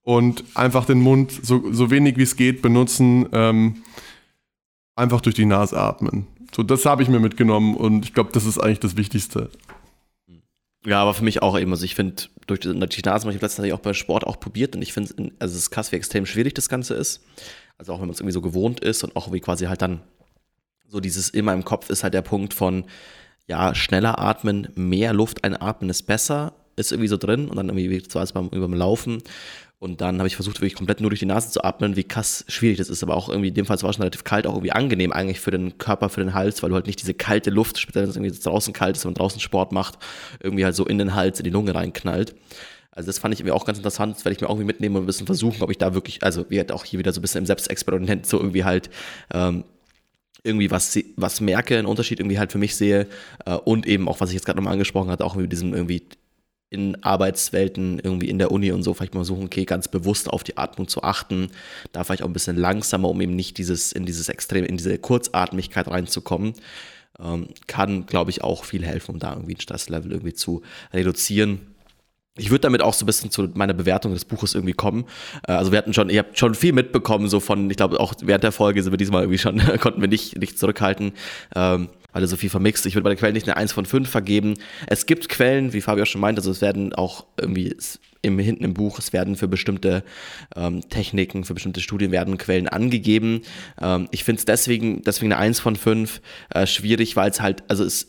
Und 0.04 0.46
einfach 0.56 0.86
den 0.86 1.02
Mund 1.02 1.38
so, 1.44 1.66
so 1.74 1.92
wenig 1.92 2.16
wie 2.16 2.24
es 2.24 2.38
geht 2.38 2.62
benutzen, 2.62 3.28
ähm, 3.34 3.76
einfach 4.96 5.22
durch 5.22 5.36
die 5.36 5.46
Nase 5.46 5.78
atmen. 5.78 6.28
So, 6.56 6.64
das 6.64 6.86
habe 6.86 7.02
ich 7.04 7.10
mir 7.10 7.20
mitgenommen 7.20 7.76
und 7.76 8.06
ich 8.06 8.14
glaube, 8.14 8.32
das 8.34 8.46
ist 8.46 8.58
eigentlich 8.58 8.80
das 8.80 8.98
Wichtigste. 8.98 9.50
Ja, 10.86 11.02
aber 11.02 11.14
für 11.14 11.24
mich 11.24 11.42
auch 11.42 11.58
eben. 11.58 11.72
Also 11.72 11.86
ich 11.86 11.96
finde, 11.96 12.24
durch 12.48 12.62
die, 12.62 12.70
Nase 12.70 13.26
habe 13.26 13.36
ich 13.36 13.42
letztens 13.42 13.72
auch 13.72 13.80
bei 13.80 13.94
Sport 13.94 14.26
auch 14.26 14.40
probiert 14.40 14.76
und 14.76 14.82
ich 14.82 14.94
finde, 14.94 15.32
also 15.40 15.54
es 15.54 15.64
ist 15.64 15.72
krass, 15.72 15.92
wie 15.92 15.96
extrem 15.96 16.26
schwierig 16.26 16.54
das 16.56 16.70
Ganze 16.70 16.96
ist. 16.96 17.24
Also 17.78 17.94
auch 17.94 18.00
wenn 18.00 18.08
man 18.08 18.14
es 18.14 18.20
irgendwie 18.20 18.34
so 18.34 18.42
gewohnt 18.42 18.80
ist 18.80 19.04
und 19.04 19.16
auch 19.16 19.32
wie 19.32 19.40
quasi 19.40 19.66
halt 19.66 19.82
dann 19.82 20.02
so 20.88 21.00
dieses 21.00 21.30
immer 21.30 21.54
im 21.54 21.64
Kopf 21.64 21.90
ist 21.90 22.04
halt 22.04 22.14
der 22.14 22.22
Punkt 22.22 22.54
von, 22.54 22.86
ja, 23.48 23.74
schneller 23.76 24.20
atmen, 24.20 24.68
mehr 24.76 25.14
Luft 25.14 25.44
einatmen 25.44 25.90
ist 25.90 26.04
besser, 26.04 26.54
ist 26.76 26.92
irgendwie 26.92 27.08
so 27.08 27.18
drin 27.18 27.48
und 27.48 27.56
dann 27.56 27.70
irgendwie 27.70 28.04
zwar 28.04 28.26
beim, 28.28 28.50
beim 28.50 28.74
Laufen 28.74 29.24
und 29.82 30.00
dann 30.00 30.20
habe 30.20 30.28
ich 30.28 30.36
versucht, 30.36 30.58
wirklich 30.58 30.76
komplett 30.76 31.02
nur 31.02 31.10
durch 31.10 31.22
die 31.22 31.26
Nase 31.26 31.50
zu 31.50 31.64
atmen, 31.64 31.96
wie 31.96 32.04
krass 32.04 32.46
schwierig 32.48 32.78
das 32.78 32.88
ist. 32.88 33.02
Aber 33.02 33.16
auch 33.16 33.30
irgendwie, 33.30 33.48
in 33.48 33.56
dem 33.56 33.66
Fall 33.66 33.82
war 33.82 33.90
es 33.90 33.96
schon 33.96 34.04
relativ 34.04 34.24
kalt, 34.24 34.46
auch 34.46 34.54
irgendwie 34.54 34.74
angenehm 34.74 35.12
eigentlich 35.12 35.40
für 35.40 35.50
den 35.50 35.80
Körper, 35.80 36.10
für 36.10 36.20
den 36.22 36.36
Hals, 36.36 36.62
weil 36.62 36.70
du 36.70 36.76
halt 36.76 36.86
nicht 36.86 37.02
diese 37.02 37.16
kalte 37.16 37.50
Luft, 37.50 37.80
speziell 37.80 38.04
wenn 38.04 38.12
es 38.12 38.16
irgendwie 38.16 38.40
draußen 38.40 38.74
kalt 38.74 38.96
ist, 38.96 39.06
wenn 39.06 39.14
man 39.14 39.16
draußen 39.16 39.40
Sport 39.40 39.72
macht, 39.72 39.98
irgendwie 40.40 40.66
halt 40.66 40.76
so 40.76 40.86
in 40.86 41.00
den 41.00 41.16
Hals, 41.16 41.40
in 41.40 41.46
die 41.46 41.50
Lunge 41.50 41.74
reinknallt. 41.74 42.36
Also 42.92 43.08
das 43.08 43.18
fand 43.18 43.34
ich 43.34 43.40
irgendwie 43.40 43.54
auch 43.54 43.66
ganz 43.66 43.80
interessant. 43.80 44.18
Das 44.18 44.24
werde 44.24 44.36
ich 44.36 44.42
mir 44.42 44.50
auch 44.50 44.54
irgendwie 44.54 44.68
mitnehmen 44.68 44.98
und 44.98 45.02
ein 45.02 45.08
bisschen 45.08 45.26
versuchen, 45.26 45.64
ob 45.64 45.72
ich 45.72 45.80
da 45.80 45.96
wirklich, 45.96 46.22
also 46.22 46.48
wir 46.50 46.60
halt 46.60 46.72
auch 46.72 46.86
hier 46.86 47.00
wieder 47.00 47.12
so 47.12 47.20
ein 47.20 47.24
bisschen 47.24 47.40
im 47.40 47.48
Selbstexperiment 47.48 48.28
so 48.28 48.38
irgendwie 48.38 48.64
halt 48.64 48.92
ähm, 49.34 49.64
irgendwie 50.44 50.70
was, 50.70 50.96
was 51.16 51.42
merke, 51.42 51.76
einen 51.76 51.88
Unterschied 51.88 52.20
irgendwie 52.20 52.38
halt 52.38 52.52
für 52.52 52.60
mich 52.60 52.76
sehe 52.76 53.08
äh, 53.48 53.56
und 53.56 53.88
eben 53.88 54.08
auch, 54.08 54.22
was 54.22 54.30
ich 54.30 54.36
jetzt 54.36 54.46
gerade 54.46 54.58
nochmal 54.58 54.74
angesprochen 54.74 55.10
hatte, 55.10 55.26
auch 55.26 55.34
mit 55.34 55.52
diesem 55.52 55.74
irgendwie 55.74 56.04
in 56.72 57.04
Arbeitswelten, 57.04 58.00
irgendwie 58.00 58.30
in 58.30 58.40
der 58.40 58.50
Uni 58.50 58.72
und 58.72 58.82
so, 58.82 58.94
vielleicht 58.94 59.14
mal 59.14 59.26
suchen, 59.26 59.44
okay, 59.46 59.66
ganz 59.66 59.90
bewusst 59.90 60.30
auf 60.30 60.44
die 60.44 60.58
Atmung 60.58 60.88
zu 60.88 61.04
achten, 61.04 61.52
da 61.92 62.04
vielleicht 62.04 62.24
auch 62.24 62.28
ein 62.28 62.34
bisschen 62.34 62.56
langsamer, 62.56 63.10
um 63.10 63.20
eben 63.20 63.36
nicht 63.36 63.58
dieses, 63.58 63.92
in 63.92 64.06
dieses 64.06 64.30
Extrem, 64.30 64.64
in 64.64 64.78
diese 64.78 64.98
Kurzatmigkeit 64.98 65.90
reinzukommen, 65.90 66.54
ähm, 67.20 67.50
kann, 67.68 68.06
glaube 68.06 68.32
ich, 68.32 68.42
auch 68.42 68.64
viel 68.64 68.86
helfen, 68.86 69.12
um 69.12 69.20
da 69.20 69.34
irgendwie 69.34 69.56
ein 69.56 69.60
Stresslevel 69.60 70.14
irgendwie 70.14 70.34
zu 70.34 70.62
reduzieren. 70.94 71.60
Ich 72.38 72.50
würde 72.52 72.62
damit 72.62 72.82
auch 72.82 72.94
so 72.94 73.04
ein 73.04 73.08
bisschen 73.08 73.32
zu 73.32 73.50
meiner 73.54 73.74
Bewertung 73.74 74.14
des 74.14 74.24
Buches 74.24 74.56
irgendwie 74.56 74.72
kommen. 74.72 75.04
Äh, 75.46 75.52
also 75.52 75.74
wir 75.74 75.78
hatten 75.78 75.94
schon, 75.94 76.10
ihr 76.10 76.20
habt 76.20 76.40
schon 76.40 76.56
viel 76.56 76.72
mitbekommen, 76.72 77.28
so 77.28 77.42
von, 77.42 77.70
ich 77.70 77.76
glaube 77.76 78.00
auch 78.00 78.14
während 78.22 78.46
der 78.46 78.54
Folge 78.54 78.82
sind 78.82 78.94
wir 78.94 78.98
diesmal 78.98 79.24
irgendwie 79.24 79.40
schon, 79.40 79.58
konnten 79.82 80.00
wir 80.00 80.08
nicht, 80.08 80.38
nicht 80.38 80.58
zurückhalten. 80.58 81.12
Ähm, 81.54 81.90
weil 82.12 82.24
er 82.24 82.28
so 82.28 82.38
viel 82.38 82.50
vermixt. 82.50 82.86
Ich 82.86 82.96
würde 82.96 83.04
bei 83.04 83.10
der 83.10 83.18
Quelle 83.18 83.34
nicht 83.34 83.48
eine 83.48 83.58
1 83.58 83.72
von 83.72 83.86
5 83.86 84.10
vergeben. 84.10 84.56
Es 84.88 85.06
gibt 85.06 85.30
Quellen, 85.30 85.74
wie 85.74 85.82
Fabio 85.82 86.06
schon 86.06 86.22
meinte, 86.22 86.40
also 86.40 86.52
es 86.52 86.62
werden 86.62 86.94
auch 86.94 87.26
irgendwie 87.40 87.76
im, 88.22 88.38
hinten 88.40 88.64
im 88.64 88.74
Buch, 88.74 89.00
es 89.00 89.14
werden 89.14 89.36
für 89.36 89.48
bestimmte 89.48 90.04
ähm, 90.56 90.88
Techniken, 90.90 91.44
für 91.44 91.54
bestimmte 91.54 91.82
Studien 91.82 92.12
werden 92.12 92.38
Quellen 92.38 92.68
angegeben. 92.68 93.42
Ähm, 93.82 94.08
ich 94.12 94.24
finde 94.24 94.40
es 94.40 94.46
deswegen, 94.46 95.02
deswegen 95.02 95.32
eine 95.34 95.42
1 95.42 95.60
von 95.60 95.76
5 95.76 96.22
äh, 96.50 96.68
schwierig, 96.68 97.16
weil 97.16 97.32
es 97.32 97.42
halt, 97.42 97.64
also 97.68 97.84
es 97.84 98.08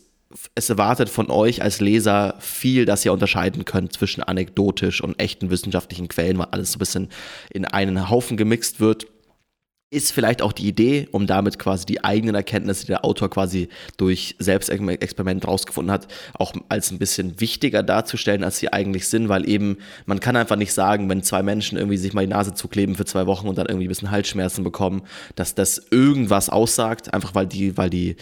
es 0.55 0.69
erwartet 0.69 1.09
von 1.09 1.29
euch 1.29 1.61
als 1.61 1.79
Leser 1.79 2.35
viel, 2.39 2.85
dass 2.85 3.05
ihr 3.05 3.13
unterscheiden 3.13 3.65
könnt 3.65 3.93
zwischen 3.93 4.23
anekdotisch 4.23 5.01
und 5.01 5.19
echten 5.19 5.49
wissenschaftlichen 5.49 6.07
Quellen, 6.07 6.37
weil 6.37 6.47
alles 6.51 6.71
so 6.71 6.77
ein 6.77 6.79
bisschen 6.79 7.09
in 7.51 7.65
einen 7.65 8.09
Haufen 8.09 8.37
gemixt 8.37 8.79
wird 8.79 9.05
ist 9.93 10.11
vielleicht 10.11 10.41
auch 10.41 10.51
die 10.51 10.67
Idee, 10.67 11.07
um 11.11 11.27
damit 11.27 11.59
quasi 11.59 11.85
die 11.85 12.03
eigenen 12.03 12.35
Erkenntnisse, 12.35 12.81
die 12.81 12.87
der 12.87 13.05
Autor 13.05 13.29
quasi 13.29 13.69
durch 13.97 14.35
Selbstexperiment 14.39 15.47
rausgefunden 15.47 15.91
hat, 15.91 16.07
auch 16.33 16.53
als 16.69 16.91
ein 16.91 16.99
bisschen 16.99 17.39
wichtiger 17.39 17.83
darzustellen, 17.83 18.43
als 18.43 18.57
sie 18.57 18.73
eigentlich 18.73 19.07
sind, 19.07 19.29
weil 19.29 19.47
eben 19.47 19.77
man 20.05 20.19
kann 20.19 20.35
einfach 20.35 20.55
nicht 20.55 20.73
sagen, 20.73 21.09
wenn 21.09 21.23
zwei 21.23 21.43
Menschen 21.43 21.77
irgendwie 21.77 21.97
sich 21.97 22.13
mal 22.13 22.25
die 22.25 22.31
Nase 22.31 22.53
zukleben 22.53 22.95
für 22.95 23.05
zwei 23.05 23.27
Wochen 23.27 23.47
und 23.47 23.57
dann 23.57 23.67
irgendwie 23.67 23.85
ein 23.85 23.89
bisschen 23.89 24.11
Halsschmerzen 24.11 24.63
bekommen, 24.63 25.03
dass 25.35 25.55
das 25.55 25.81
irgendwas 25.91 26.49
aussagt, 26.49 27.13
einfach 27.13 27.35
weil 27.35 27.47
die, 27.47 27.77
weil 27.77 27.89
die 27.89 28.15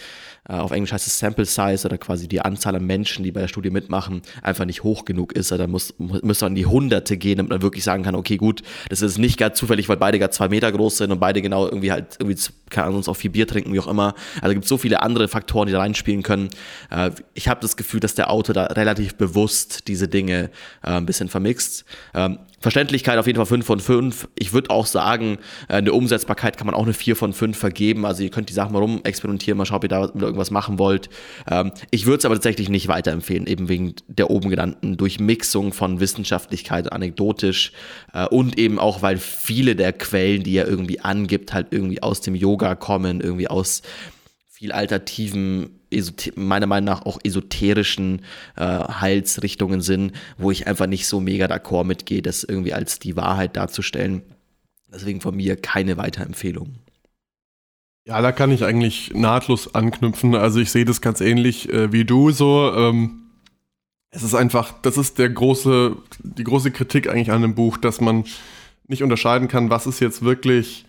äh, 0.48 0.54
auf 0.54 0.72
Englisch 0.72 0.92
heißt 0.92 1.06
es 1.06 1.18
Sample 1.18 1.44
Size 1.44 1.86
oder 1.86 1.98
quasi 1.98 2.26
die 2.26 2.40
Anzahl 2.40 2.74
an 2.74 2.84
Menschen, 2.84 3.24
die 3.24 3.30
bei 3.30 3.40
der 3.40 3.48
Studie 3.48 3.70
mitmachen, 3.70 4.22
einfach 4.42 4.64
nicht 4.64 4.82
hoch 4.82 5.04
genug 5.04 5.32
ist. 5.32 5.52
Also 5.52 5.64
da 5.64 5.68
muss, 5.68 5.94
muss 5.98 6.40
man 6.40 6.52
in 6.52 6.56
die 6.56 6.66
Hunderte 6.66 7.16
gehen, 7.16 7.36
damit 7.36 7.50
man 7.50 7.62
wirklich 7.62 7.84
sagen 7.84 8.02
kann, 8.02 8.14
okay, 8.14 8.36
gut, 8.36 8.62
das 8.88 9.02
ist 9.02 9.18
nicht 9.18 9.38
gar 9.38 9.54
zufällig, 9.54 9.88
weil 9.88 9.96
beide 9.96 10.18
gar 10.18 10.30
zwei 10.30 10.48
Meter 10.48 10.72
groß 10.72 10.98
sind 10.98 11.12
und 11.12 11.20
beide 11.20 11.42
genau 11.42 11.61
irgendwie 11.68 11.92
halt 11.92 12.16
irgendwie, 12.18 12.40
keine 12.70 12.86
Ahnung, 12.86 12.98
uns 12.98 13.08
auch 13.08 13.16
viel 13.16 13.30
Bier 13.30 13.46
trinken, 13.46 13.72
wie 13.72 13.80
auch 13.80 13.86
immer. 13.86 14.14
Also 14.40 14.54
gibt 14.54 14.64
es 14.64 14.68
so 14.68 14.78
viele 14.78 15.02
andere 15.02 15.28
Faktoren, 15.28 15.66
die 15.66 15.72
da 15.72 15.80
reinspielen 15.80 16.22
können. 16.22 16.48
Äh, 16.90 17.10
ich 17.34 17.48
habe 17.48 17.60
das 17.60 17.76
Gefühl, 17.76 18.00
dass 18.00 18.14
der 18.14 18.30
Autor 18.30 18.54
da 18.54 18.64
relativ 18.64 19.14
bewusst 19.14 19.88
diese 19.88 20.08
Dinge 20.08 20.50
äh, 20.82 20.90
ein 20.90 21.06
bisschen 21.06 21.28
vermixt. 21.28 21.84
Ähm, 22.14 22.38
Verständlichkeit 22.62 23.18
auf 23.18 23.26
jeden 23.26 23.36
Fall 23.36 23.46
5 23.46 23.66
von 23.66 23.80
5. 23.80 24.28
Ich 24.38 24.52
würde 24.52 24.70
auch 24.70 24.86
sagen, 24.86 25.38
äh, 25.68 25.74
eine 25.74 25.92
Umsetzbarkeit 25.92 26.56
kann 26.56 26.66
man 26.66 26.74
auch 26.74 26.84
eine 26.84 26.94
4 26.94 27.16
von 27.16 27.32
5 27.32 27.58
vergeben. 27.58 28.06
Also 28.06 28.22
ihr 28.22 28.30
könnt 28.30 28.48
die 28.48 28.54
Sachen 28.54 28.72
mal 28.72 28.78
rum 28.78 29.00
experimentieren, 29.04 29.58
mal 29.58 29.66
schauen, 29.66 29.78
ob 29.78 29.84
ihr 29.84 29.88
da 29.88 30.02
irgendwas 30.02 30.50
machen 30.50 30.78
wollt. 30.78 31.10
Ähm, 31.50 31.72
ich 31.90 32.06
würde 32.06 32.18
es 32.18 32.24
aber 32.24 32.36
tatsächlich 32.36 32.68
nicht 32.68 32.88
weiterempfehlen, 32.88 33.46
eben 33.46 33.68
wegen 33.68 33.94
der 34.06 34.30
oben 34.30 34.48
genannten 34.50 34.96
Durchmixung 34.96 35.72
von 35.72 36.00
Wissenschaftlichkeit, 36.00 36.92
anekdotisch 36.92 37.72
äh, 38.14 38.26
und 38.26 38.58
eben 38.58 38.78
auch, 38.78 39.02
weil 39.02 39.18
viele 39.18 39.76
der 39.76 39.92
Quellen, 39.92 40.42
die 40.42 40.56
er 40.56 40.68
irgendwie 40.68 41.00
angibt, 41.00 41.52
halt 41.52 41.68
irgendwie 41.70 42.02
aus 42.02 42.20
dem 42.20 42.34
Yoga 42.34 42.74
kommen, 42.74 43.20
irgendwie 43.20 43.48
aus 43.48 43.82
viel 44.62 44.70
alternativen, 44.70 45.80
meiner 46.36 46.68
Meinung 46.68 46.84
nach 46.84 47.04
auch 47.04 47.18
esoterischen 47.24 48.22
äh, 48.54 48.62
Heilsrichtungen 48.62 49.80
sind, 49.80 50.12
wo 50.38 50.52
ich 50.52 50.68
einfach 50.68 50.86
nicht 50.86 51.08
so 51.08 51.18
mega 51.18 51.46
d'accord 51.46 51.82
mitgehe, 51.82 52.22
das 52.22 52.44
irgendwie 52.44 52.72
als 52.72 53.00
die 53.00 53.16
Wahrheit 53.16 53.56
darzustellen. 53.56 54.22
Deswegen 54.94 55.20
von 55.20 55.34
mir 55.34 55.56
keine 55.56 55.96
Weiterempfehlung. 55.96 56.76
Ja, 58.06 58.22
da 58.22 58.30
kann 58.30 58.52
ich 58.52 58.62
eigentlich 58.62 59.12
nahtlos 59.14 59.74
anknüpfen. 59.74 60.36
Also 60.36 60.60
ich 60.60 60.70
sehe 60.70 60.84
das 60.84 61.00
ganz 61.00 61.20
ähnlich 61.20 61.68
äh, 61.68 61.92
wie 61.92 62.04
du 62.04 62.30
so. 62.30 62.72
Ähm, 62.72 63.22
es 64.10 64.22
ist 64.22 64.34
einfach, 64.34 64.74
das 64.82 64.96
ist 64.96 65.18
der 65.18 65.30
große, 65.30 65.96
die 66.22 66.44
große 66.44 66.70
Kritik 66.70 67.08
eigentlich 67.08 67.32
an 67.32 67.42
dem 67.42 67.56
Buch, 67.56 67.78
dass 67.78 68.00
man 68.00 68.26
nicht 68.86 69.02
unterscheiden 69.02 69.48
kann, 69.48 69.70
was 69.70 69.88
ist 69.88 69.98
jetzt 69.98 70.22
wirklich 70.22 70.84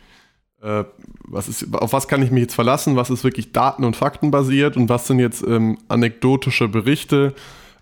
äh, 0.64 0.86
was 1.26 1.48
ist, 1.48 1.74
auf 1.74 1.94
was 1.94 2.08
kann 2.08 2.24
ich 2.24 2.32
mich 2.32 2.42
jetzt 2.42 2.56
verlassen, 2.56 2.96
was 2.96 3.10
ist 3.10 3.24
wirklich 3.24 3.52
Daten- 3.52 3.84
und 3.84 3.96
Faktenbasiert 3.96 4.78
und 4.78 4.90
was 4.90 5.08
sind 5.08 5.20
jetzt 5.20 5.44
ähm, 5.46 5.78
anekdotische 5.90 6.68
Berichte. 6.68 7.34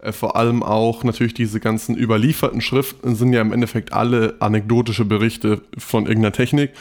Äh, 0.02 0.12
vor 0.12 0.36
allem 0.36 0.64
auch 0.64 1.04
natürlich 1.04 1.34
diese 1.34 1.60
ganzen 1.60 1.96
überlieferten 1.96 2.62
Schriften 2.62 3.16
sind 3.16 3.34
ja 3.34 3.42
im 3.42 3.54
Endeffekt 3.54 3.94
alle 3.94 4.36
anekdotische 4.40 5.06
Berichte 5.06 5.62
von 5.78 6.06
irgendeiner 6.06 6.34
Technik. 6.34 6.72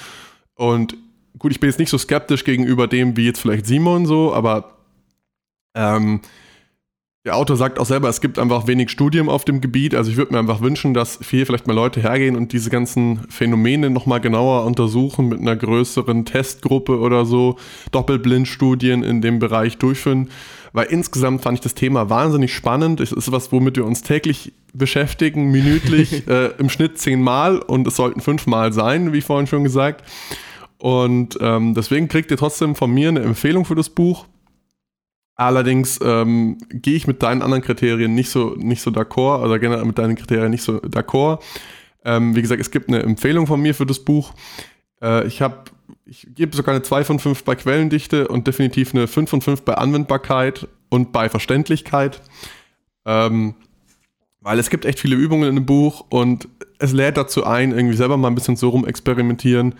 Und 0.54 0.96
gut, 1.38 1.52
ich 1.52 1.60
bin 1.60 1.68
jetzt 1.68 1.78
nicht 1.78 1.90
so 1.90 1.98
skeptisch 1.98 2.44
gegenüber 2.44 2.86
dem 2.86 3.16
wie 3.16 3.26
jetzt 3.26 3.40
vielleicht 3.40 3.66
Simon 3.66 4.06
so, 4.06 4.34
aber 4.34 4.76
ähm, 5.74 6.20
der 7.26 7.36
Autor 7.36 7.56
sagt 7.56 7.78
auch 7.78 7.84
selber, 7.84 8.08
es 8.08 8.22
gibt 8.22 8.38
einfach 8.38 8.66
wenig 8.66 8.90
Studien 8.90 9.28
auf 9.28 9.44
dem 9.44 9.60
Gebiet. 9.60 9.94
Also 9.94 10.10
ich 10.10 10.16
würde 10.16 10.32
mir 10.32 10.38
einfach 10.38 10.62
wünschen, 10.62 10.94
dass 10.94 11.18
hier 11.28 11.44
vielleicht 11.44 11.66
mal 11.66 11.74
Leute 11.74 12.00
hergehen 12.00 12.34
und 12.34 12.54
diese 12.54 12.70
ganzen 12.70 13.20
Phänomene 13.28 13.90
nochmal 13.90 14.22
genauer 14.22 14.64
untersuchen 14.64 15.28
mit 15.28 15.38
einer 15.38 15.54
größeren 15.54 16.24
Testgruppe 16.24 16.98
oder 16.98 17.26
so, 17.26 17.56
Doppelblindstudien 17.92 19.02
in 19.02 19.20
dem 19.20 19.38
Bereich 19.38 19.76
durchführen. 19.76 20.30
Weil 20.72 20.86
insgesamt 20.86 21.42
fand 21.42 21.58
ich 21.58 21.60
das 21.60 21.74
Thema 21.74 22.08
wahnsinnig 22.08 22.54
spannend. 22.54 23.00
Es 23.00 23.12
ist 23.12 23.30
was, 23.30 23.52
womit 23.52 23.76
wir 23.76 23.84
uns 23.84 24.02
täglich 24.02 24.54
beschäftigen, 24.72 25.50
minütlich, 25.50 26.26
äh, 26.26 26.52
im 26.56 26.70
Schnitt 26.70 26.96
zehnmal 26.98 27.58
und 27.58 27.86
es 27.86 27.96
sollten 27.96 28.20
fünfmal 28.20 28.72
sein, 28.72 29.12
wie 29.12 29.20
vorhin 29.20 29.46
schon 29.46 29.64
gesagt. 29.64 30.08
Und 30.78 31.36
ähm, 31.42 31.74
deswegen 31.74 32.08
kriegt 32.08 32.30
ihr 32.30 32.38
trotzdem 32.38 32.74
von 32.74 32.90
mir 32.90 33.10
eine 33.10 33.20
Empfehlung 33.20 33.66
für 33.66 33.74
das 33.74 33.90
Buch. 33.90 34.24
Allerdings 35.40 35.98
ähm, 36.02 36.58
gehe 36.68 36.96
ich 36.96 37.06
mit 37.06 37.22
deinen 37.22 37.40
anderen 37.40 37.62
Kriterien 37.62 38.14
nicht 38.14 38.28
so, 38.28 38.56
nicht 38.58 38.82
so 38.82 38.90
d'accord, 38.90 39.42
oder 39.42 39.58
generell 39.58 39.86
mit 39.86 39.96
deinen 39.96 40.14
Kriterien 40.14 40.50
nicht 40.50 40.62
so 40.62 40.76
d'accord. 40.80 41.40
Ähm, 42.04 42.36
wie 42.36 42.42
gesagt, 42.42 42.60
es 42.60 42.70
gibt 42.70 42.88
eine 42.88 43.02
Empfehlung 43.02 43.46
von 43.46 43.58
mir 43.58 43.74
für 43.74 43.86
das 43.86 44.00
Buch. 44.00 44.34
Äh, 45.00 45.26
ich 45.26 45.40
habe, 45.40 45.62
ich 46.04 46.26
gebe 46.34 46.54
sogar 46.54 46.74
eine 46.74 46.82
2 46.82 47.04
von 47.04 47.18
5 47.18 47.44
bei 47.44 47.54
Quellendichte 47.54 48.28
und 48.28 48.46
definitiv 48.48 48.94
eine 48.94 49.06
5 49.06 49.30
von 49.30 49.40
5 49.40 49.62
bei 49.62 49.72
Anwendbarkeit 49.76 50.68
und 50.90 51.10
bei 51.10 51.30
Verständlichkeit. 51.30 52.20
Ähm, 53.06 53.54
weil 54.42 54.58
es 54.58 54.68
gibt 54.68 54.84
echt 54.84 55.00
viele 55.00 55.16
Übungen 55.16 55.48
in 55.48 55.54
dem 55.54 55.64
Buch 55.64 56.04
und 56.10 56.48
es 56.78 56.92
lädt 56.92 57.16
dazu 57.16 57.46
ein, 57.46 57.72
irgendwie 57.72 57.96
selber 57.96 58.18
mal 58.18 58.28
ein 58.28 58.34
bisschen 58.34 58.56
so 58.56 58.68
rum 58.68 58.86
experimentieren 58.86 59.74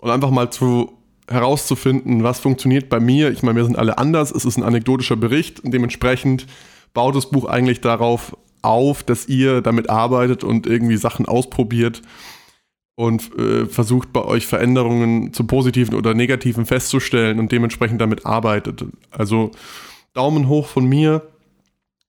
und 0.00 0.10
einfach 0.10 0.30
mal 0.30 0.50
zu 0.50 0.98
herauszufinden, 1.28 2.22
was 2.22 2.40
funktioniert 2.40 2.88
bei 2.88 3.00
mir. 3.00 3.30
Ich 3.30 3.42
meine, 3.42 3.56
wir 3.56 3.64
sind 3.64 3.78
alle 3.78 3.98
anders. 3.98 4.30
Es 4.30 4.44
ist 4.44 4.56
ein 4.56 4.62
anekdotischer 4.62 5.16
Bericht 5.16 5.60
und 5.60 5.72
dementsprechend 5.72 6.46
baut 6.92 7.16
das 7.16 7.30
Buch 7.30 7.46
eigentlich 7.46 7.80
darauf 7.80 8.36
auf, 8.62 9.02
dass 9.02 9.28
ihr 9.28 9.60
damit 9.60 9.90
arbeitet 9.90 10.44
und 10.44 10.66
irgendwie 10.66 10.96
Sachen 10.96 11.26
ausprobiert 11.26 12.02
und 12.96 13.36
äh, 13.38 13.66
versucht 13.66 14.12
bei 14.12 14.24
euch 14.24 14.46
Veränderungen 14.46 15.32
zum 15.32 15.46
Positiven 15.46 15.94
oder 15.94 16.14
Negativen 16.14 16.64
festzustellen 16.64 17.38
und 17.38 17.50
dementsprechend 17.52 18.00
damit 18.00 18.24
arbeitet. 18.24 18.84
Also 19.10 19.50
Daumen 20.12 20.48
hoch 20.48 20.66
von 20.66 20.86
mir. 20.86 21.22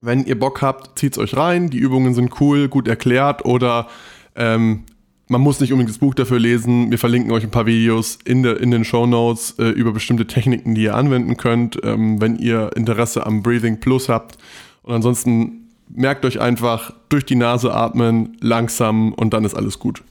Wenn 0.01 0.25
ihr 0.25 0.37
Bock 0.37 0.61
habt, 0.61 0.99
zieht's 0.99 1.17
euch 1.17 1.35
rein. 1.35 1.69
Die 1.71 1.79
Übungen 1.79 2.13
sind 2.13 2.39
cool, 2.39 2.69
gut 2.69 2.87
erklärt 2.87 3.43
oder 3.43 3.87
ähm, 4.35 4.83
man 5.27 5.41
muss 5.41 5.59
nicht 5.59 5.71
unbedingt 5.71 5.89
das 5.89 5.99
Buch 5.99 6.13
dafür 6.13 6.39
lesen. 6.39 6.91
Wir 6.91 6.99
verlinken 6.99 7.31
euch 7.31 7.43
ein 7.43 7.51
paar 7.51 7.65
Videos 7.65 8.19
in, 8.25 8.43
der, 8.43 8.59
in 8.59 8.71
den 8.71 8.85
Show 8.85 9.05
Notes 9.05 9.55
äh, 9.57 9.69
über 9.69 9.91
bestimmte 9.91 10.27
Techniken, 10.27 10.75
die 10.75 10.83
ihr 10.83 10.95
anwenden 10.95 11.37
könnt, 11.37 11.79
ähm, 11.83 12.21
wenn 12.21 12.37
ihr 12.37 12.71
Interesse 12.75 13.25
am 13.25 13.41
Breathing 13.41 13.79
Plus 13.79 14.07
habt. 14.09 14.37
Und 14.83 14.93
ansonsten 14.93 15.69
merkt 15.89 16.25
euch 16.25 16.39
einfach 16.39 16.93
durch 17.09 17.25
die 17.25 17.35
Nase 17.35 17.73
atmen, 17.73 18.37
langsam 18.39 19.13
und 19.13 19.33
dann 19.33 19.45
ist 19.45 19.55
alles 19.55 19.79
gut. 19.79 20.03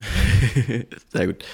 Sehr 1.12 1.26
gut. 1.26 1.44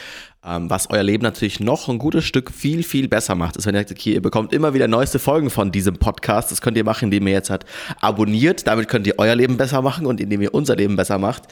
Ähm, 0.44 0.68
was 0.68 0.90
euer 0.90 1.04
Leben 1.04 1.22
natürlich 1.22 1.60
noch 1.60 1.88
ein 1.88 1.98
gutes 1.98 2.24
Stück 2.24 2.50
viel, 2.50 2.82
viel 2.82 3.06
besser 3.06 3.36
macht, 3.36 3.56
ist, 3.56 3.64
wenn 3.64 3.76
ihr 3.76 3.82
sagt, 3.82 3.92
okay, 3.92 4.14
ihr 4.14 4.22
bekommt 4.22 4.52
immer 4.52 4.74
wieder 4.74 4.88
neueste 4.88 5.20
Folgen 5.20 5.50
von 5.50 5.70
diesem 5.70 5.98
Podcast. 5.98 6.50
Das 6.50 6.60
könnt 6.60 6.76
ihr 6.76 6.82
machen, 6.82 7.04
indem 7.04 7.28
ihr 7.28 7.34
jetzt 7.34 7.48
halt 7.48 7.64
abonniert. 8.00 8.66
Damit 8.66 8.88
könnt 8.88 9.06
ihr 9.06 9.14
euer 9.18 9.36
Leben 9.36 9.56
besser 9.56 9.82
machen 9.82 10.04
und 10.04 10.20
indem 10.20 10.42
ihr 10.42 10.52
unser 10.52 10.74
Leben 10.74 10.96
besser 10.96 11.18
macht, 11.18 11.44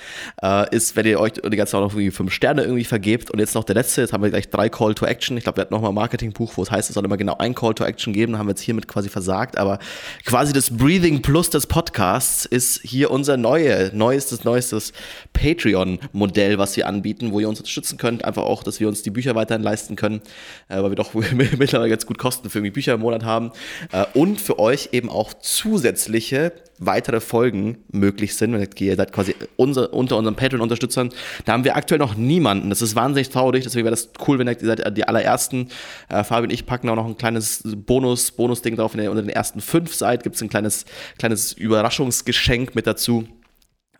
äh, 0.43 0.75
ist, 0.75 0.97
wenn 0.97 1.07
ihr 1.07 1.21
euch 1.21 1.35
die 1.35 1.57
ganze 1.57 1.71
Zeit 1.71 1.83
noch 1.83 1.93
irgendwie 1.93 2.11
fünf 2.11 2.33
Sterne 2.33 2.63
irgendwie 2.63 2.83
vergebt. 2.83 3.31
Und 3.31 3.39
jetzt 3.39 3.55
noch 3.55 3.63
der 3.63 3.77
letzte, 3.77 4.01
jetzt 4.01 4.13
haben 4.13 4.25
wir 4.25 4.31
gleich 4.31 4.51
drei 4.51 4.69
Call 4.69 4.93
to 4.97 5.07
Action. 5.07 5.37
Ich 5.37 5.45
glaube, 5.45 5.59
wir 5.59 5.63
hatten 5.63 5.75
nochmal 5.75 5.93
ein 5.93 5.95
Marketingbuch, 5.95 6.57
wo 6.57 6.65
es 6.65 6.73
heißt, 6.73 6.91
es 6.91 6.95
soll 6.95 7.05
immer 7.05 7.17
genau 7.17 7.37
ein 7.39 7.55
Call 7.55 7.75
to 7.75 7.85
Action 7.85 8.13
geben. 8.13 8.39
haben 8.39 8.47
wir 8.49 8.53
jetzt 8.53 8.63
hiermit 8.63 8.89
quasi 8.89 9.09
versagt. 9.09 9.57
Aber 9.57 9.79
quasi 10.25 10.53
das 10.53 10.77
Breathing 10.77 11.23
Plus 11.23 11.49
des 11.49 11.67
Podcasts 11.67 12.45
ist 12.45 12.81
hier 12.83 13.13
unser 13.13 13.37
neue, 13.37 13.93
neuestes, 13.95 14.43
neuestes 14.43 14.93
Patreon-Modell, 15.33 16.59
was 16.59 16.77
wir 16.77 16.89
anbieten, 16.89 17.31
wo 17.31 17.39
ihr 17.39 17.49
uns 17.49 17.61
unterstützen 17.61 17.97
könnt. 17.97 18.25
Einfach 18.25 18.43
auch, 18.43 18.65
dass 18.65 18.80
wir 18.81 18.89
uns 18.89 19.03
die 19.03 19.11
Bücher 19.11 19.35
weiterhin 19.35 19.63
leisten 19.63 19.97
können, 19.97 20.21
äh, 20.69 20.83
weil 20.83 20.91
wir 20.91 20.97
doch 20.97 21.15
mittlerweile 21.59 21.91
ganz 21.91 22.07
gut 22.07 22.19
Kosten 22.19 22.51
für 22.51 22.59
irgendwie 22.59 22.73
Bücher 22.73 22.95
im 22.95 23.01
Monat 23.01 23.25
haben. 23.25 23.53
Äh, 23.93 24.07
und 24.15 24.41
für 24.41 24.59
euch 24.59 24.91
eben 24.93 25.09
auch 25.09 25.35
zusätzliche 25.35 26.53
weitere 26.81 27.21
Folgen 27.21 27.79
möglich 27.93 28.35
sind. 28.35 28.55
Ihr 28.81 28.97
seid 28.97 29.13
quasi 29.13 29.35
unser, 29.57 29.93
unter 29.93 30.17
unseren 30.17 30.35
Patreon-Unterstützern. 30.35 31.11
Da 31.45 31.53
haben 31.53 31.65
wir 31.65 31.77
aktuell 31.77 31.99
noch 31.99 32.17
niemanden. 32.17 32.71
Das 32.71 32.83
ist 32.83 32.97
wahnsinnig 32.97 33.29
traurig. 33.29 33.65
Deswegen 33.65 33.85
wäre 33.85 33.95
das 33.95 34.09
cool, 34.27 34.39
wenn 34.39 34.49
ihr, 34.49 34.61
ihr 34.61 34.67
seid 34.67 34.97
die 34.97 35.07
allerersten. 35.07 35.69
Äh, 36.09 36.25
Fabi 36.25 36.45
und 36.45 36.53
ich 36.53 36.67
packen 36.67 36.89
auch 36.89 36.97
noch 36.97 37.07
ein 37.07 37.19
kleines 37.19 37.63
Bonus, 37.65 38.33
Bonus-Ding 38.33 38.77
drauf. 38.77 38.95
Wenn 38.95 39.05
ihr 39.05 39.11
unter 39.11 39.23
den 39.23 39.31
ersten 39.31 39.61
fünf 39.61 39.95
seid, 39.95 40.23
gibt 40.23 40.37
es 40.37 40.43
ein 40.43 40.49
kleines, 40.49 40.87
kleines 41.19 41.53
Überraschungsgeschenk 41.53 42.75
mit 42.75 42.87
dazu. 42.87 43.29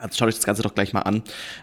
Also 0.01 0.17
schaut 0.17 0.29
euch 0.29 0.35
das 0.35 0.45
Ganze 0.45 0.63
doch 0.63 0.73
gleich 0.73 0.93
mal 0.93 1.01
an. 1.01 1.21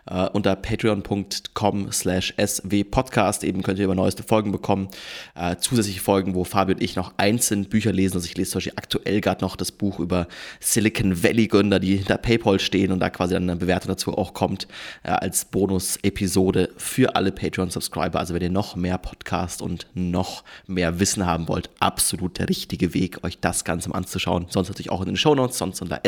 Uh, 0.08 0.28
unter 0.32 0.54
patreon.com 0.54 1.90
slash 1.90 2.34
swpodcast 2.38 3.42
eben 3.42 3.62
könnt 3.62 3.78
ihr 3.78 3.84
über 3.84 3.96
neueste 3.96 4.22
Folgen 4.22 4.52
bekommen. 4.52 4.88
Uh, 5.36 5.54
zusätzliche 5.56 6.00
Folgen, 6.00 6.34
wo 6.34 6.44
Fabio 6.44 6.76
und 6.76 6.82
ich 6.82 6.94
noch 6.94 7.14
einzeln 7.16 7.64
Bücher 7.64 7.92
lesen. 7.92 8.14
Also 8.16 8.26
ich 8.26 8.36
lese 8.36 8.52
zum 8.52 8.58
Beispiel 8.58 8.74
aktuell 8.76 9.20
gerade 9.20 9.44
noch 9.44 9.56
das 9.56 9.72
Buch 9.72 9.98
über 9.98 10.28
Silicon 10.60 11.22
Valley 11.22 11.48
Gründer, 11.48 11.80
die 11.80 11.96
hinter 11.96 12.16
PayPal 12.16 12.60
stehen 12.60 12.92
und 12.92 13.00
da 13.00 13.10
quasi 13.10 13.34
dann 13.34 13.42
eine 13.44 13.56
Bewertung 13.56 13.88
dazu 13.88 14.16
auch 14.16 14.34
kommt 14.34 14.68
uh, 15.04 15.10
als 15.10 15.44
Bonus-Episode 15.46 16.70
für 16.76 17.16
alle 17.16 17.32
Patreon-Subscriber. 17.32 18.20
Also 18.20 18.34
wenn 18.34 18.42
ihr 18.42 18.50
noch 18.50 18.76
mehr 18.76 18.98
Podcast 18.98 19.62
und 19.62 19.88
noch 19.94 20.44
mehr 20.66 21.00
Wissen 21.00 21.26
haben 21.26 21.48
wollt, 21.48 21.70
absolut 21.80 22.38
der 22.38 22.48
richtige 22.48 22.94
Weg, 22.94 23.24
euch 23.24 23.40
das 23.40 23.64
Ganze 23.64 23.88
mal 23.88 23.98
anzuschauen. 23.98 24.46
Sonst 24.48 24.68
natürlich 24.68 24.90
auch 24.90 25.00
in 25.00 25.08
den 25.08 25.16
Show 25.16 25.34
Notes, 25.34 25.58
sonst 25.58 25.82
unter 25.82 26.04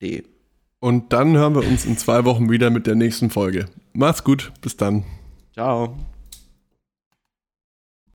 swpodcast. 0.00 0.28
Und 0.80 1.12
dann 1.12 1.36
hören 1.36 1.54
wir 1.54 1.66
uns 1.66 1.84
in 1.84 1.98
zwei 1.98 2.24
Wochen 2.24 2.50
wieder 2.50 2.70
mit 2.70 2.86
der 2.86 2.94
nächsten 2.94 3.28
Folge. 3.28 3.66
Macht's 3.92 4.24
gut, 4.24 4.52
bis 4.62 4.76
dann. 4.76 5.04
Ciao. 5.52 5.94